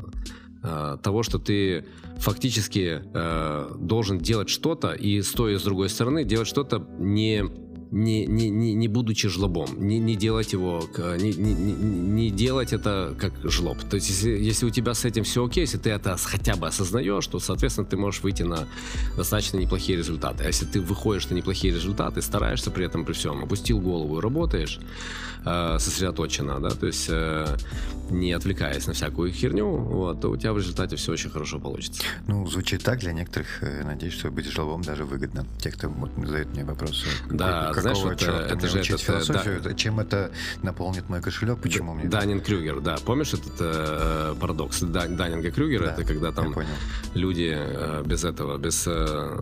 э, 0.65 0.97
того, 1.01 1.23
что 1.23 1.39
ты 1.39 1.85
фактически 2.17 3.01
э, 3.13 3.75
должен 3.77 4.19
делать 4.19 4.49
что-то 4.49 4.93
и, 4.93 5.21
стоя 5.21 5.57
с 5.59 5.63
другой 5.63 5.89
стороны, 5.89 6.23
делать 6.23 6.47
что-то 6.47 6.87
не 6.97 7.43
не, 7.91 8.25
не, 8.25 8.49
не, 8.49 8.73
не 8.73 8.87
будучи 8.87 9.27
жлобом, 9.29 9.69
не, 9.87 9.99
не 9.99 10.15
делать 10.15 10.53
его, 10.53 10.83
не, 10.97 11.31
не, 11.33 11.53
не- 11.53 12.31
делать 12.31 12.73
это 12.73 13.15
как 13.19 13.33
жлоб. 13.43 13.77
То 13.89 13.95
есть, 13.95 14.09
если, 14.09 14.31
если 14.31 14.65
у 14.65 14.69
тебя 14.69 14.93
с 14.93 15.05
этим 15.05 15.23
все 15.23 15.45
окей, 15.45 15.61
если 15.61 15.77
ты 15.77 15.89
это 15.91 16.17
хотя 16.17 16.55
бы 16.55 16.67
осознаешь, 16.67 17.27
то, 17.27 17.39
соответственно, 17.39 17.87
ты 17.87 17.97
можешь 17.97 18.21
выйти 18.23 18.43
на 18.43 18.67
достаточно 19.15 19.57
неплохие 19.57 19.97
результаты. 19.97 20.43
А 20.43 20.47
если 20.47 20.65
ты 20.65 20.81
выходишь 20.81 21.29
на 21.29 21.35
неплохие 21.35 21.73
результаты, 21.73 22.21
стараешься 22.21 22.71
при 22.71 22.85
этом 22.85 23.05
при 23.05 23.13
всем, 23.13 23.43
опустил 23.43 23.79
голову 23.79 24.17
и 24.17 24.21
работаешь 24.21 24.79
э, 25.45 25.77
сосредоточенно, 25.79 26.59
да, 26.59 26.69
то 26.71 26.87
есть 26.87 27.07
э, 27.09 27.57
не 28.09 28.31
отвлекаясь 28.33 28.87
на 28.87 28.93
всякую 28.93 29.31
херню, 29.31 29.67
вот, 29.67 30.21
то 30.21 30.29
у 30.29 30.37
тебя 30.37 30.53
в 30.53 30.57
результате 30.57 30.95
все 30.95 31.11
очень 31.13 31.29
хорошо 31.29 31.59
получится. 31.59 32.03
Ну, 32.27 32.47
звучит 32.47 32.83
так 32.83 32.99
для 32.99 33.13
некоторых. 33.13 33.61
э, 33.63 33.83
Надеюсь, 33.83 34.13
что 34.13 34.31
быть 34.31 34.45
жлобом 34.47 34.81
даже 34.81 35.05
выгодно. 35.05 35.45
Те, 35.59 35.71
кто 35.71 35.89
вот 35.89 36.11
задают 36.25 36.49
мне 36.53 36.63
вопросы. 36.65 37.05
Да, 37.29 37.71
какого 37.75 37.95
знаешь, 37.95 38.09
вот, 38.09 38.19
черта 38.19 38.45
это 38.45 38.55
мне 38.57 38.67
же 38.67 38.79
учить 38.79 38.91
этот, 38.95 39.01
э, 39.01 39.05
философию? 39.23 39.61
да. 39.61 39.69
Это- 39.69 39.79
Чем 39.79 39.99
это 39.99 40.31
наполнит 40.63 41.09
мой 41.09 41.21
кошелек? 41.21 41.59
Почему 41.59 41.93
мне? 41.93 42.09
Данин 42.09 42.41
Крюгер, 42.41 42.79
да. 42.81 42.97
Помнишь 43.05 43.33
этот 43.33 43.53
э, 43.59 44.35
парадокс 44.39 44.81
Да- 44.81 45.07
Даннинга 45.07 45.51
Крюгера? 45.51 45.85
Да, 45.87 45.93
это 45.93 46.03
когда 46.03 46.31
там 46.31 46.53
люди 47.13 47.53
э, 47.55 48.03
без 48.05 48.23
этого, 48.23 48.57
без 48.57 48.85
э, 48.87 49.39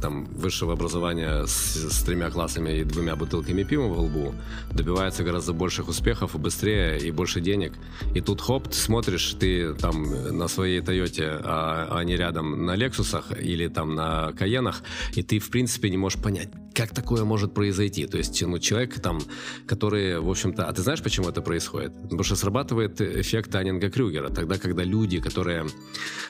там 0.00 0.24
высшего 0.26 0.72
образования 0.72 1.46
с, 1.46 1.76
с 1.76 2.02
тремя 2.04 2.30
классами 2.30 2.78
и 2.80 2.84
двумя 2.84 3.16
бутылками 3.16 3.62
пива 3.62 3.86
в 3.86 3.98
лбу 4.00 4.34
добиваются 4.72 5.22
гораздо 5.24 5.52
больших 5.52 5.88
успехов 5.88 6.34
и 6.34 6.38
быстрее, 6.38 6.98
и 6.98 7.10
больше 7.10 7.40
денег. 7.40 7.72
И 8.14 8.20
тут 8.20 8.40
хоп, 8.40 8.68
ты 8.68 8.74
смотришь, 8.76 9.34
ты 9.38 9.74
там 9.74 10.36
на 10.38 10.48
своей 10.48 10.80
Тойоте, 10.80 11.40
а 11.42 11.96
они 11.98 12.16
рядом 12.16 12.66
на 12.66 12.74
Лексусах 12.76 13.32
или 13.40 13.68
там 13.68 13.94
на 13.94 14.32
Каенах, 14.32 14.82
и 15.14 15.22
ты 15.22 15.38
в 15.38 15.50
принципе 15.50 15.90
не 15.90 15.96
можешь 15.96 16.20
понять, 16.20 16.48
как 16.74 16.90
такое 16.90 17.24
может 17.24 17.43
произойти. 17.52 18.06
То 18.06 18.18
есть, 18.18 18.42
ну, 18.42 18.58
человек 18.58 19.00
там, 19.00 19.20
который, 19.66 20.18
в 20.20 20.30
общем-то... 20.30 20.64
А 20.64 20.72
ты 20.72 20.82
знаешь, 20.82 21.02
почему 21.02 21.28
это 21.28 21.42
происходит? 21.42 21.92
Потому 22.02 22.22
что 22.22 22.36
срабатывает 22.36 23.00
эффект 23.00 23.50
Даннинга 23.50 23.90
Крюгера. 23.90 24.30
Тогда, 24.30 24.56
когда 24.58 24.84
люди, 24.84 25.20
которые 25.20 25.66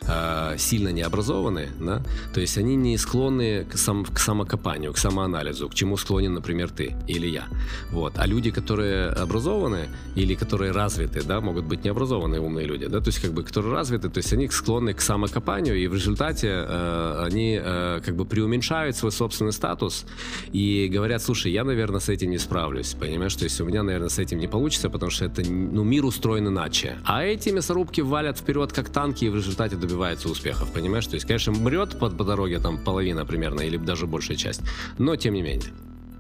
э, 0.03 0.55
сильно 0.59 0.89
не 0.89 1.03
образованы, 1.03 1.69
да, 1.81 2.03
то 2.33 2.41
есть 2.41 2.59
они 2.59 2.77
не 2.77 2.99
склонны 2.99 3.65
к, 3.65 3.77
сам, 3.77 4.05
к 4.05 4.19
самокопанию, 4.19 4.93
к 4.93 4.99
самоанализу, 4.99 5.69
к 5.69 5.75
чему 5.75 5.97
склонен, 5.97 6.35
например, 6.35 6.71
ты 6.71 6.97
или 7.09 7.27
я. 7.27 7.45
Вот. 7.91 8.15
А 8.17 8.27
люди, 8.27 8.51
которые 8.51 9.09
образованы 9.09 9.89
или 10.17 10.35
которые 10.35 10.73
развиты, 10.73 11.23
да, 11.23 11.41
могут 11.41 11.65
быть 11.65 11.85
необразованные 11.85 12.41
умные 12.41 12.67
люди, 12.67 12.87
да, 12.87 13.01
то 13.01 13.09
есть 13.09 13.21
как 13.21 13.33
бы, 13.33 13.43
которые 13.43 13.73
развиты, 13.73 14.09
то 14.09 14.19
есть 14.19 14.33
они 14.33 14.49
склонны 14.49 14.95
к 14.95 15.01
самокопанию, 15.01 15.77
и 15.77 15.87
в 15.87 15.95
результате 15.95 16.49
э, 16.49 17.25
они 17.27 17.61
э, 17.63 18.01
как 18.05 18.17
бы 18.17 18.25
преуменьшают 18.25 18.97
свой 18.97 19.13
собственный 19.13 19.53
статус 19.53 20.07
и 20.53 20.89
говорят, 20.93 21.04
слушай, 21.19 21.53
я, 21.53 21.65
наверное, 21.65 22.01
с 22.01 22.09
этим 22.09 22.31
не 22.31 22.39
справлюсь, 22.39 22.95
понимаешь, 22.95 23.35
то 23.35 23.45
есть 23.45 23.61
у 23.61 23.65
меня, 23.65 23.83
наверное, 23.83 24.09
с 24.09 24.19
этим 24.19 24.39
не 24.39 24.49
получится, 24.49 24.91
потому 24.91 25.11
что 25.11 25.25
это, 25.25 25.43
ну, 25.43 25.85
мир 25.85 26.05
устроен 26.05 26.49
иначе. 26.49 26.99
А 27.05 27.23
эти 27.23 27.51
мясорубки 27.51 28.01
валят 28.01 28.39
вперед, 28.39 28.73
как 28.73 28.89
танки, 28.91 29.25
и 29.25 29.29
в 29.29 29.37
результате 29.37 29.77
добиваются 29.77 30.29
успехов, 30.29 30.73
понимаешь, 30.73 31.07
то 31.07 31.15
есть, 31.15 31.27
конечно, 31.27 31.53
мрет 31.53 31.99
по, 31.99 32.11
по 32.11 32.25
дороге 32.25 32.59
там 32.59 32.79
половина 32.79 33.25
примерно, 33.27 33.61
или 33.61 33.77
даже 33.77 34.07
большая 34.07 34.37
часть, 34.37 34.63
но 34.99 35.17
тем 35.17 35.35
не 35.35 35.43
менее. 35.43 35.73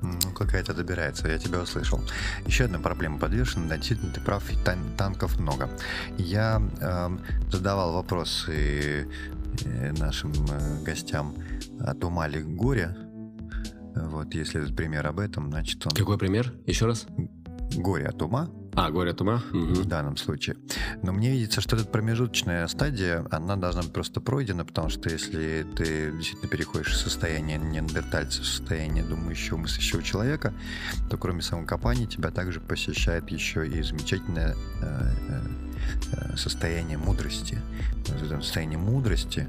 Ну, 0.02 0.32
какая-то 0.32 0.74
добирается, 0.74 1.28
я 1.28 1.38
тебя 1.38 1.62
услышал. 1.62 2.00
Еще 2.46 2.64
одна 2.64 2.78
проблема 2.78 3.18
подвешена, 3.18 3.76
действительно, 3.76 4.12
ты 4.12 4.20
прав, 4.20 4.44
тан- 4.64 4.94
танков 4.98 5.40
много. 5.40 5.70
Я 6.18 6.60
эм, 6.80 7.20
задавал 7.50 7.94
вопросы 7.94 9.08
э, 9.64 9.92
нашим 9.92 10.32
э, 10.32 10.84
гостям 10.84 11.34
от 11.80 12.04
ума 12.04 12.28
ли 12.28 12.42
горе. 12.42 12.94
Вот, 13.94 14.34
если 14.34 14.62
этот 14.62 14.76
пример 14.76 15.06
об 15.06 15.18
этом, 15.20 15.50
значит 15.50 15.84
он 15.86 15.92
Какой 15.92 16.18
пример? 16.18 16.52
Еще 16.66 16.86
раз? 16.86 17.06
горе 17.76 18.06
от 18.06 18.20
ума 18.22 18.50
А, 18.74 18.90
горе 18.90 19.12
от 19.12 19.20
ума? 19.20 19.42
в 19.50 19.54
Мгм. 19.54 19.88
данном 19.88 20.16
случае. 20.16 20.56
Но 21.02 21.12
мне 21.12 21.30
видится, 21.30 21.60
что 21.60 21.76
эта 21.76 21.86
промежуточная 21.86 22.66
стадия, 22.68 23.24
она 23.30 23.56
должна 23.56 23.82
быть 23.82 23.92
просто 23.92 24.20
пройдена, 24.20 24.64
потому 24.64 24.90
что 24.90 25.08
если 25.08 25.64
ты 25.76 26.12
действительно 26.12 26.48
переходишь 26.50 26.92
из 26.92 26.98
состояния 27.00 27.56
неандертальца 27.56 28.42
в 28.42 28.46
состояние 28.46 29.02
думающего, 29.04 29.56
мыслящего 29.56 30.02
человека, 30.02 30.52
то 31.10 31.16
кроме 31.16 31.42
самокопания 31.42 32.06
тебя 32.06 32.30
также 32.30 32.60
посещает 32.60 33.30
еще 33.30 33.66
и 33.66 33.82
замечательное 33.82 34.54
э, 34.82 35.10
э, 35.28 35.40
э, 36.32 36.36
состояние 36.36 36.98
мудрости. 36.98 37.58
В 38.06 38.24
этом 38.24 38.42
состоянии 38.42 38.76
мудрости, 38.76 39.48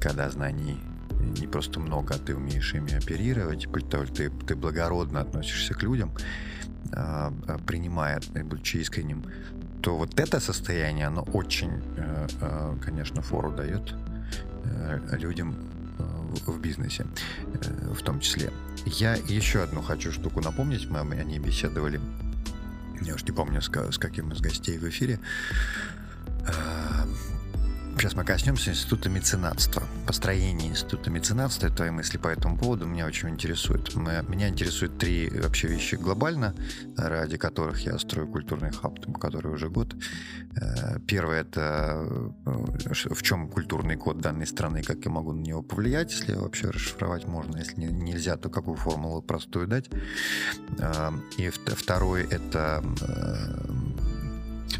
когда 0.00 0.28
знаний 0.30 0.78
не 1.24 1.46
просто 1.46 1.80
много, 1.80 2.14
а 2.14 2.18
ты 2.18 2.34
умеешь 2.34 2.74
ими 2.74 2.94
оперировать, 2.94 3.68
ты, 4.14 4.30
ты 4.30 4.56
благородно 4.56 5.20
относишься 5.20 5.74
к 5.74 5.82
людям, 5.82 6.12
а, 6.92 7.32
а, 7.46 7.58
принимая, 7.58 8.20
будучи 8.44 8.78
искренним, 8.78 9.24
то 9.82 9.96
вот 9.96 10.18
это 10.18 10.40
состояние, 10.40 11.06
оно 11.06 11.22
очень, 11.22 11.82
э, 11.96 12.26
э, 12.40 12.76
конечно, 12.82 13.20
фору 13.20 13.52
дает 13.52 13.94
э, 14.64 15.00
людям 15.18 15.54
в- 16.46 16.58
бизнесе 16.58 17.06
в 17.92 18.02
том 18.02 18.20
числе. 18.20 18.50
Я 18.86 19.14
еще 19.14 19.62
одну 19.62 19.82
хочу 19.82 20.10
штуку 20.10 20.40
напомнить, 20.40 20.88
мы 20.88 21.00
о 21.00 21.24
ней 21.24 21.38
беседовали, 21.38 22.00
я 23.02 23.14
уж 23.14 23.24
не 23.24 23.32
помню, 23.32 23.60
с 23.60 23.98
каким 23.98 24.32
из 24.32 24.40
гостей 24.40 24.78
в 24.78 24.88
эфире. 24.88 25.20
Э, 27.96 27.98
Сейчас 27.98 28.14
мы 28.14 28.24
коснемся 28.24 28.70
института 28.70 29.08
меценатства. 29.08 29.82
Построение 30.06 30.68
института 30.70 31.10
меценатства, 31.10 31.70
твои 31.70 31.90
мысли 31.90 32.18
по 32.18 32.28
этому 32.28 32.58
поводу 32.58 32.86
меня 32.86 33.06
очень 33.06 33.30
интересуют. 33.30 33.94
М- 33.96 34.04
Меня 34.30 34.48
интересуют 34.48 34.98
три 34.98 35.30
вообще 35.30 35.68
вещи 35.68 35.94
глобально, 35.94 36.54
ради 36.96 37.36
которых 37.38 37.80
я 37.86 37.98
строю 37.98 38.28
культурный 38.28 38.70
хаб, 38.72 38.98
который 39.18 39.52
уже 39.52 39.68
год. 39.70 39.94
Э, 40.60 40.98
Первое 41.06 41.40
это 41.42 42.04
э, 42.44 43.14
в 43.14 43.22
чем 43.22 43.48
культурный 43.48 43.96
код 43.96 44.20
данной 44.20 44.46
страны, 44.46 44.82
как 44.82 45.04
я 45.04 45.10
могу 45.10 45.32
на 45.32 45.40
него 45.40 45.62
повлиять, 45.62 46.12
если 46.12 46.34
вообще 46.34 46.70
расшифровать 46.70 47.26
можно, 47.26 47.56
если 47.58 47.80
не- 47.80 47.92
нельзя, 47.92 48.36
то 48.36 48.50
какую 48.50 48.76
формулу 48.76 49.22
простую 49.22 49.66
дать. 49.66 49.88
Э, 50.78 51.10
И 51.38 51.46
вт- 51.48 51.74
второй 51.74 52.22
это 52.24 52.82
э, 53.00 53.83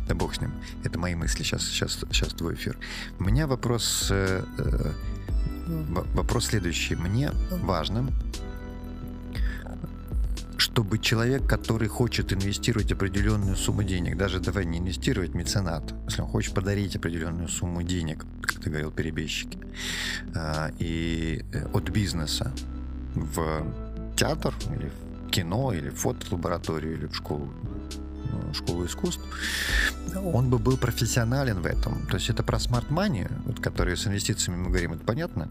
да 0.07 0.15
бог 0.15 0.35
с 0.35 0.41
ним. 0.41 0.53
Это 0.85 0.99
мои 0.99 1.15
мысли. 1.15 1.43
Сейчас, 1.43 1.63
сейчас, 1.63 1.99
сейчас 2.11 2.31
твой 2.31 2.55
эфир. 2.55 2.79
У 3.19 3.25
меня 3.25 3.47
вопрос, 3.47 4.09
э, 4.11 4.43
э, 4.59 4.93
вопрос 6.15 6.47
следующий. 6.47 6.95
Мне 6.97 7.33
важно, 7.63 8.11
чтобы 10.57 10.99
человек, 10.99 11.47
который 11.47 11.89
хочет 11.89 12.33
инвестировать 12.33 12.91
определенную 12.93 13.57
сумму 13.57 13.83
денег, 13.83 14.17
даже 14.17 14.41
давай 14.41 14.65
не 14.65 14.79
инвестировать, 14.79 15.35
меценат, 15.35 15.95
если 16.07 16.23
он 16.23 16.29
хочет 16.29 16.55
подарить 16.55 16.97
определенную 16.97 17.49
сумму 17.49 17.83
денег, 17.83 18.25
как 18.43 18.61
ты 18.61 18.71
говорил, 18.71 18.91
перебежчики, 18.91 19.59
э, 20.35 20.71
и 20.79 21.45
э, 21.53 21.67
от 21.73 21.91
бизнеса 21.91 22.53
в 23.15 23.67
театр 24.17 24.55
или 24.71 24.91
в 24.91 25.31
кино, 25.31 25.73
или 25.73 25.91
в 25.91 25.97
фотолабораторию, 25.97 26.95
или 26.95 27.07
в 27.07 27.15
школу 27.15 27.53
школу 28.55 28.87
искусств, 28.87 29.23
он 30.17 30.51
бы 30.51 30.59
был 30.59 30.77
профессионален 30.77 31.61
в 31.61 31.67
этом. 31.67 32.07
То 32.07 32.17
есть 32.17 32.31
это 32.31 32.43
про 32.43 32.59
смарт 32.59 32.89
money, 32.91 33.31
вот, 33.45 33.61
которые 33.61 33.97
с 33.97 34.07
инвестициями 34.07 34.59
мы 34.59 34.69
говорим, 34.69 34.93
это 34.93 35.05
понятно. 35.05 35.49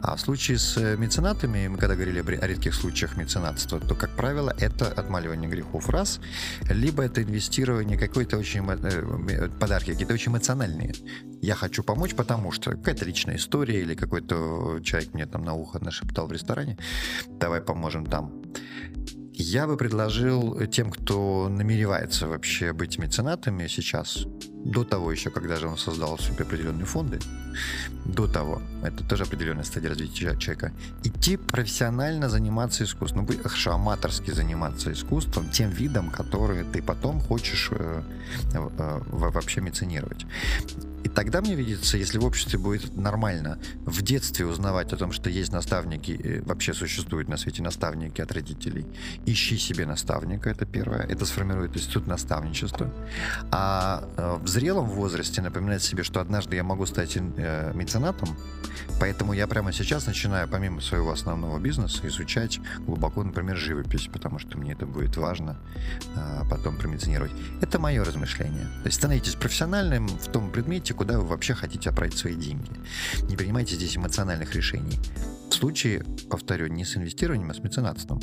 А 0.00 0.16
в 0.16 0.20
случае 0.20 0.58
с 0.58 0.76
э, 0.76 0.96
меценатами, 0.96 1.68
мы 1.68 1.78
когда 1.78 1.94
говорили 1.94 2.20
о 2.20 2.46
редких 2.46 2.74
случаях 2.74 3.16
меценатства, 3.16 3.80
то, 3.80 3.94
как 3.94 4.16
правило, 4.16 4.54
это 4.58 4.86
отмаливание 4.86 5.48
грехов 5.48 5.88
раз, 5.88 6.20
либо 6.68 7.04
это 7.04 7.22
инвестирование 7.22 7.98
какой-то 7.98 8.36
очень 8.36 8.64
э, 8.68 9.48
подарки, 9.60 9.92
какие-то 9.92 10.14
очень 10.14 10.32
эмоциональные. 10.32 10.94
Я 11.40 11.54
хочу 11.54 11.82
помочь, 11.82 12.14
потому 12.14 12.52
что 12.52 12.72
какая-то 12.72 13.04
личная 13.04 13.36
история 13.36 13.80
или 13.80 13.94
какой-то 13.94 14.80
человек 14.82 15.14
мне 15.14 15.26
там 15.26 15.44
на 15.44 15.54
ухо 15.54 15.82
нашептал 15.82 16.26
в 16.26 16.32
ресторане, 16.32 16.76
давай 17.28 17.60
поможем 17.60 18.06
там. 18.06 18.32
Я 19.42 19.66
бы 19.66 19.78
предложил 19.78 20.66
тем, 20.66 20.90
кто 20.90 21.48
намеревается 21.48 22.28
вообще 22.28 22.74
быть 22.74 22.98
меценатами 22.98 23.68
сейчас, 23.68 24.26
до 24.66 24.84
того 24.84 25.10
еще, 25.10 25.30
когда 25.30 25.56
же 25.56 25.66
он 25.66 25.78
создал 25.78 26.18
себе 26.18 26.44
определенные 26.44 26.84
фонды, 26.84 27.18
до 28.04 28.26
того, 28.26 28.60
это 28.82 29.02
тоже 29.02 29.22
определенная 29.22 29.64
стадия 29.64 29.88
развития 29.88 30.36
человека, 30.38 30.72
идти 31.04 31.38
профессионально 31.38 32.28
заниматься 32.28 32.84
искусством, 32.84 33.26
ну, 33.30 33.38
хорошо, 33.42 33.72
аматорски 33.72 34.30
заниматься 34.30 34.92
искусством, 34.92 35.48
тем 35.48 35.70
видом, 35.70 36.10
который 36.10 36.64
ты 36.64 36.82
потом 36.82 37.18
хочешь 37.18 37.70
э, 37.72 38.02
э, 38.52 39.00
вообще 39.08 39.62
меценировать. 39.62 40.26
И 41.04 41.08
тогда 41.08 41.40
мне 41.40 41.54
видится, 41.54 41.96
если 41.96 42.18
в 42.18 42.24
обществе 42.24 42.58
будет 42.58 42.96
нормально 42.96 43.58
в 43.84 44.02
детстве 44.02 44.46
узнавать 44.46 44.92
о 44.92 44.96
том, 44.96 45.12
что 45.12 45.30
есть 45.30 45.52
наставники, 45.52 46.42
вообще 46.44 46.74
существуют 46.74 47.28
на 47.28 47.36
свете 47.36 47.62
наставники 47.62 48.20
от 48.20 48.32
родителей, 48.32 48.86
ищи 49.26 49.58
себе 49.58 49.86
наставника, 49.86 50.50
это 50.50 50.66
первое, 50.66 51.00
это 51.00 51.24
сформирует 51.24 51.76
институт 51.76 52.06
наставничества. 52.06 52.92
А 53.50 54.04
э, 54.16 54.38
в 54.42 54.48
зрелом 54.48 54.86
возрасте 54.86 55.42
напоминать 55.42 55.82
себе, 55.82 56.02
что 56.02 56.20
однажды 56.20 56.56
я 56.56 56.64
могу 56.64 56.86
стать 56.86 57.16
э, 57.16 57.72
меценатом, 57.74 58.36
поэтому 59.00 59.32
я 59.32 59.46
прямо 59.46 59.72
сейчас 59.72 60.06
начинаю, 60.06 60.48
помимо 60.48 60.80
своего 60.80 61.10
основного 61.12 61.58
бизнеса, 61.58 62.06
изучать 62.08 62.60
глубоко, 62.80 63.22
например, 63.24 63.56
живопись, 63.56 64.08
потому 64.12 64.38
что 64.38 64.58
мне 64.58 64.72
это 64.72 64.86
будет 64.86 65.16
важно 65.16 65.58
потом 66.50 66.76
промеценировать. 66.76 67.32
Это 67.60 67.78
мое 67.78 68.04
размышление. 68.04 68.64
То 68.82 68.86
есть 68.86 68.98
становитесь 68.98 69.34
профессиональным 69.34 70.08
в 70.08 70.26
том 70.30 70.50
предмете, 70.50 70.89
думайте, 70.90 70.94
куда 70.94 71.18
вы 71.18 71.26
вообще 71.26 71.54
хотите 71.54 71.90
отправить 71.90 72.16
свои 72.16 72.34
деньги. 72.34 72.70
Не 73.28 73.36
принимайте 73.36 73.74
здесь 73.76 73.96
эмоциональных 73.96 74.54
решений. 74.54 74.98
В 75.50 75.54
случае, 75.54 76.04
повторю, 76.28 76.66
не 76.68 76.84
с 76.84 76.96
инвестированием, 76.96 77.50
а 77.50 77.54
с 77.54 77.58
меценатством. 77.60 78.20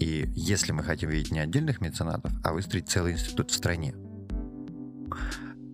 И 0.00 0.28
если 0.34 0.72
мы 0.72 0.82
хотим 0.82 1.10
видеть 1.10 1.32
не 1.32 1.40
отдельных 1.40 1.80
меценатов, 1.80 2.32
а 2.42 2.52
выстроить 2.52 2.88
целый 2.88 3.12
институт 3.12 3.50
в 3.50 3.54
стране. 3.54 3.94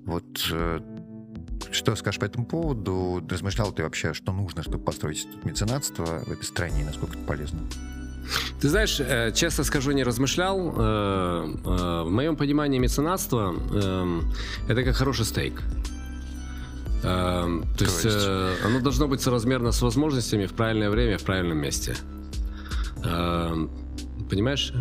Вот 0.07 0.49
э, 0.53 0.81
что 1.71 1.97
скажешь 1.97 2.21
по 2.21 2.25
этому 2.25 2.47
поводу? 2.47 3.25
Размышлял 3.29 3.73
ты 3.73 3.83
вообще, 3.83 4.15
что 4.15 4.33
нужно, 4.33 4.63
чтобы 4.63 4.85
построить 4.85 5.19
институт 5.19 5.45
меценатства 5.45 6.23
в 6.27 6.33
этой 6.33 6.45
стране, 6.45 6.83
и 6.83 6.85
насколько 6.85 7.17
это 7.17 7.27
полезно? 7.27 7.61
Ты 8.61 8.69
знаешь, 8.69 9.01
э, 9.01 9.33
честно 9.35 9.65
скажу, 9.65 9.93
не 9.93 10.05
размышлял. 10.05 10.75
Э, 10.77 12.05
в 12.05 12.11
моем 12.11 12.37
понимании 12.37 12.79
меценатство 12.79 13.53
эм, 13.53 14.33
это 14.69 14.83
как 14.83 14.97
хороший 14.97 15.25
стейк. 15.25 15.63
Эм, 17.03 17.63
то, 17.73 17.79
то 17.79 17.85
есть, 17.85 18.05
есть 18.05 18.17
э, 18.27 18.55
оно 18.65 18.81
должно 18.81 19.09
быть 19.09 19.21
соразмерно 19.21 19.73
с 19.73 19.83
возможностями 19.83 20.47
в 20.47 20.53
правильное 20.53 20.91
время, 20.91 21.19
в 21.19 21.23
правильном 21.23 21.59
месте. 21.59 21.97
Эм, 23.05 23.71
понимаешь? 24.29 24.73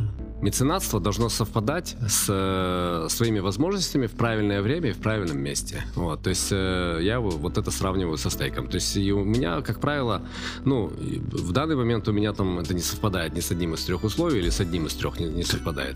Меценатство 0.42 1.00
должно 1.00 1.30
совпадать 1.30 1.96
с 2.08 2.28
э, 2.30 3.08
своими 3.10 3.40
возможностями 3.40 4.08
в 4.08 4.12
правильное 4.12 4.62
время 4.62 4.90
и 4.90 4.94
в 4.94 4.98
правильном 4.98 5.40
месте. 5.40 5.84
Вот, 5.96 6.22
то 6.22 6.30
есть 6.30 6.50
э, 6.52 7.00
я 7.02 7.20
вот 7.20 7.58
это 7.58 7.72
сравниваю 7.72 8.18
со 8.18 8.30
стейком. 8.30 8.68
То 8.68 8.76
есть 8.76 8.98
и 8.98 9.12
у 9.12 9.24
меня, 9.24 9.62
как 9.62 9.80
правило, 9.80 10.22
ну, 10.66 10.88
в 10.88 11.52
данный 11.52 11.76
момент 11.76 12.08
у 12.08 12.12
меня 12.12 12.34
там 12.34 12.60
это 12.60 12.74
не 12.74 12.82
совпадает 12.82 13.34
ни 13.34 13.40
с 13.40 13.52
одним 13.52 13.74
из 13.74 13.86
трех 13.86 14.04
условий 14.04 14.40
или 14.40 14.50
с 14.50 14.60
одним 14.60 14.86
из 14.88 14.94
трех 14.94 15.20
не, 15.20 15.26
не 15.26 15.44
совпадает. 15.44 15.96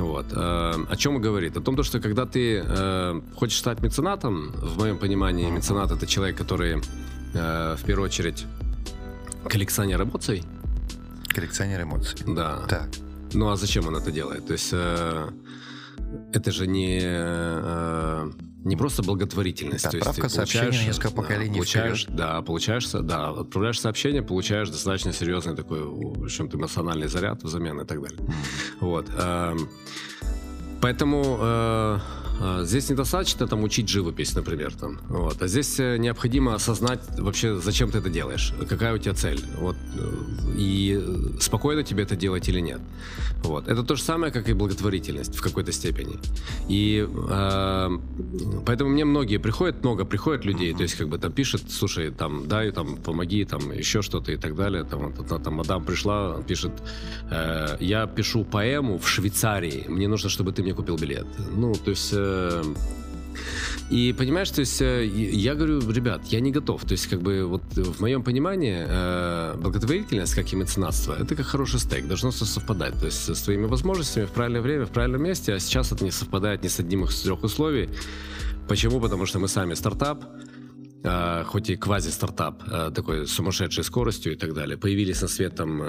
Вот. 0.00 0.26
Э, 0.32 0.74
о 0.88 0.96
чем 0.96 1.16
и 1.16 1.20
говорит? 1.20 1.56
О 1.56 1.60
том, 1.60 1.82
что 1.82 2.00
когда 2.00 2.26
ты 2.26 2.62
э, 2.64 3.20
хочешь 3.36 3.58
стать 3.58 3.80
меценатом, 3.82 4.52
в 4.52 4.78
моем 4.78 4.98
понимании 4.98 5.50
меценат 5.50 5.90
это 5.90 6.06
человек, 6.06 6.36
который 6.36 6.82
э, 7.34 7.76
в 7.76 7.84
первую 7.84 8.06
очередь 8.06 8.46
коллекционер 9.48 10.02
эмоций. 10.02 10.42
Коллекционер 11.28 11.82
эмоций. 11.82 12.18
Да. 12.26 12.64
Так. 12.68 12.88
Ну 13.32 13.48
а 13.48 13.56
зачем 13.56 13.86
он 13.86 13.96
это 13.96 14.10
делает? 14.10 14.46
То 14.46 14.52
есть 14.54 14.74
это 16.32 16.50
же 16.52 16.66
не 16.66 17.00
э, 17.02 18.30
не 18.64 18.76
просто 18.76 19.02
благотворительность. 19.02 19.84
Да, 19.84 19.90
то 19.90 19.96
есть 19.96 20.14
ты 20.14 20.22
получаешь, 20.22 20.86
несколько 20.86 21.10
поколений 21.10 21.50
да, 21.50 21.56
получаешь, 21.56 22.02
вперед. 22.02 22.16
да, 22.16 22.42
получаешь, 22.42 22.90
да, 22.90 23.28
отправляешь 23.30 23.80
сообщение, 23.80 24.22
получаешь 24.22 24.68
достаточно 24.68 25.12
серьезный 25.12 25.56
такой, 25.56 25.82
в 25.82 26.24
общем-то, 26.24 26.56
эмоциональный 26.56 27.08
заряд 27.08 27.42
взамен 27.42 27.80
и 27.80 27.86
так 27.86 28.02
далее. 28.02 28.20
Вот. 28.80 29.06
Э, 29.16 29.56
поэтому 30.80 31.38
э, 31.40 31.98
здесь 32.62 32.90
недостаточно 32.90 33.46
там 33.46 33.62
учить 33.62 33.88
живопись, 33.88 34.34
например, 34.34 34.72
там, 34.74 34.98
вот, 35.08 35.42
а 35.42 35.46
здесь 35.46 35.78
э, 35.80 35.98
необходимо 35.98 36.54
осознать 36.54 37.00
вообще, 37.18 37.56
зачем 37.56 37.90
ты 37.90 37.98
это 37.98 38.10
делаешь, 38.10 38.52
какая 38.68 38.94
у 38.94 38.98
тебя 38.98 39.14
цель, 39.14 39.40
вот, 39.58 39.76
э, 39.96 40.56
и 40.56 41.00
спокойно 41.40 41.82
тебе 41.82 42.02
это 42.02 42.16
делать 42.16 42.48
или 42.48 42.60
нет. 42.60 42.80
Вот. 43.42 43.68
Это 43.68 43.82
то 43.82 43.96
же 43.96 44.02
самое, 44.02 44.32
как 44.32 44.48
и 44.48 44.52
благотворительность 44.52 45.34
в 45.34 45.42
какой-то 45.42 45.72
степени. 45.72 46.18
И 46.68 47.06
э, 47.08 47.98
поэтому 48.66 48.90
мне 48.90 49.04
многие 49.04 49.38
приходят, 49.38 49.82
много 49.82 50.04
приходят 50.04 50.44
людей, 50.44 50.74
то 50.74 50.82
есть 50.82 50.94
как 50.94 51.08
бы 51.08 51.18
там 51.18 51.32
пишет, 51.32 51.62
слушай, 51.70 52.10
там, 52.10 52.48
дай, 52.48 52.70
там, 52.70 52.96
помоги, 52.96 53.44
там, 53.44 53.72
еще 53.72 54.02
что-то 54.02 54.32
и 54.32 54.36
так 54.36 54.54
далее. 54.54 54.84
Там, 54.84 55.12
там, 55.12 55.42
там 55.42 55.54
мадам 55.54 55.84
пришла, 55.84 56.42
пишет, 56.42 56.72
э, 57.30 57.76
я 57.80 58.06
пишу 58.06 58.44
поэму 58.44 58.98
в 58.98 59.08
Швейцарии, 59.08 59.84
мне 59.88 60.08
нужно, 60.08 60.28
чтобы 60.28 60.52
ты 60.52 60.62
мне 60.62 60.74
купил 60.74 60.96
билет. 60.96 61.26
Ну, 61.56 61.74
то 61.74 61.90
есть 61.90 62.12
э, 62.20 62.74
и 63.90 64.12
понимаешь, 64.12 64.50
то 64.50 64.60
есть 64.60 64.80
э, 64.80 65.04
я 65.04 65.54
говорю, 65.56 65.80
ребят, 65.90 66.22
я 66.26 66.40
не 66.40 66.52
готов. 66.52 66.84
То 66.84 66.92
есть 66.92 67.08
как 67.08 67.20
бы 67.20 67.44
вот 67.44 67.62
в 67.74 68.00
моем 68.00 68.22
понимании 68.22 68.86
э, 68.88 69.56
благотворительность, 69.56 70.34
как 70.34 70.52
и 70.52 70.56
меценатство, 70.56 71.16
это 71.18 71.34
как 71.34 71.46
хороший 71.46 71.80
стейк, 71.80 72.06
должно 72.06 72.30
все 72.30 72.44
совпадать. 72.44 72.98
То 73.00 73.06
есть 73.06 73.34
с 73.34 73.42
твоими 73.42 73.66
возможностями 73.66 74.26
в 74.26 74.30
правильное 74.30 74.60
время, 74.60 74.86
в 74.86 74.90
правильном 74.90 75.24
месте, 75.24 75.54
а 75.54 75.58
сейчас 75.58 75.90
это 75.90 76.04
не 76.04 76.12
совпадает 76.12 76.62
ни 76.62 76.68
с 76.68 76.78
одним 76.78 77.04
из 77.04 77.20
трех 77.20 77.42
условий. 77.42 77.88
Почему? 78.68 79.00
Потому 79.00 79.26
что 79.26 79.40
мы 79.40 79.48
сами 79.48 79.74
стартап, 79.74 80.24
э, 81.02 81.44
хоть 81.44 81.70
и 81.70 81.76
квази-стартап, 81.76 82.94
такой 82.94 83.26
сумасшедшей 83.26 83.84
скоростью 83.84 84.32
и 84.32 84.36
так 84.36 84.54
далее, 84.54 84.76
появились 84.76 85.22
на 85.22 85.28
свет 85.28 85.54
там 85.54 85.82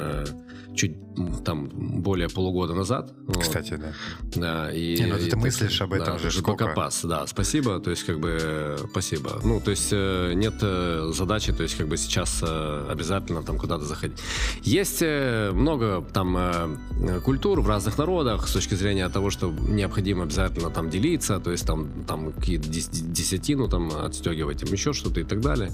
чуть 0.75 0.95
там 1.43 1.69
более 2.01 2.29
полугода 2.29 2.73
назад. 2.73 3.13
Кстати, 3.39 3.75
да. 3.75 3.93
Да, 4.35 4.71
и, 4.71 4.97
Не, 4.97 5.07
ну 5.07 5.17
и 5.17 5.29
ты 5.29 5.35
мыслишь 5.35 5.81
об 5.81 5.93
этом 5.93 6.17
да, 6.17 6.19
же 6.19 6.31
сколько? 6.31 6.67
Пас, 6.67 7.03
да, 7.03 7.27
спасибо, 7.27 7.79
то 7.79 7.89
есть 7.89 8.03
как 8.03 8.19
бы 8.19 8.77
спасибо. 8.91 9.41
Ну, 9.43 9.59
то 9.59 9.71
есть 9.71 9.89
э, 9.91 10.33
нет 10.33 10.55
э, 10.61 11.11
задачи, 11.13 11.51
то 11.51 11.63
есть 11.63 11.75
как 11.75 11.87
бы 11.87 11.97
сейчас 11.97 12.41
э, 12.41 12.87
обязательно 12.89 13.43
там 13.43 13.57
куда-то 13.57 13.85
заходить. 13.85 14.17
Есть 14.63 15.01
много 15.01 16.05
там 16.13 16.79
культур 17.23 17.61
в 17.61 17.67
разных 17.67 17.97
народах 17.97 18.47
с 18.47 18.53
точки 18.53 18.75
зрения 18.75 19.09
того, 19.09 19.29
что 19.29 19.51
необходимо 19.51 20.23
обязательно 20.23 20.69
там 20.69 20.89
делиться, 20.89 21.39
то 21.39 21.51
есть 21.51 21.65
там, 21.65 22.05
там 22.07 22.31
какие-то 22.31 22.69
десятину 22.69 23.67
там 23.67 23.91
отстегивать, 23.91 24.63
им 24.63 24.71
еще 24.71 24.93
что-то 25.01 25.19
и 25.19 25.23
так 25.23 25.39
далее. 25.41 25.71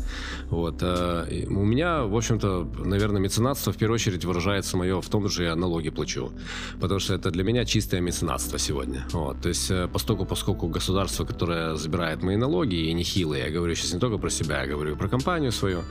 Вот. 0.50 0.84
У 0.84 1.66
меня, 1.66 2.04
в 2.04 2.16
общем-то, 2.16 2.68
наверное, 2.86 3.22
меценатство 3.22 3.72
в 3.72 3.78
первую 3.78 3.96
очередь 3.96 4.26
выражается 4.26 4.78
мое 4.78 5.02
в 5.02 5.10
том 5.10 5.28
же 5.30 5.44
я 5.44 5.56
налоги 5.56 5.90
плачу. 5.90 6.32
Потому 6.80 7.00
что 7.00 7.14
это 7.14 7.32
для 7.32 7.44
меня 7.44 7.66
чистое 7.66 8.02
меценатство 8.02 8.60
сегодня. 8.60 9.06
Вот. 9.12 9.42
То 9.42 9.50
есть, 9.50 9.72
э, 9.72 9.88
поскольку, 9.92 10.26
поскольку 10.26 10.68
государство, 10.68 11.26
которое 11.26 11.76
забирает 11.76 12.24
мои 12.24 12.36
налоги, 12.36 12.76
и 12.76 12.94
нехилые, 12.94 13.46
я 13.46 13.52
говорю 13.52 13.76
сейчас 13.76 13.94
не 13.94 14.00
только 14.00 14.18
про 14.18 14.30
себя, 14.30 14.64
я 14.64 14.68
говорю 14.68 14.96
про 14.96 15.10
компанию 15.10 15.52
свою, 15.52 15.84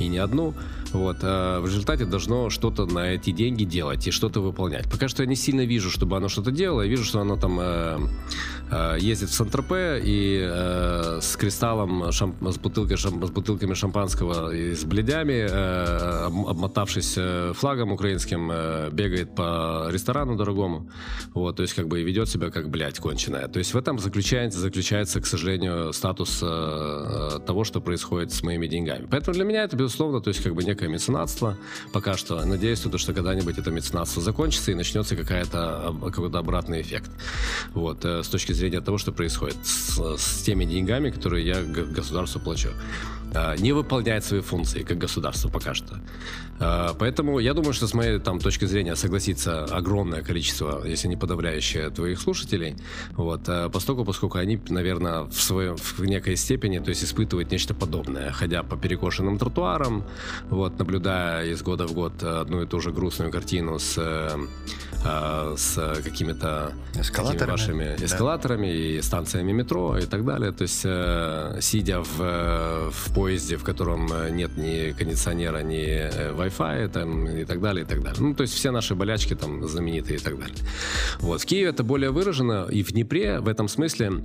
и 0.00 0.08
не 0.08 0.18
одну, 0.18 0.54
вот, 0.92 1.18
а 1.22 1.60
в 1.60 1.66
результате 1.66 2.04
должно 2.04 2.50
что-то 2.50 2.86
на 2.86 3.14
эти 3.14 3.30
деньги 3.30 3.64
делать 3.64 4.06
и 4.06 4.10
что-то 4.10 4.40
выполнять. 4.40 4.90
Пока 4.90 5.08
что 5.08 5.22
я 5.22 5.28
не 5.28 5.36
сильно 5.36 5.64
вижу, 5.64 5.90
чтобы 5.90 6.16
оно 6.16 6.28
что-то 6.28 6.50
делало. 6.50 6.82
Я 6.82 6.88
вижу, 6.88 7.04
что 7.04 7.20
оно 7.20 7.36
там 7.36 7.58
э, 7.60 7.98
э, 8.70 8.96
ездит 8.98 9.30
в 9.30 9.34
Сан-Тропе 9.34 10.00
и 10.02 10.40
э, 10.42 11.18
с 11.20 11.36
кристаллом, 11.36 12.12
шамп... 12.12 12.36
с, 12.42 12.58
бутылкой, 12.58 12.96
шам... 12.96 13.26
с 13.26 13.30
бутылками 13.30 13.74
шампанского 13.74 14.54
и 14.54 14.74
с 14.74 14.84
бледями, 14.84 15.46
э, 15.48 16.26
обмотавшись 16.26 17.14
э, 17.16 17.52
флагом 17.54 17.92
украинским, 17.92 18.50
э, 18.52 18.90
бегает 18.92 19.34
по 19.34 19.88
ресторану 19.90 20.36
дорогому. 20.36 20.90
Вот, 21.34 21.56
то 21.56 21.62
есть 21.62 21.74
как 21.74 21.88
бы 21.88 22.00
и 22.00 22.04
ведет 22.04 22.28
себя 22.28 22.50
как, 22.50 22.70
блядь, 22.70 22.98
конченая. 22.98 23.48
То 23.48 23.58
есть 23.58 23.74
в 23.74 23.76
этом 23.76 23.98
заключается, 23.98 24.60
заключается 24.60 25.20
к 25.20 25.26
сожалению, 25.26 25.92
статус 25.92 26.40
э, 26.42 27.38
того, 27.46 27.64
что 27.64 27.80
происходит 27.80 28.32
с 28.32 28.42
моими 28.42 28.66
деньгами. 28.66 29.06
Поэтому 29.10 29.34
для 29.34 29.44
меня 29.44 29.64
это, 29.64 29.76
безусловно, 29.76 30.20
то 30.20 30.28
есть 30.28 30.42
как 30.42 30.54
бы 30.54 30.62
некое 30.62 30.88
меценатство 30.88 31.56
пока 31.92 32.16
что. 32.16 32.44
Надеюсь, 32.44 32.80
то, 32.80 32.98
что 32.98 33.12
когда-нибудь 33.12 33.58
это 33.58 33.70
меценатство 33.70 34.22
закончится 34.22 34.72
и 34.72 34.74
начнется 34.74 35.16
какая-то, 35.16 35.94
какой-то 36.04 36.38
обратный 36.38 36.80
эффект. 36.80 37.10
Вот, 37.74 38.04
э, 38.04 38.22
с 38.22 38.28
точки 38.28 38.52
зрения 38.52 38.59
того, 38.84 38.98
что 38.98 39.12
происходит 39.12 39.56
с, 39.64 39.98
с 40.18 40.42
теми 40.42 40.64
деньгами, 40.64 41.10
которые 41.10 41.46
я 41.46 41.62
государству 41.62 42.40
плачу. 42.40 42.70
Э, 43.34 43.56
не 43.58 43.72
выполняет 43.72 44.24
свои 44.24 44.40
функции 44.40 44.82
как 44.82 44.98
государство 44.98 45.48
пока 45.48 45.74
что. 45.74 46.00
Э, 46.60 46.88
поэтому 46.98 47.38
я 47.38 47.54
думаю, 47.54 47.72
что 47.72 47.86
с 47.86 47.94
моей 47.94 48.18
там, 48.18 48.38
точки 48.38 48.66
зрения 48.66 48.96
согласится 48.96 49.64
огромное 49.64 50.22
количество, 50.22 50.82
если 50.84 51.08
не 51.08 51.16
подавляющее, 51.16 51.90
твоих 51.90 52.20
слушателей. 52.20 52.76
Вот, 53.12 53.48
э, 53.48 53.70
поскольку, 53.72 54.04
поскольку 54.04 54.38
они, 54.38 54.60
наверное, 54.68 55.22
в, 55.22 55.40
своем, 55.40 55.76
в 55.76 56.04
некой 56.04 56.36
степени 56.36 56.78
то 56.78 56.90
есть 56.90 57.04
испытывают 57.04 57.50
нечто 57.50 57.74
подобное, 57.74 58.30
ходя 58.32 58.62
по 58.62 58.76
перекошенным 58.76 59.38
тротуарам, 59.38 60.04
вот, 60.50 60.78
наблюдая 60.78 61.46
из 61.46 61.62
года 61.62 61.86
в 61.86 61.92
год 61.92 62.22
одну 62.22 62.62
и 62.62 62.66
ту 62.66 62.80
же 62.80 62.92
грустную 62.92 63.30
картину 63.30 63.78
с 63.78 63.96
э, 65.04 65.54
с 65.56 66.00
какими-то 66.04 66.72
эскалаторами, 66.94 67.50
вашими 67.50 67.96
да. 67.98 68.04
эскалаторами 68.04 68.66
и 68.66 69.02
станциями 69.02 69.52
метро 69.52 69.98
и 69.98 70.06
так 70.06 70.24
далее. 70.24 70.52
То 70.52 70.62
есть, 70.62 70.82
э, 70.84 71.58
сидя 71.60 72.02
в, 72.02 72.20
э, 72.20 72.90
в 72.90 73.14
поезде, 73.20 73.56
в 73.56 73.64
котором 73.64 74.08
нет 74.30 74.56
ни 74.56 74.92
кондиционера, 74.92 75.62
ни 75.62 75.84
э, 75.84 76.32
Wi-Fi 76.32 76.88
там, 76.88 77.26
и 77.28 77.44
так 77.44 77.60
далее, 77.60 77.84
и 77.84 77.86
так 77.86 78.02
далее. 78.02 78.18
Ну, 78.18 78.34
то 78.34 78.42
есть 78.42 78.54
все 78.54 78.70
наши 78.70 78.94
болячки 78.94 79.34
там 79.34 79.68
знаменитые 79.68 80.16
и 80.16 80.22
так 80.22 80.38
далее. 80.38 80.56
Вот. 81.20 81.42
В 81.42 81.44
Киеве 81.44 81.68
это 81.68 81.84
более 81.84 82.10
выражено, 82.10 82.66
и 82.70 82.82
в 82.82 82.92
Днепре 82.92 83.40
в 83.40 83.48
этом 83.48 83.68
смысле 83.68 84.22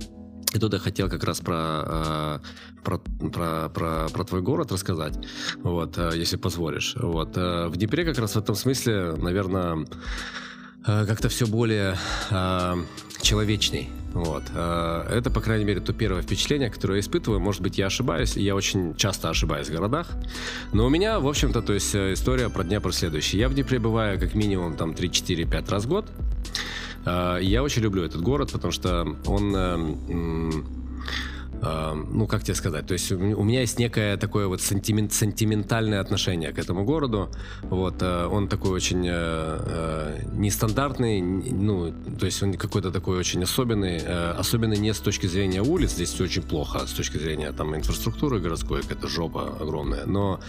и 0.54 0.58
тут 0.58 0.72
я 0.72 0.78
хотел 0.78 1.10
как 1.10 1.24
раз 1.24 1.40
про, 1.40 2.40
про, 2.82 2.98
про, 3.32 3.68
про, 3.68 4.08
про 4.08 4.24
твой 4.24 4.40
город 4.40 4.72
рассказать, 4.72 5.14
вот, 5.62 5.98
если 6.14 6.38
позволишь. 6.38 6.96
Вот. 6.96 7.36
В 7.36 7.72
Днепре 7.76 8.04
как 8.04 8.18
раз 8.18 8.32
в 8.32 8.38
этом 8.38 8.54
смысле, 8.54 9.16
наверное, 9.18 9.76
Э, 9.76 10.45
как-то 10.86 11.28
все 11.28 11.46
более 11.46 11.96
э, 12.30 12.74
человечней. 13.20 13.90
Вот. 14.12 14.44
Э, 14.54 15.04
это, 15.10 15.30
по 15.30 15.40
крайней 15.40 15.64
мере, 15.64 15.80
то 15.80 15.92
первое 15.92 16.22
впечатление, 16.22 16.70
которое 16.70 16.94
я 16.94 17.00
испытываю. 17.00 17.40
Может 17.40 17.60
быть, 17.60 17.76
я 17.76 17.86
ошибаюсь, 17.86 18.36
и 18.36 18.42
я 18.42 18.54
очень 18.54 18.94
часто 18.94 19.28
ошибаюсь 19.28 19.68
в 19.68 19.72
городах. 19.72 20.08
Но 20.72 20.86
у 20.86 20.88
меня, 20.88 21.18
в 21.18 21.26
общем-то, 21.26 21.60
то 21.60 21.72
есть 21.72 21.94
э, 21.94 22.12
история 22.12 22.48
про 22.48 22.62
Днепр 22.62 22.92
следующая. 22.92 23.38
Я 23.38 23.48
в 23.48 23.54
Днепре 23.54 23.80
бываю 23.80 24.20
как 24.20 24.34
минимум 24.34 24.76
там 24.76 24.92
3-4-5 24.92 25.70
раз 25.70 25.84
в 25.84 25.88
год. 25.88 26.06
Я 27.04 27.62
очень 27.62 27.82
люблю 27.82 28.02
этот 28.02 28.20
город, 28.20 28.50
потому 28.50 28.72
что 28.72 29.06
он 29.26 30.64
ну, 31.62 32.26
как 32.26 32.42
тебе 32.42 32.54
сказать, 32.54 32.86
то 32.86 32.92
есть 32.92 33.12
у 33.12 33.44
меня 33.44 33.60
есть 33.60 33.78
некое 33.78 34.16
такое 34.16 34.46
вот 34.46 34.60
сантимент, 34.60 35.12
сентиментальное 35.12 36.00
отношение 36.00 36.52
к 36.52 36.58
этому 36.58 36.84
городу, 36.84 37.30
вот, 37.62 38.02
э, 38.02 38.26
он 38.26 38.48
такой 38.48 38.70
очень 38.70 39.06
э, 39.06 39.10
э, 39.12 40.18
нестандартный, 40.32 41.20
ну, 41.20 41.92
то 42.18 42.26
есть 42.26 42.42
он 42.42 42.54
какой-то 42.54 42.90
такой 42.90 43.18
очень 43.18 43.42
особенный, 43.42 43.98
особенно 44.38 44.74
не 44.74 44.92
с 44.92 44.98
точки 44.98 45.26
зрения 45.26 45.62
улиц, 45.62 45.92
здесь 45.92 46.12
все 46.12 46.24
очень 46.24 46.42
плохо, 46.42 46.80
а 46.82 46.86
с 46.86 46.92
точки 46.92 47.18
зрения 47.18 47.52
там 47.52 47.74
инфраструктуры 47.74 48.40
городской, 48.40 48.82
какая-то 48.82 49.08
жопа 49.08 49.56
огромная, 49.60 50.06
но 50.06 50.40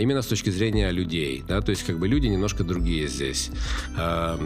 именно 0.00 0.22
с 0.22 0.26
точки 0.26 0.50
зрения 0.50 0.90
людей, 0.90 1.44
да, 1.48 1.60
то 1.60 1.70
есть 1.70 1.84
как 1.84 1.98
бы 1.98 2.08
люди 2.08 2.26
немножко 2.26 2.64
другие 2.64 3.08
здесь, 3.08 3.50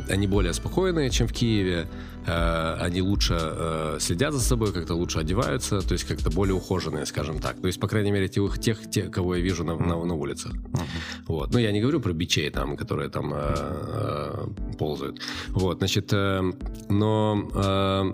они 0.09 0.27
более 0.27 0.53
спокойные, 0.53 1.11
чем 1.11 1.27
в 1.27 1.33
Киеве, 1.33 1.89
они 2.27 3.03
лучше 3.03 3.97
следят 4.01 4.35
за 4.35 4.41
собой, 4.41 4.72
как-то 4.72 4.95
лучше 4.95 5.18
одеваются, 5.20 5.81
то 5.81 5.93
есть 5.93 6.05
как-то 6.05 6.31
более 6.31 6.55
ухоженные, 6.55 7.07
скажем 7.07 7.39
так. 7.39 7.61
То 7.61 7.66
есть, 7.66 7.81
по 7.81 7.89
крайней 7.89 8.11
мере, 8.11 8.29
тех, 8.29 8.59
тех, 8.59 8.91
тех 8.91 9.11
кого 9.11 9.37
я 9.37 9.43
вижу 9.43 9.64
на, 9.64 9.77
на, 9.77 10.05
на 10.05 10.14
улицах. 10.14 10.53
Uh-huh. 10.53 10.81
Вот. 11.29 11.53
Ну, 11.53 11.59
я 11.59 11.72
не 11.72 11.81
говорю 11.81 12.01
про 12.01 12.12
бичей 12.12 12.51
там, 12.51 12.77
которые 12.77 13.09
там 13.09 13.33
э, 13.35 13.39
э, 13.39 14.47
ползают. 14.79 15.20
Вот, 15.49 15.79
значит, 15.79 16.12
э, 16.12 16.43
но... 16.89 17.49
Э, 17.55 18.12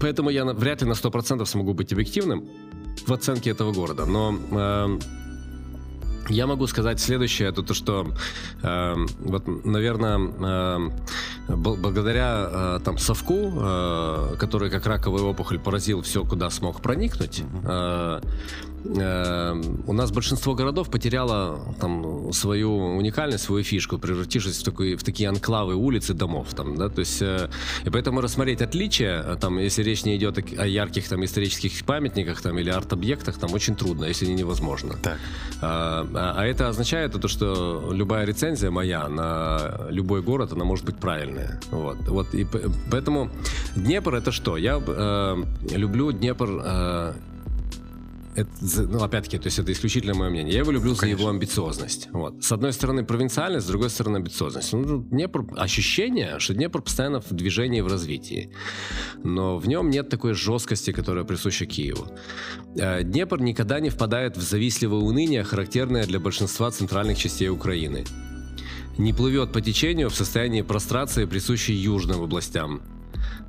поэтому 0.00 0.30
я 0.30 0.44
вряд 0.44 0.82
ли 0.82 0.88
на 0.88 0.94
100% 0.94 1.44
смогу 1.46 1.74
быть 1.74 1.92
объективным 1.92 2.48
в 3.06 3.12
оценке 3.12 3.50
этого 3.50 3.72
города. 3.72 4.06
Но... 4.06 4.38
Э, 4.50 4.98
я 6.30 6.46
могу 6.46 6.66
сказать 6.66 7.00
следующее, 7.00 7.50
это 7.50 7.62
то, 7.62 7.74
что 7.74 8.06
э, 8.62 8.94
вот, 9.18 9.64
наверное, 9.64 10.18
э, 10.18 10.90
благодаря 11.48 12.48
э, 12.50 12.80
там 12.84 12.98
совку, 12.98 13.52
э, 13.56 14.36
который 14.38 14.70
как 14.70 14.86
раковая 14.86 15.22
опухоль 15.22 15.58
поразил 15.58 16.02
все, 16.02 16.24
куда 16.24 16.50
смог 16.50 16.80
проникнуть, 16.80 17.42
э, 17.64 18.20
у 19.86 19.92
нас 19.94 20.10
большинство 20.10 20.54
городов 20.54 20.90
потеряло 20.90 21.74
там 21.80 22.32
свою 22.34 22.96
уникальность, 22.96 23.44
свою 23.44 23.64
фишку, 23.64 23.96
превратившись 23.96 24.60
в, 24.60 24.62
такой, 24.62 24.96
в 24.96 25.02
такие 25.02 25.30
анклавы 25.30 25.74
улиц 25.74 26.10
и 26.10 26.12
домов, 26.12 26.48
там, 26.54 26.76
да, 26.76 26.90
то 26.90 27.00
есть, 27.00 27.22
и 27.22 27.90
поэтому 27.90 28.20
рассмотреть 28.20 28.60
отличия, 28.60 29.36
там, 29.36 29.58
если 29.58 29.82
речь 29.82 30.04
не 30.04 30.16
идет 30.16 30.38
о 30.58 30.66
ярких 30.66 31.08
там 31.08 31.24
исторических 31.24 31.82
памятниках, 31.86 32.42
там, 32.42 32.58
или 32.58 32.68
арт-объектах, 32.68 33.38
там, 33.38 33.54
очень 33.54 33.74
трудно, 33.74 34.04
если 34.04 34.26
не 34.26 34.34
невозможно. 34.34 34.94
Так. 35.02 35.18
А, 35.62 36.06
а, 36.14 36.44
это 36.44 36.68
означает 36.68 37.12
то, 37.20 37.28
что 37.28 37.90
любая 37.92 38.26
рецензия 38.26 38.70
моя 38.70 39.08
на 39.08 39.88
любой 39.90 40.22
город, 40.22 40.52
она 40.52 40.64
может 40.64 40.84
быть 40.84 40.96
правильная, 41.34 41.60
вот, 41.70 41.98
вот, 42.08 42.34
и 42.34 42.46
поэтому 42.90 43.30
Днепр 43.76 44.14
это 44.14 44.32
что? 44.32 44.56
Я 44.56 44.80
э, 44.86 45.76
люблю 45.76 46.12
Днепр 46.12 46.48
э, 46.64 47.14
это, 48.36 48.50
ну, 48.76 49.02
опять-таки, 49.02 49.38
то 49.38 49.46
есть 49.46 49.58
это 49.60 49.70
исключительно 49.70 50.14
мое 50.14 50.30
мнение. 50.30 50.52
Я 50.52 50.60
его 50.60 50.72
люблю 50.72 50.96
Конечно. 50.96 51.16
за 51.16 51.22
его 51.22 51.30
амбициозность. 51.30 52.08
Вот. 52.12 52.42
С 52.42 52.50
одной 52.50 52.72
стороны 52.72 53.04
провинциальность, 53.04 53.66
с 53.66 53.68
другой 53.68 53.90
стороны 53.90 54.16
амбициозность. 54.16 54.72
Ну, 54.72 55.02
Днепр, 55.02 55.44
ощущение, 55.56 56.38
что 56.40 56.54
Днепр 56.54 56.82
постоянно 56.82 57.20
в 57.20 57.30
движении, 57.30 57.80
в 57.80 57.86
развитии. 57.86 58.50
Но 59.22 59.58
в 59.58 59.68
нем 59.68 59.88
нет 59.88 60.08
такой 60.08 60.34
жесткости, 60.34 60.92
которая 60.92 61.24
присуща 61.24 61.66
Киеву. 61.66 62.06
Э, 62.76 63.04
Днепр 63.04 63.40
никогда 63.40 63.78
не 63.78 63.90
впадает 63.90 64.36
в 64.36 64.42
завистливое 64.42 65.00
уныние, 65.00 65.44
характерное 65.44 66.04
для 66.04 66.18
большинства 66.18 66.70
центральных 66.70 67.18
частей 67.18 67.48
Украины. 67.48 68.04
Не 68.96 69.12
плывет 69.12 69.52
по 69.52 69.60
течению 69.60 70.08
в 70.08 70.14
состоянии 70.14 70.62
прострации, 70.62 71.24
присущей 71.24 71.74
южным 71.74 72.22
областям 72.22 72.80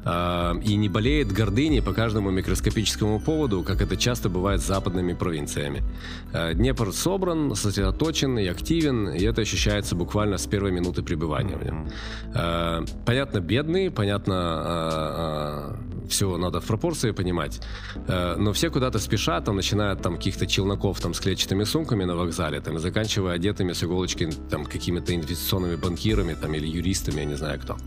э, 0.06 0.53
и 0.64 0.76
не 0.76 0.89
болеет 0.89 1.32
гордыней 1.32 1.82
по 1.82 1.93
каждому 1.93 2.32
микроскопическому 2.32 3.20
поводу, 3.20 3.64
как 3.64 3.82
это 3.82 3.97
часто 3.97 4.30
бывает 4.30 4.62
с 4.62 4.68
западными 4.68 5.14
провинциями. 5.14 5.84
Э, 6.34 6.53
Днепр 6.53 6.93
собран, 6.93 7.56
сосредоточен 7.56 8.39
и 8.39 8.47
активен, 8.47 9.10
и 9.10 9.24
это 9.24 9.41
ощущается 9.41 9.95
буквально 9.95 10.38
с 10.38 10.47
первой 10.47 10.72
минуты 10.72 11.03
пребывания 11.03 11.58
в 11.58 11.66
нем. 11.66 11.89
Э, 12.34 12.86
понятно, 13.06 13.39
бедный, 13.39 13.91
понятно, 13.91 14.34
э, 14.66 16.06
э, 16.06 16.08
все 16.10 16.38
надо 16.38 16.60
в 16.60 16.66
пропорции 16.66 17.12
понимать, 17.12 17.62
э, 18.08 18.36
но 18.38 18.51
все 18.53 18.70
куда-то 18.70 18.99
спешат, 18.99 19.45
там, 19.45 19.56
начиная 19.56 19.95
там 19.95 20.18
каких-то 20.18 20.45
челноков 20.45 20.99
там, 20.99 21.14
с 21.14 21.20
клетчатыми 21.20 21.64
сумками 21.64 22.06
на 22.06 22.16
вокзале, 22.16 22.60
там, 22.62 22.80
заканчивая 22.80 23.34
одетыми 23.34 23.74
с 23.74 23.84
иголочки 23.84 24.30
там, 24.49 24.66
какими-то 24.66 25.16
инвестиционными 25.16 25.76
банкирами 25.76 26.34
там, 26.34 26.53
или 26.53 26.68
юристами, 26.68 27.20
я 27.20 27.26
не 27.26 27.36
знаю 27.36 27.60
кто. 27.60 27.78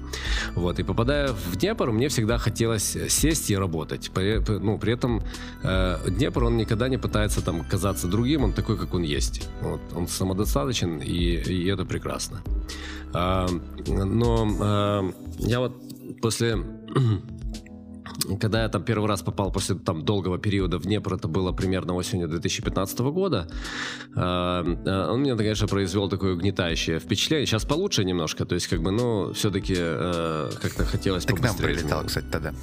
Вот, 0.54 0.78
и 0.78 0.82
попадая 0.82 1.28
в 1.32 1.56
Днепр, 1.56 1.90
мне 1.90 2.07
всегда 2.09 2.38
хотелось 2.38 2.96
сесть 3.09 3.50
и 3.50 3.56
работать. 3.56 4.11
При, 4.14 4.38
ну, 4.59 4.78
при 4.78 4.92
этом 4.92 5.22
э, 5.62 5.98
Днепр, 6.09 6.44
он 6.44 6.56
никогда 6.56 6.88
не 6.88 6.98
пытается 6.98 7.40
там 7.44 7.64
казаться 7.64 8.09
другим, 8.09 8.44
он 8.44 8.52
такой, 8.52 8.76
как 8.76 8.94
он 8.94 9.02
есть. 9.02 9.48
Вот, 9.62 9.80
он 9.94 10.09
самодостаточен, 10.09 10.98
и, 10.98 11.36
и 11.36 11.66
это 11.66 11.84
прекрасно. 11.84 12.42
А, 13.12 13.46
но 13.86 14.48
а, 14.61 15.12
я 15.38 15.61
вот 15.61 15.72
после 16.20 16.59
когда 18.40 18.62
я 18.62 18.68
там 18.68 18.82
первый 18.82 19.08
раз 19.08 19.22
попал 19.22 19.52
после 19.52 19.76
там 19.76 20.04
долгого 20.04 20.38
периода 20.38 20.78
в 20.78 20.82
Днепр, 20.82 21.14
это 21.14 21.28
было 21.28 21.52
примерно 21.52 21.94
осенью 21.94 22.28
2015 22.28 22.98
года, 22.98 23.48
э, 24.14 25.08
он 25.10 25.20
мне, 25.20 25.36
конечно, 25.36 25.66
произвел 25.66 26.08
такое 26.08 26.34
угнетающее 26.34 26.98
впечатление. 26.98 27.46
Сейчас 27.46 27.64
получше 27.64 28.04
немножко, 28.04 28.44
то 28.44 28.54
есть 28.54 28.66
как 28.68 28.82
бы, 28.82 28.90
ну, 28.90 29.32
все-таки 29.32 29.74
э, 29.76 30.50
как-то 30.60 30.84
хотелось 30.84 31.24
Ты 31.24 31.34
к 31.34 31.40
нам 31.40 31.56
прилетал, 31.56 32.04
кстати, 32.04 32.26
тогда. 32.30 32.54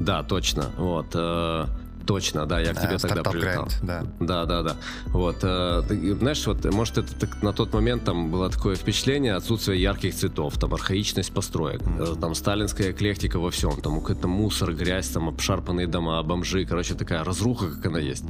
Да, 0.00 0.22
точно. 0.22 0.70
Вот. 0.76 1.14
Э, 2.08 2.18
Точно, 2.18 2.46
да, 2.46 2.60
я 2.60 2.72
к 2.72 2.80
тебе 2.80 2.98
тогда 2.98 3.22
прилетал. 3.22 3.66
Grind, 3.66 3.72
да. 3.82 4.04
да, 4.20 4.44
да, 4.46 4.62
да. 4.62 4.76
Вот, 5.06 5.38
э, 5.42 5.82
ты, 5.88 6.14
знаешь, 6.14 6.46
вот, 6.46 6.64
может, 6.64 6.98
это 6.98 7.14
так, 7.14 7.42
на 7.42 7.52
тот 7.52 7.74
момент 7.74 8.04
там 8.04 8.30
было 8.30 8.50
такое 8.50 8.76
впечатление 8.76 9.34
отсутствие 9.34 9.80
ярких 9.80 10.14
цветов, 10.14 10.58
там 10.58 10.74
архаичность 10.74 11.32
построек, 11.32 11.82
mm-hmm. 11.82 12.20
там 12.20 12.34
сталинская 12.34 12.92
эклектика 12.92 13.38
во 13.38 13.50
всем, 13.50 13.80
там 13.80 14.00
какой-то 14.00 14.26
мусор, 14.28 14.72
грязь, 14.72 15.08
там 15.08 15.28
обшарпанные 15.28 15.86
дома, 15.86 16.22
бомжи, 16.22 16.64
короче, 16.64 16.94
такая 16.94 17.24
разруха, 17.24 17.70
как 17.70 17.86
она 17.86 17.98
есть. 17.98 18.24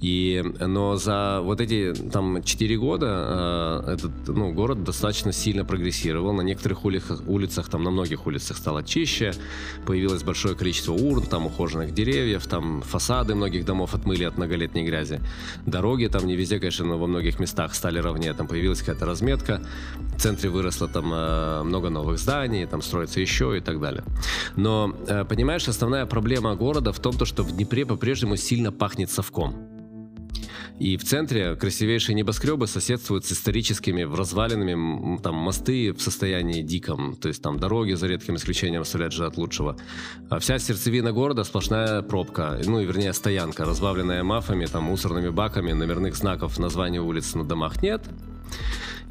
И, 0.00 0.44
но 0.60 0.96
за 0.96 1.40
вот 1.42 1.60
эти 1.60 1.92
там 1.92 2.42
4 2.42 2.78
года 2.78 3.84
э, 3.86 3.92
этот 3.94 4.12
ну, 4.28 4.52
город 4.52 4.84
достаточно 4.84 5.32
сильно 5.32 5.64
прогрессировал. 5.64 6.32
На 6.32 6.42
некоторых 6.42 6.84
улицах, 6.84 7.22
улицах, 7.26 7.68
там 7.68 7.82
на 7.82 7.90
многих 7.90 8.26
улицах 8.26 8.56
стало 8.56 8.82
чище, 8.84 9.32
появилось 9.86 10.22
большое 10.22 10.54
количество 10.54 10.92
урн, 10.92 11.22
там 11.22 11.46
ухоженных 11.46 11.92
деревьев, 11.92 12.46
там 12.46 12.82
фасады 12.82 13.34
многих 13.34 13.64
домов 13.64 13.94
отмыли 13.94 14.24
от 14.24 14.36
многолетней 14.36 14.84
грязи. 14.84 15.20
Дороги 15.66 16.06
там 16.06 16.26
не 16.26 16.36
везде, 16.36 16.58
конечно, 16.58 16.86
но 16.86 16.98
во 16.98 17.06
многих 17.06 17.40
местах 17.40 17.74
стали 17.74 17.98
ровнее, 17.98 18.34
там 18.34 18.46
появилась 18.46 18.80
какая-то 18.80 19.06
разметка, 19.06 19.60
в 20.16 20.20
центре 20.20 20.48
выросло 20.48 20.88
там 20.88 21.12
э, 21.12 21.62
много 21.64 21.90
новых 21.90 22.18
зданий, 22.18 22.66
там 22.66 22.82
строится 22.82 23.20
еще 23.20 23.56
и 23.56 23.60
так 23.60 23.80
далее. 23.80 24.04
Но, 24.56 24.94
э, 25.08 25.24
понимаешь, 25.24 25.66
основная 25.68 26.06
проблема 26.06 26.54
города 26.54 26.92
в 26.92 27.00
том, 27.00 27.14
то, 27.14 27.24
что 27.24 27.42
в 27.42 27.52
Днепре 27.52 27.84
по-прежнему 27.84 28.36
сильно 28.36 28.70
пахнет 28.70 29.10
совком. 29.10 29.67
И 30.78 30.96
в 30.96 31.04
центре 31.04 31.56
красивейшие 31.56 32.14
небоскребы 32.14 32.66
соседствуют 32.66 33.24
с 33.24 33.32
историческими 33.32 34.02
развалинами, 34.02 35.18
там 35.18 35.34
мосты 35.34 35.92
в 35.92 36.00
состоянии 36.00 36.62
диком, 36.62 37.16
то 37.16 37.28
есть 37.28 37.42
там 37.42 37.58
дороги 37.58 37.94
за 37.94 38.06
редким 38.06 38.36
исключением 38.36 38.82
оставляют 38.82 39.12
же 39.12 39.26
от 39.26 39.36
лучшего. 39.36 39.76
А 40.30 40.38
вся 40.38 40.58
сердцевина 40.58 41.12
города 41.12 41.42
сплошная 41.42 42.02
пробка, 42.02 42.60
ну 42.64 42.80
и 42.80 42.86
вернее 42.86 43.12
стоянка, 43.12 43.64
разбавленная 43.64 44.22
мафами, 44.22 44.66
там 44.66 44.84
мусорными 44.84 45.30
баками, 45.30 45.72
номерных 45.72 46.14
знаков, 46.14 46.58
названия 46.58 47.00
улиц 47.00 47.34
на 47.34 47.44
домах 47.44 47.82
нет. 47.82 48.02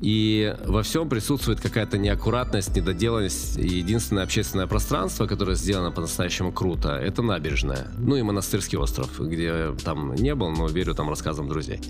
И 0.01 0.55
во 0.65 0.83
всем 0.83 1.09
присутствует 1.09 1.59
какая-то 1.59 1.97
неаккуратность, 1.97 2.75
недоделанность. 2.75 3.57
И 3.57 3.67
единственное 3.67 4.23
общественное 4.23 4.67
пространство, 4.67 5.25
которое 5.25 5.55
сделано 5.55 5.91
по-настоящему 5.91 6.51
круто, 6.51 6.89
это 6.89 7.21
набережная. 7.21 7.87
Ну 7.97 8.15
и 8.15 8.21
монастырский 8.21 8.77
остров, 8.77 9.19
где 9.19 9.73
там 9.83 10.13
не 10.15 10.35
был, 10.35 10.51
но 10.51 10.67
верю 10.67 10.93
там 10.93 11.09
рассказам 11.09 11.47
друзей. 11.47 11.81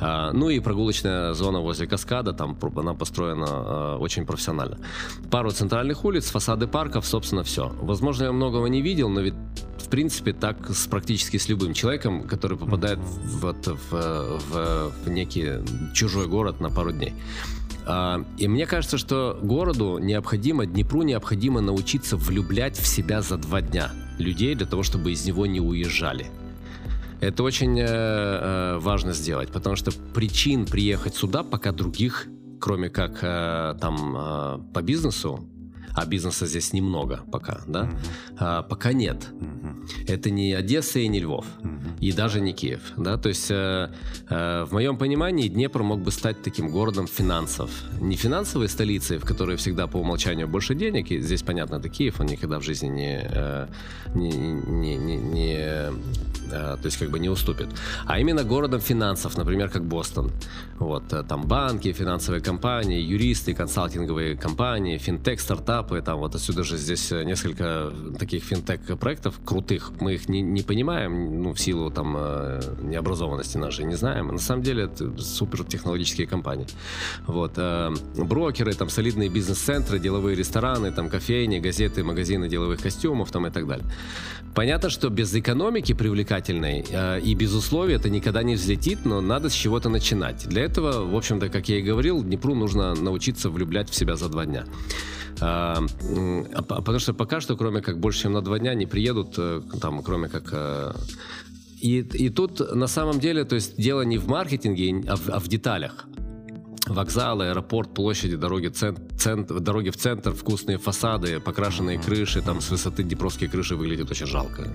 А, 0.00 0.32
ну 0.32 0.48
и 0.48 0.60
прогулочная 0.60 1.32
зона 1.34 1.60
возле 1.60 1.86
каскада, 1.86 2.32
там 2.32 2.58
она 2.76 2.94
построена 2.94 3.46
а, 3.48 3.98
очень 3.98 4.26
профессионально. 4.26 4.78
Пару 5.30 5.50
центральных 5.50 6.04
улиц, 6.04 6.30
фасады 6.30 6.66
парков, 6.66 7.06
собственно, 7.06 7.44
все. 7.44 7.68
Возможно, 7.80 8.24
я 8.24 8.32
многого 8.32 8.66
не 8.66 8.82
видел, 8.82 9.08
но 9.08 9.20
ведь 9.20 9.34
в 9.84 9.88
принципе 9.88 10.32
так 10.32 10.70
с 10.70 10.86
практически 10.86 11.36
с 11.36 11.48
любым 11.48 11.74
человеком, 11.74 12.22
который 12.22 12.56
попадает 12.56 12.98
в, 12.98 13.52
в, 13.52 13.90
в, 13.90 14.92
в 15.04 15.08
некий 15.08 15.64
чужой 15.92 16.26
город 16.26 16.60
на 16.60 16.70
пару 16.70 16.92
дней. 16.92 17.12
А, 17.86 18.24
и 18.38 18.48
мне 18.48 18.66
кажется, 18.66 18.98
что 18.98 19.38
городу 19.42 19.98
необходимо, 19.98 20.66
Днепру 20.66 21.02
необходимо 21.02 21.60
научиться 21.60 22.16
влюблять 22.16 22.78
в 22.78 22.86
себя 22.86 23.20
за 23.22 23.36
два 23.36 23.60
дня 23.60 23.92
людей 24.18 24.54
для 24.54 24.66
того, 24.66 24.82
чтобы 24.82 25.12
из 25.12 25.24
него 25.26 25.46
не 25.46 25.60
уезжали. 25.60 26.26
Это 27.20 27.42
очень 27.42 27.78
э, 27.78 27.84
э, 27.86 28.78
важно 28.78 29.12
сделать, 29.12 29.50
потому 29.50 29.76
что 29.76 29.92
причин 30.14 30.66
приехать 30.66 31.14
сюда 31.14 31.42
пока 31.42 31.72
других, 31.72 32.26
кроме 32.60 32.90
как 32.90 33.18
э, 33.22 33.74
там 33.80 34.16
э, 34.16 34.58
по 34.72 34.82
бизнесу, 34.82 35.40
а 35.94 36.06
бизнеса 36.06 36.46
здесь 36.46 36.72
немного 36.72 37.20
пока, 37.30 37.60
да, 37.66 37.84
mm-hmm. 37.84 38.36
а, 38.38 38.62
пока 38.62 38.92
нет. 38.92 39.28
Mm-hmm. 39.32 39.74
Это 40.08 40.30
не 40.30 40.52
Одесса 40.52 40.98
и 40.98 41.08
не 41.08 41.20
Львов, 41.20 41.46
mm-hmm. 41.62 42.00
и 42.00 42.12
даже 42.12 42.40
не 42.40 42.52
Киев, 42.52 42.80
да, 42.96 43.16
то 43.16 43.28
есть 43.28 43.50
э, 43.50 43.90
э, 44.28 44.64
в 44.64 44.72
моем 44.72 44.96
понимании 44.96 45.48
Днепр 45.48 45.82
мог 45.82 46.00
бы 46.00 46.10
стать 46.10 46.42
таким 46.42 46.70
городом 46.70 47.06
финансов, 47.06 47.70
не 48.00 48.16
финансовой 48.16 48.68
столицей, 48.68 49.18
в 49.18 49.24
которой 49.24 49.56
всегда 49.56 49.86
по 49.86 49.98
умолчанию 49.98 50.48
больше 50.48 50.74
денег, 50.74 51.10
и 51.10 51.20
здесь 51.20 51.42
понятно, 51.42 51.76
это 51.76 51.88
Киев, 51.88 52.20
он 52.20 52.26
никогда 52.26 52.58
в 52.58 52.62
жизни 52.62 52.88
не, 52.88 53.28
э, 53.30 53.66
не, 54.14 54.30
не, 54.30 54.96
не, 54.96 55.16
не 55.16 55.56
э, 55.56 55.92
то 56.50 56.84
есть 56.84 56.96
как 56.96 57.10
бы 57.10 57.18
не 57.18 57.28
уступит, 57.28 57.68
а 58.06 58.18
именно 58.18 58.42
городом 58.42 58.80
финансов, 58.80 59.36
например, 59.36 59.70
как 59.70 59.84
Бостон, 59.84 60.32
вот 60.78 61.12
э, 61.12 61.22
там 61.22 61.46
банки, 61.46 61.92
финансовые 61.92 62.42
компании, 62.42 63.00
юристы, 63.00 63.54
консалтинговые 63.54 64.36
компании, 64.36 64.98
финтех, 64.98 65.40
стартап 65.40 65.83
стартапы, 65.84 66.02
там 66.02 66.18
вот 66.18 66.34
отсюда 66.34 66.64
же 66.64 66.76
здесь 66.76 67.12
э, 67.12 67.24
несколько 67.24 67.92
таких 68.18 68.44
финтех-проектов 68.44 69.34
крутых. 69.44 69.92
Мы 70.00 70.14
их 70.14 70.28
не, 70.28 70.42
не 70.42 70.62
понимаем, 70.62 71.42
ну, 71.42 71.52
в 71.52 71.58
силу 71.58 71.90
там 71.90 72.16
э, 72.16 72.60
необразованности 72.82 73.58
нашей, 73.58 73.84
не 73.84 73.96
знаем. 73.96 74.28
На 74.28 74.38
самом 74.38 74.62
деле 74.62 74.84
это 74.84 75.18
супер 75.18 75.64
технологические 75.64 76.26
компании. 76.26 76.66
Вот. 77.26 77.52
Э, 77.56 77.92
брокеры, 78.16 78.74
там 78.74 78.88
солидные 78.88 79.28
бизнес-центры, 79.28 79.98
деловые 79.98 80.36
рестораны, 80.36 80.92
там 80.92 81.08
кофейни, 81.08 81.60
газеты, 81.60 82.02
магазины 82.02 82.48
деловых 82.48 82.80
костюмов 82.82 83.30
там 83.30 83.46
и 83.46 83.50
так 83.50 83.66
далее. 83.66 83.86
Понятно, 84.54 84.90
что 84.90 85.08
без 85.08 85.34
экономики 85.34 85.94
привлекательной 85.94 86.84
и 87.24 87.34
без 87.34 87.54
условий 87.54 87.94
это 87.94 88.08
никогда 88.08 88.44
не 88.44 88.54
взлетит, 88.54 89.04
но 89.04 89.20
надо 89.20 89.48
с 89.48 89.52
чего-то 89.52 89.88
начинать. 89.88 90.48
Для 90.48 90.62
этого, 90.62 91.04
в 91.04 91.16
общем-то, 91.16 91.48
как 91.48 91.68
я 91.68 91.78
и 91.78 91.82
говорил, 91.82 92.22
Днепру 92.22 92.54
нужно 92.54 92.94
научиться 92.94 93.50
влюблять 93.50 93.90
в 93.90 93.94
себя 93.94 94.14
за 94.14 94.28
два 94.28 94.46
дня. 94.46 94.64
А, 95.40 95.84
а, 96.54 96.62
потому 96.62 96.98
что 96.98 97.14
пока 97.14 97.40
что, 97.40 97.56
кроме 97.56 97.80
как 97.80 97.98
больше, 97.98 98.22
чем 98.22 98.32
на 98.32 98.40
два 98.40 98.58
дня, 98.58 98.74
не 98.74 98.86
приедут, 98.86 99.34
э, 99.38 99.62
там, 99.80 100.02
кроме 100.02 100.28
как 100.28 100.48
э, 100.52 100.92
и, 101.84 101.98
и 101.98 102.30
тут 102.30 102.74
на 102.74 102.86
самом 102.86 103.20
деле, 103.20 103.44
то 103.44 103.56
есть 103.56 103.76
дело 103.76 104.02
не 104.02 104.16
в 104.16 104.26
маркетинге, 104.26 105.04
а 105.06 105.16
в, 105.16 105.28
а 105.28 105.38
в 105.38 105.48
деталях. 105.48 106.06
Вокзалы, 106.86 107.48
аэропорт, 107.48 107.94
площади, 107.94 108.36
дороги, 108.36 108.68
цент, 108.68 109.00
цент, 109.18 109.48
дороги 109.48 109.90
в 109.90 109.96
центр, 109.96 110.32
вкусные 110.32 110.78
фасады, 110.78 111.40
покрашенные 111.40 111.98
крыши, 111.98 112.42
там 112.42 112.60
с 112.60 112.70
высоты 112.70 113.02
Днепровские 113.02 113.50
крыши 113.50 113.76
выглядят 113.76 114.10
очень 114.10 114.26
жалко. 114.26 114.68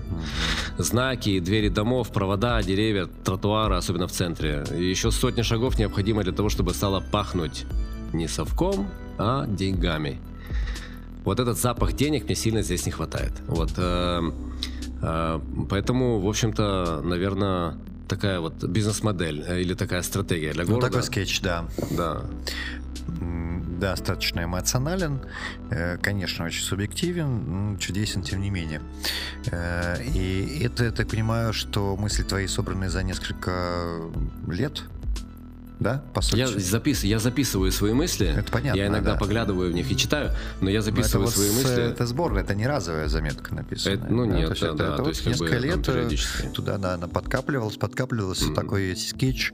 Знаки, 0.78 1.40
двери 1.40 1.68
домов, 1.68 2.12
провода, 2.12 2.62
деревья, 2.62 3.06
тротуары, 3.06 3.76
особенно 3.76 4.06
в 4.06 4.12
центре. 4.12 4.64
И 4.76 4.84
еще 4.84 5.10
сотни 5.10 5.42
шагов 5.42 5.78
необходимо 5.78 6.22
для 6.22 6.32
того, 6.32 6.48
чтобы 6.48 6.74
стало 6.74 7.00
пахнуть 7.00 7.64
не 8.12 8.28
совком, 8.28 8.88
а 9.18 9.46
деньгами. 9.46 10.20
Вот 11.24 11.38
этот 11.38 11.58
запах 11.58 11.92
денег 11.92 12.24
мне 12.24 12.34
сильно 12.34 12.62
здесь 12.62 12.86
не 12.86 12.92
хватает. 12.92 13.32
Вот, 13.46 13.72
э, 13.76 14.20
э, 15.02 15.40
поэтому, 15.68 16.20
в 16.20 16.28
общем-то, 16.28 17.02
наверное, 17.04 17.76
такая 18.08 18.40
вот 18.40 18.64
бизнес-модель 18.64 19.44
э, 19.46 19.60
или 19.60 19.74
такая 19.74 20.02
стратегия 20.02 20.52
для 20.52 20.64
города. 20.64 20.86
Ну, 20.86 20.90
такой 20.90 21.02
скетч, 21.02 21.40
да. 21.42 21.66
Да. 21.90 22.22
Достаточно 23.80 24.44
эмоционален, 24.44 25.20
конечно, 26.02 26.44
очень 26.44 26.62
субъективен, 26.62 27.78
чудесен, 27.78 28.22
тем 28.22 28.42
не 28.42 28.50
менее. 28.50 28.82
И 30.14 30.62
это, 30.62 30.84
я 30.84 30.90
так 30.90 31.08
понимаю, 31.08 31.54
что 31.54 31.96
мысли 31.96 32.22
твои 32.22 32.46
собраны 32.46 32.90
за 32.90 33.02
несколько 33.02 34.00
лет, 34.46 34.82
да, 35.80 36.04
по 36.12 36.20
сути? 36.20 36.38
Я, 36.38 36.46
запис, 36.46 37.04
я 37.04 37.18
записываю 37.18 37.72
свои 37.72 37.94
мысли. 37.94 38.26
Это 38.26 38.52
понятно. 38.52 38.78
Я 38.78 38.86
иногда 38.86 39.12
да. 39.14 39.18
поглядываю 39.18 39.72
в 39.72 39.74
них 39.74 39.90
и 39.90 39.96
читаю, 39.96 40.32
но 40.60 40.68
я 40.68 40.82
записываю 40.82 41.24
но 41.24 41.30
свои 41.30 41.50
мысли. 41.50 41.90
Это 41.90 42.06
сборная, 42.06 42.42
это 42.42 42.54
не 42.54 42.66
разовая 42.66 43.08
заметка 43.08 43.54
написана. 43.54 43.94
Это, 43.94 44.06
ну 44.08 44.26
да, 44.26 44.36
нет, 44.36 44.46
то 44.46 44.52
есть 44.52 44.62
да, 44.62 44.68
это, 44.68 44.76
да, 44.76 44.84
это 44.84 44.96
то 44.96 45.02
вот 45.02 45.08
есть 45.08 45.26
несколько 45.26 45.54
бы, 45.54 45.58
лет 45.58 45.88
э, 45.88 46.48
туда, 46.52 46.76
да, 46.76 46.94
она 46.94 47.08
подкапливалась, 47.08 47.76
подкапливалась, 47.76 48.42
mm-hmm. 48.42 48.54
такой 48.54 48.94
скетч. 48.94 49.52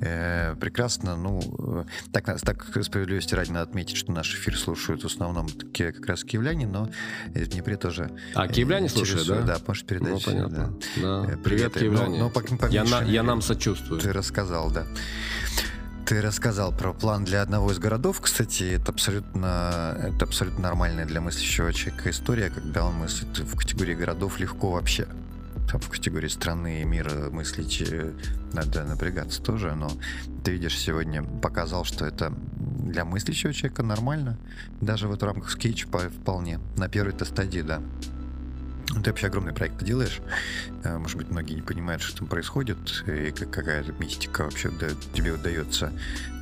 Э, 0.00 0.56
прекрасно, 0.56 1.16
ну, 1.16 1.40
э, 1.58 1.84
так, 2.12 2.40
так 2.40 2.82
справедливости 2.82 3.34
ради 3.34 3.50
надо 3.50 3.70
отметить, 3.70 3.96
что 3.96 4.10
наш 4.10 4.34
эфир 4.34 4.58
слушают 4.58 5.04
в 5.04 5.06
основном 5.06 5.48
такие 5.48 5.92
как 5.92 6.04
раз 6.06 6.24
киевляне, 6.24 6.66
но 6.66 6.88
в 7.32 7.46
Днепре 7.46 7.76
тоже. 7.76 8.10
А, 8.34 8.48
киевляне 8.48 8.88
слушают, 8.88 9.28
да? 9.28 9.42
Да, 9.42 9.58
может, 9.64 9.86
передача. 9.86 10.12
Ну, 10.12 10.20
понятно. 10.20 10.74
Да. 10.96 11.22
Да. 11.22 11.22
Привет, 11.22 11.42
Привет 11.44 11.74
киевляне. 11.74 12.18
Но, 12.18 12.24
но, 12.24 12.30
по, 12.30 12.40
по 12.40 12.66
я, 12.66 12.82
на, 12.82 13.02
я 13.02 13.22
нам 13.22 13.42
сочувствую. 13.42 14.00
Ты 14.00 14.12
рассказал, 14.12 14.72
да. 14.72 14.84
Ты 16.08 16.22
рассказал 16.22 16.72
про 16.72 16.94
план 16.94 17.26
для 17.26 17.42
одного 17.42 17.70
из 17.70 17.78
городов. 17.78 18.22
Кстати, 18.22 18.62
это 18.62 18.92
абсолютно, 18.92 19.94
это 20.02 20.24
абсолютно 20.24 20.62
нормальная 20.62 21.04
для 21.04 21.20
мыслящего 21.20 21.70
человека 21.70 22.08
история, 22.08 22.48
когда 22.48 22.86
он 22.86 22.94
мыслит 22.94 23.38
в 23.38 23.54
категории 23.54 23.92
городов 23.92 24.40
легко 24.40 24.70
вообще. 24.70 25.06
Там 25.70 25.82
в 25.82 25.90
категории 25.90 26.28
страны 26.28 26.80
и 26.80 26.84
мира 26.86 27.28
мыслить 27.30 27.82
э, 27.82 28.14
надо 28.54 28.84
напрягаться 28.84 29.42
тоже, 29.42 29.74
но 29.74 29.90
ты 30.44 30.52
видишь, 30.52 30.78
сегодня 30.78 31.22
показал, 31.22 31.84
что 31.84 32.06
это 32.06 32.32
для 32.56 33.04
мыслящего 33.04 33.52
человека 33.52 33.82
нормально. 33.82 34.38
Даже 34.80 35.08
вот 35.08 35.20
в 35.20 35.26
рамках 35.26 35.50
скетча 35.50 35.88
вполне. 35.88 36.58
На 36.78 36.88
первой-то 36.88 37.26
стадии, 37.26 37.60
да. 37.60 37.82
Ты 38.88 39.10
вообще 39.10 39.26
огромный 39.26 39.52
проект 39.52 39.82
делаешь. 39.82 40.20
Э, 40.82 40.96
может 40.96 41.16
быть, 41.16 41.28
многие 41.28 41.54
не 41.54 41.62
понимают, 41.62 42.02
что 42.02 42.18
там 42.18 42.28
происходит, 42.28 43.04
и 43.06 43.30
какая-то 43.30 43.92
мистика 43.92 44.44
вообще 44.44 44.70
тебе 45.14 45.32
удается 45.32 45.92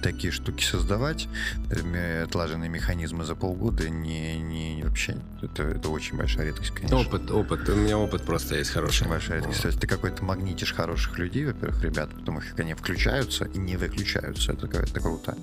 такие 0.02 0.32
штуки 0.32 0.62
создавать. 0.62 1.28
Э, 1.70 2.22
отлаженные 2.22 2.70
механизмы 2.70 3.24
за 3.24 3.34
полгода 3.34 3.88
не, 3.88 4.38
не 4.38 4.82
вообще. 4.84 5.16
Это, 5.42 5.64
это 5.64 5.88
очень 5.88 6.16
большая 6.16 6.46
редкость, 6.46 6.70
конечно. 6.70 6.98
Опыт, 6.98 7.30
опыт. 7.30 7.68
У 7.68 7.74
меня 7.74 7.98
опыт 7.98 8.22
просто 8.22 8.56
есть 8.56 8.70
хороший. 8.70 9.02
Очень 9.02 9.10
большая 9.10 9.38
редкость. 9.38 9.62
То 9.62 9.68
есть 9.68 9.80
ты 9.80 9.86
какой-то 9.86 10.24
магнитишь 10.24 10.72
хороших 10.72 11.18
людей, 11.18 11.44
во-первых, 11.44 11.82
ребят, 11.82 12.10
потом 12.14 12.38
их 12.38 12.44
они 12.58 12.74
включаются 12.74 13.44
и 13.46 13.58
не 13.58 13.76
выключаются. 13.76 14.52
Это, 14.52 14.66
это 14.66 15.00
круто. 15.00 15.36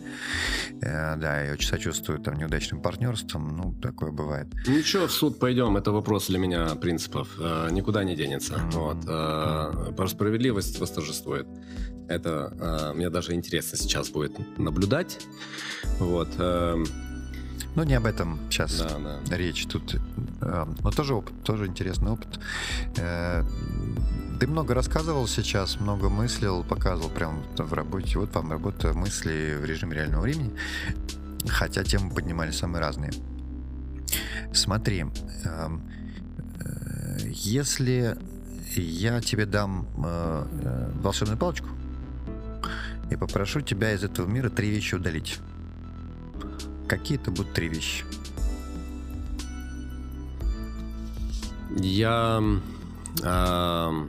Э, 0.82 1.16
да, 1.18 1.41
я 1.41 1.54
очень 1.54 1.68
сочувствую 1.68 2.20
там 2.20 2.36
неудачным 2.36 2.82
партнерством. 2.82 3.58
Ну, 3.58 3.74
такое 3.82 4.12
бывает. 4.12 4.47
Ничего, 4.68 5.08
в 5.08 5.12
суд 5.12 5.39
пойдем. 5.39 5.76
Это 5.76 5.91
вопрос 5.91 6.28
для 6.28 6.39
меня 6.39 6.76
принципов. 6.93 7.27
Э, 7.39 7.69
никуда 7.71 8.03
не 8.03 8.15
денется. 8.15 8.59
Вот. 8.71 8.97
Э, 9.07 9.93
про 9.97 10.07
справедливость 10.07 10.79
восторжествует. 10.79 11.47
Это 12.07 12.91
э, 12.91 12.93
мне 12.95 13.09
даже 13.09 13.33
интересно 13.33 13.77
сейчас 13.77 14.09
будет 14.09 14.33
наблюдать. 14.59 15.19
Вот. 15.99 16.29
Ну, 17.75 17.83
не 17.83 17.95
об 17.95 18.05
этом 18.05 18.39
сейчас 18.49 18.77
да, 18.77 19.19
да. 19.27 19.37
речь 19.37 19.65
тут. 19.65 19.95
Но 20.41 20.91
тоже 20.91 21.15
опыт, 21.15 21.33
тоже 21.43 21.65
интересный 21.65 22.11
опыт. 22.11 22.39
Ты 24.39 24.47
много 24.47 24.75
рассказывал 24.75 25.27
сейчас, 25.27 25.79
много 25.79 26.09
мыслил, 26.09 26.63
показывал 26.63 27.09
прямо 27.09 27.41
в 27.57 27.73
работе. 27.73 28.19
Вот 28.19 28.35
вам 28.35 28.51
работа 28.51 28.93
мысли 28.93 29.57
в 29.59 29.65
режиме 29.65 29.95
реального 29.95 30.21
времени. 30.21 30.51
Хотя 31.47 31.83
темы 31.83 32.13
поднимали 32.13 32.51
самые 32.51 32.81
разные. 32.81 33.11
Смотри, 34.53 35.05
эм, 35.45 35.81
если 37.20 38.18
я 38.76 39.22
тебе 39.22 39.45
дам 39.45 39.88
э, 40.03 40.91
волшебную 41.01 41.38
палочку, 41.38 41.68
и 43.09 43.16
попрошу 43.16 43.61
тебя 43.61 43.93
из 43.93 44.03
этого 44.03 44.28
мира 44.28 44.49
три 44.49 44.70
вещи 44.70 44.95
удалить. 44.95 45.38
Какие 46.88 47.20
это 47.20 47.32
будут 47.32 47.53
три 47.53 47.70
вещи? 47.70 48.03
Я 51.76 52.41
э, 53.24 54.07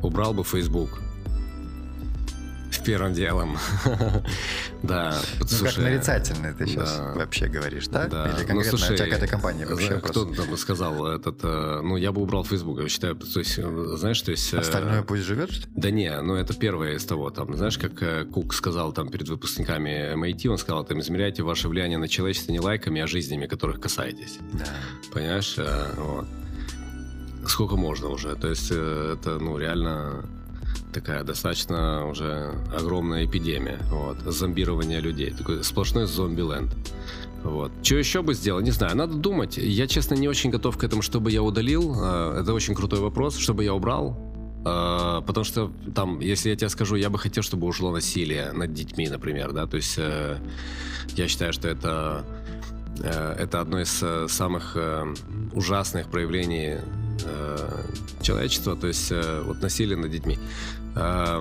убрал 0.00 0.34
бы 0.34 0.44
Facebook 0.44 1.02
первым 2.88 3.12
делом. 3.12 3.58
да. 4.82 5.20
Ну, 5.40 5.64
как 5.66 5.76
нарицательный 5.76 6.54
ты 6.54 6.66
сейчас 6.66 6.98
вообще 7.14 7.46
говоришь, 7.46 7.86
да? 7.88 8.06
Да. 8.06 8.24
Или 8.28 8.40
Ну, 8.40 8.46
конкретно 8.46 8.78
слушай, 8.78 8.92
у 8.94 8.96
тебя 8.96 9.04
какая-то 9.04 9.26
компания 9.26 9.66
вообще? 9.66 10.00
Кто 10.00 10.24
там 10.24 10.56
сказал 10.56 11.06
этот... 11.06 11.40
э, 11.42 11.80
Ну, 11.82 11.98
я 11.98 12.12
бы 12.12 12.22
убрал 12.22 12.44
Facebook, 12.44 12.80
я 12.80 12.88
считаю, 12.88 13.14
то 13.16 13.40
есть, 13.40 13.58
э, 13.58 13.96
знаешь, 13.96 14.22
то 14.22 14.30
есть... 14.30 14.54
э, 14.54 14.58
Остальное 14.58 15.02
пусть 15.02 15.24
живет? 15.24 15.50
Да 15.76 15.90
не, 15.90 16.18
ну 16.22 16.34
это 16.34 16.54
первое 16.54 16.94
из 16.94 17.04
того, 17.04 17.28
там, 17.30 17.54
знаешь, 17.54 17.76
как 17.76 18.30
Кук 18.30 18.54
сказал 18.54 18.92
там 18.92 19.10
перед 19.10 19.28
выпускниками 19.28 20.14
MIT, 20.14 20.48
он 20.48 20.56
сказал, 20.56 20.82
там, 20.84 21.00
измеряйте 21.00 21.42
ваше 21.42 21.68
влияние 21.68 21.98
на 21.98 22.08
человечество 22.08 22.52
не 22.52 22.60
лайками, 22.60 23.02
а 23.02 23.06
жизнями, 23.06 23.46
которых 23.46 23.80
касаетесь. 23.80 24.38
Да. 24.54 24.64
Понимаешь? 25.12 25.56
Вот. 25.96 26.26
Сколько 27.46 27.76
можно 27.76 28.08
уже? 28.08 28.34
То 28.36 28.48
есть 28.48 28.70
это, 28.70 29.38
ну, 29.40 29.58
реально 29.58 30.24
такая 31.00 31.22
достаточно 31.22 32.06
уже 32.08 32.52
огромная 32.76 33.24
эпидемия. 33.24 33.78
Вот. 33.90 34.18
Зомбирование 34.26 35.00
людей. 35.00 35.30
Такой 35.30 35.62
сплошной 35.62 36.06
зомби-ленд. 36.06 36.74
Вот. 37.44 37.70
Что 37.82 37.96
еще 37.96 38.22
бы 38.22 38.34
сделал? 38.34 38.60
Не 38.60 38.72
знаю. 38.72 38.96
Надо 38.96 39.14
думать. 39.14 39.58
Я, 39.58 39.86
честно, 39.86 40.14
не 40.16 40.28
очень 40.28 40.50
готов 40.50 40.76
к 40.76 40.82
этому, 40.82 41.02
чтобы 41.02 41.30
я 41.30 41.40
удалил. 41.42 41.94
Э, 41.96 42.40
Это 42.40 42.52
очень 42.52 42.74
крутой 42.74 42.98
вопрос. 42.98 43.36
Чтобы 43.36 43.62
я 43.62 43.74
убрал. 43.74 44.18
Э, 44.66 45.22
Потому 45.24 45.44
что 45.44 45.70
там, 45.94 46.18
если 46.18 46.50
я 46.50 46.56
тебе 46.56 46.68
скажу, 46.68 46.96
я 46.96 47.10
бы 47.10 47.18
хотел, 47.18 47.44
чтобы 47.44 47.68
ушло 47.68 47.92
насилие 47.92 48.50
над 48.52 48.72
детьми, 48.72 49.08
например, 49.08 49.52
да, 49.52 49.66
то 49.66 49.76
есть 49.76 49.94
э, 49.98 50.38
я 51.16 51.28
считаю, 51.28 51.52
что 51.52 51.68
это 51.68 52.24
это 53.00 53.60
одно 53.60 53.80
из 53.80 54.04
самых 54.26 54.76
ужасных 55.52 56.08
проявлений 56.08 56.78
э, 57.28 57.82
человечества, 58.22 58.76
то 58.76 58.86
есть 58.86 59.12
э, 59.12 59.42
вот 59.46 59.62
насилие 59.62 59.96
над 59.96 60.10
детьми. 60.10 60.38
Э, 60.96 61.40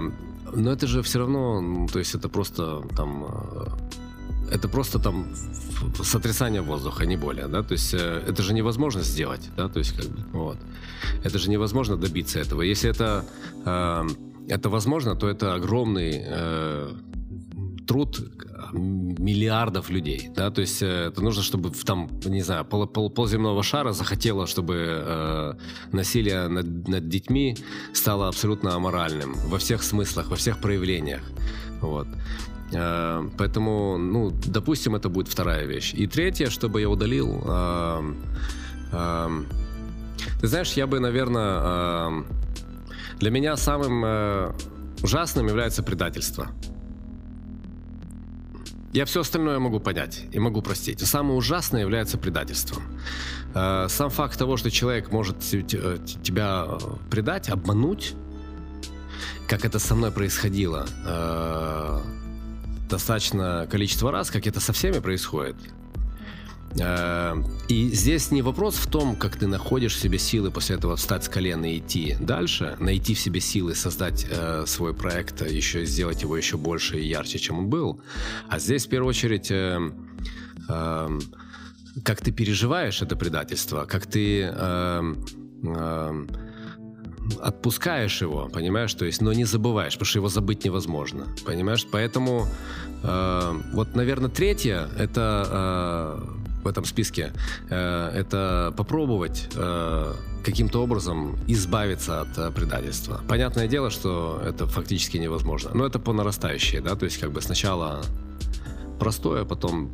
Но 0.55 0.71
это 0.71 0.87
же 0.87 1.01
все 1.01 1.19
равно, 1.19 1.87
то 1.91 1.99
есть 1.99 2.15
это 2.15 2.29
просто 2.29 2.81
там, 2.95 3.25
э, 3.25 4.55
это 4.55 4.67
просто 4.69 4.99
там 4.99 5.25
сотрясание 6.03 6.61
воздуха, 6.61 7.05
не 7.05 7.17
более, 7.17 7.47
да, 7.47 7.63
то 7.63 7.73
есть 7.73 7.93
это 7.93 8.43
же 8.43 8.53
невозможно 8.53 9.03
сделать, 9.03 9.49
да, 9.57 9.67
то 9.67 9.79
есть 9.79 9.95
как 9.97 10.05
бы, 10.05 10.25
вот. 10.33 10.57
Это 11.23 11.37
же 11.37 11.49
невозможно 11.49 11.97
добиться 11.97 12.39
этого. 12.39 12.63
Если 12.63 12.89
это, 12.89 13.23
это 14.49 14.69
возможно, 14.69 15.15
то 15.15 15.27
это 15.29 15.53
огромный 15.53 16.25
труд 17.87 18.19
миллиардов 18.73 19.89
людей, 19.89 20.29
да, 20.35 20.49
то 20.51 20.61
есть 20.61 20.81
э, 20.81 21.07
это 21.07 21.21
нужно, 21.21 21.43
чтобы 21.43 21.71
там, 21.71 22.09
не 22.25 22.41
знаю, 22.41 22.65
пол, 22.65 22.87
пол, 22.87 23.09
полземного 23.09 23.63
шара 23.63 23.93
захотело, 23.93 24.47
чтобы 24.47 24.75
э, 24.75 25.53
насилие 25.91 26.47
над, 26.47 26.87
над 26.87 27.07
детьми 27.09 27.57
стало 27.93 28.27
абсолютно 28.27 28.75
аморальным 28.75 29.35
во 29.49 29.57
всех 29.57 29.83
смыслах, 29.83 30.29
во 30.29 30.35
всех 30.35 30.59
проявлениях, 30.59 31.21
вот. 31.81 32.07
Э, 32.73 33.29
Поэтому, 33.37 33.97
ну, 33.97 34.31
допустим, 34.45 34.95
это 34.95 35.09
будет 35.09 35.27
вторая 35.27 35.65
вещь. 35.65 35.93
И 35.93 36.07
третье, 36.07 36.49
чтобы 36.49 36.81
я 36.81 36.89
удалил, 36.89 37.41
э, 37.45 38.13
э, 38.91 39.29
ты 40.41 40.47
знаешь, 40.47 40.73
я 40.73 40.87
бы, 40.87 40.99
наверное, 40.99 41.59
э, 41.61 42.23
для 43.19 43.31
меня 43.31 43.55
самым 43.57 44.03
э, 44.05 44.51
ужасным 45.03 45.47
является 45.47 45.83
предательство. 45.83 46.47
Я 48.93 49.05
все 49.05 49.19
остальное 49.21 49.59
могу 49.59 49.79
понять 49.79 50.25
и 50.31 50.39
могу 50.39 50.61
простить. 50.61 51.01
Самое 51.05 51.35
ужасное 51.37 51.81
является 51.81 52.17
предательством. 52.17 52.83
Э, 53.53 53.87
Сам 53.89 54.09
факт 54.09 54.37
того, 54.39 54.57
что 54.57 54.71
человек 54.71 55.11
может 55.11 55.39
те- 55.39 55.61
тебя 55.63 56.65
э, 56.67 56.77
предать, 57.09 57.49
обмануть, 57.49 58.13
как 59.47 59.65
это 59.65 59.79
со 59.79 59.93
мной 59.95 60.11
происходило 60.11 60.87
э, 61.05 61.99
достаточно 62.89 63.67
количество 63.69 64.11
раз, 64.11 64.31
как 64.31 64.47
это 64.47 64.59
со 64.59 64.73
всеми 64.73 64.99
происходит. 64.99 65.55
Э, 66.79 67.35
И 67.69 67.89
здесь 67.89 68.31
не 68.31 68.41
вопрос 68.41 68.75
в 68.75 68.87
том, 68.87 69.15
как 69.15 69.35
ты 69.35 69.47
находишь 69.47 69.95
в 69.95 69.99
себе 69.99 70.17
силы 70.17 70.51
после 70.51 70.75
этого 70.75 70.95
встать 70.95 71.23
с 71.23 71.29
колена 71.29 71.65
и 71.65 71.79
идти 71.79 72.15
дальше, 72.19 72.75
найти 72.79 73.13
в 73.13 73.19
себе 73.19 73.39
силы 73.41 73.75
создать 73.75 74.25
э, 74.29 74.65
свой 74.67 74.93
проект, 74.93 75.41
а 75.41 75.45
еще 75.45 75.85
сделать 75.85 76.21
его 76.21 76.37
еще 76.37 76.57
больше 76.57 76.99
и 76.99 77.07
ярче, 77.07 77.39
чем 77.39 77.59
он 77.59 77.67
был. 77.67 77.99
А 78.49 78.59
здесь 78.59 78.85
в 78.85 78.89
первую 78.89 79.09
очередь 79.09 79.51
э, 79.51 79.91
э, 80.69 81.19
как 82.03 82.21
ты 82.21 82.31
переживаешь 82.31 83.01
это 83.01 83.15
предательство, 83.15 83.85
как 83.85 84.05
ты 84.05 84.43
э, 84.43 85.13
э, 85.63 86.25
отпускаешь 87.41 88.21
его, 88.21 88.49
понимаешь, 88.53 88.93
то 88.93 89.05
есть, 89.05 89.21
но 89.21 89.33
не 89.33 89.45
забываешь, 89.45 89.93
потому 89.93 90.05
что 90.05 90.19
его 90.19 90.29
забыть 90.29 90.63
невозможно, 90.65 91.27
понимаешь, 91.45 91.85
поэтому 91.91 92.47
э, 93.03 93.61
вот, 93.73 93.95
наверное, 93.95 94.29
третье 94.29 94.89
это 94.97 95.45
э, 95.49 96.46
в 96.67 96.69
этом 96.69 96.85
списке, 96.85 97.31
э, 97.69 98.11
это 98.13 98.73
попробовать 98.75 99.49
э, 99.55 100.13
каким-то 100.43 100.83
образом 100.83 101.37
избавиться 101.47 102.21
от 102.21 102.37
э, 102.37 102.51
предательства. 102.51 103.21
Понятное 103.27 103.67
дело, 103.67 103.89
что 103.89 104.41
это 104.45 104.67
фактически 104.67 105.17
невозможно, 105.17 105.71
но 105.73 105.85
это 105.85 105.99
по 105.99 106.13
нарастающей, 106.13 106.81
да, 106.81 106.95
то 106.95 107.05
есть 107.05 107.19
как 107.19 107.31
бы 107.31 107.41
сначала 107.41 108.01
простое, 108.99 109.45
потом 109.45 109.89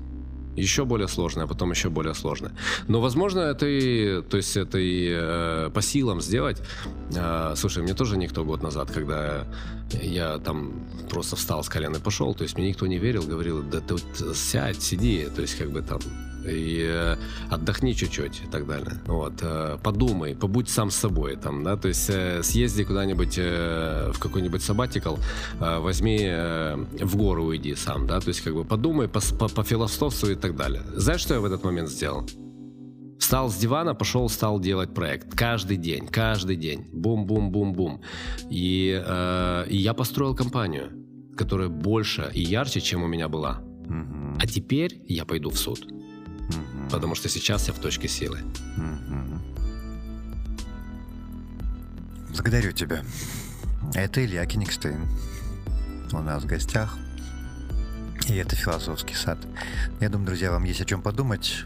еще 0.55 0.86
более 0.86 1.07
сложное, 1.07 1.47
потом 1.47 1.71
еще 1.71 1.89
более 1.89 2.13
сложное. 2.13 2.51
Но, 2.88 3.01
возможно, 3.01 3.39
это 3.39 3.65
и, 3.65 4.21
то 4.21 4.38
есть 4.38 4.57
это 4.57 4.78
и 4.78 5.09
э, 5.11 5.69
по 5.74 5.82
силам 5.82 6.21
сделать. 6.21 6.61
Э, 7.15 7.53
слушай, 7.55 7.84
мне 7.84 7.93
тоже 7.93 8.17
никто 8.17 8.43
год 8.43 8.63
назад, 8.63 8.91
когда 8.91 9.45
я 9.91 10.38
там 10.38 10.74
просто 11.09 11.36
встал 11.36 11.63
с 11.63 11.69
колена 11.69 11.97
и 11.97 11.99
пошел, 11.99 12.36
то 12.36 12.43
есть 12.43 12.57
мне 12.57 12.69
никто 12.69 12.88
не 12.88 12.99
верил, 12.99 13.24
говорил, 13.24 13.63
да 13.63 13.80
ты 13.80 13.93
вот 13.93 14.38
сядь, 14.38 14.82
сиди, 14.82 15.28
то 15.36 15.41
есть 15.41 15.57
как 15.57 15.71
бы 15.71 15.82
там 15.82 15.99
и 16.46 16.86
э, 16.88 17.16
отдохни 17.50 17.94
чуть-чуть 17.94 18.41
и 18.46 18.48
так 18.52 18.68
далее. 18.68 18.94
Вот, 19.06 19.34
э, 19.41 19.78
подумай, 19.84 20.36
побудь 20.36 20.70
сам 20.70 20.91
с 20.91 20.96
собой 20.96 21.36
там, 21.36 21.64
да, 21.64 21.78
то 21.78 21.88
есть 21.88 22.10
э, 22.10 22.44
съезди 22.44 22.84
куда-нибудь 22.84 23.38
в 23.38 24.20
какой-нибудь 24.20 24.62
сабатикл, 24.62 25.16
э, 25.60 25.80
возьми 25.80 26.20
в 27.04 27.16
гору 27.16 27.46
уйди 27.46 27.76
сам, 27.76 28.08
да, 28.08 28.20
то 28.20 28.30
есть 28.30 28.41
как 28.41 28.54
бы 28.54 28.66
подумай, 28.66 29.08
по- 29.08 29.50
пофилософствуй 29.50 30.34
и 30.34 30.36
так 30.36 30.56
далее. 30.56 30.82
Знаешь, 30.96 31.22
что 31.22 31.34
я 31.34 31.39
в 31.39 31.46
этот 31.46 31.64
момент 31.64 31.89
сделал? 31.89 32.28
Встал 33.20 33.50
с 33.50 33.56
дивана, 33.56 33.96
пошел, 33.96 34.28
стал 34.28 34.60
делать 34.60 34.94
проект. 34.94 35.34
Каждый 35.34 35.78
день, 35.78 36.08
каждый 36.08 36.58
день. 36.58 36.88
Бум-бум-бум-бум. 36.91 38.02
И, 38.50 39.02
э, 39.06 39.66
и 39.70 39.78
я 39.78 39.94
построил 39.94 40.36
компанию, 40.36 40.91
которая 41.38 41.70
больше 41.70 42.30
и 42.34 42.41
ярче, 42.41 42.82
чем 42.82 43.02
у 43.02 43.08
меня 43.08 43.30
была. 43.30 43.62
Мгм. 43.88 44.38
А 44.41 44.46
теперь 44.46 45.02
я 45.08 45.24
пойду 45.26 45.50
в 45.50 45.58
суд. 45.58 45.88
Потому 46.91 47.15
что 47.15 47.29
сейчас 47.29 47.67
я 47.67 47.73
в 47.73 47.79
точке 47.79 48.07
силы. 48.07 48.39
Благодарю 52.29 52.71
тебя. 52.71 53.03
Это 53.93 54.23
Илья 54.23 54.45
Кенигштейн. 54.45 55.07
У 56.11 56.19
нас 56.19 56.43
в 56.43 56.45
гостях. 56.45 56.97
И 58.27 58.36
это 58.36 58.55
философский 58.55 59.15
сад. 59.15 59.39
Я 59.99 60.09
думаю, 60.09 60.27
друзья, 60.27 60.51
вам 60.51 60.63
есть 60.63 60.81
о 60.81 60.86
чем 60.86 61.01
подумать, 61.01 61.65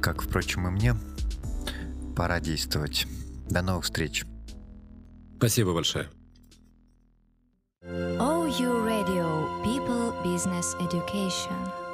как, 0.00 0.22
впрочем, 0.22 0.66
и 0.68 0.70
мне. 0.70 0.94
Пора 2.16 2.40
действовать. 2.40 3.06
До 3.50 3.62
новых 3.62 3.84
встреч. 3.84 4.24
Спасибо 5.36 5.74
большое. 5.74 6.08
OU 7.84 8.84
Radio 8.84 9.62
People 9.62 10.12
Business 10.24 10.74
Education. 10.80 11.85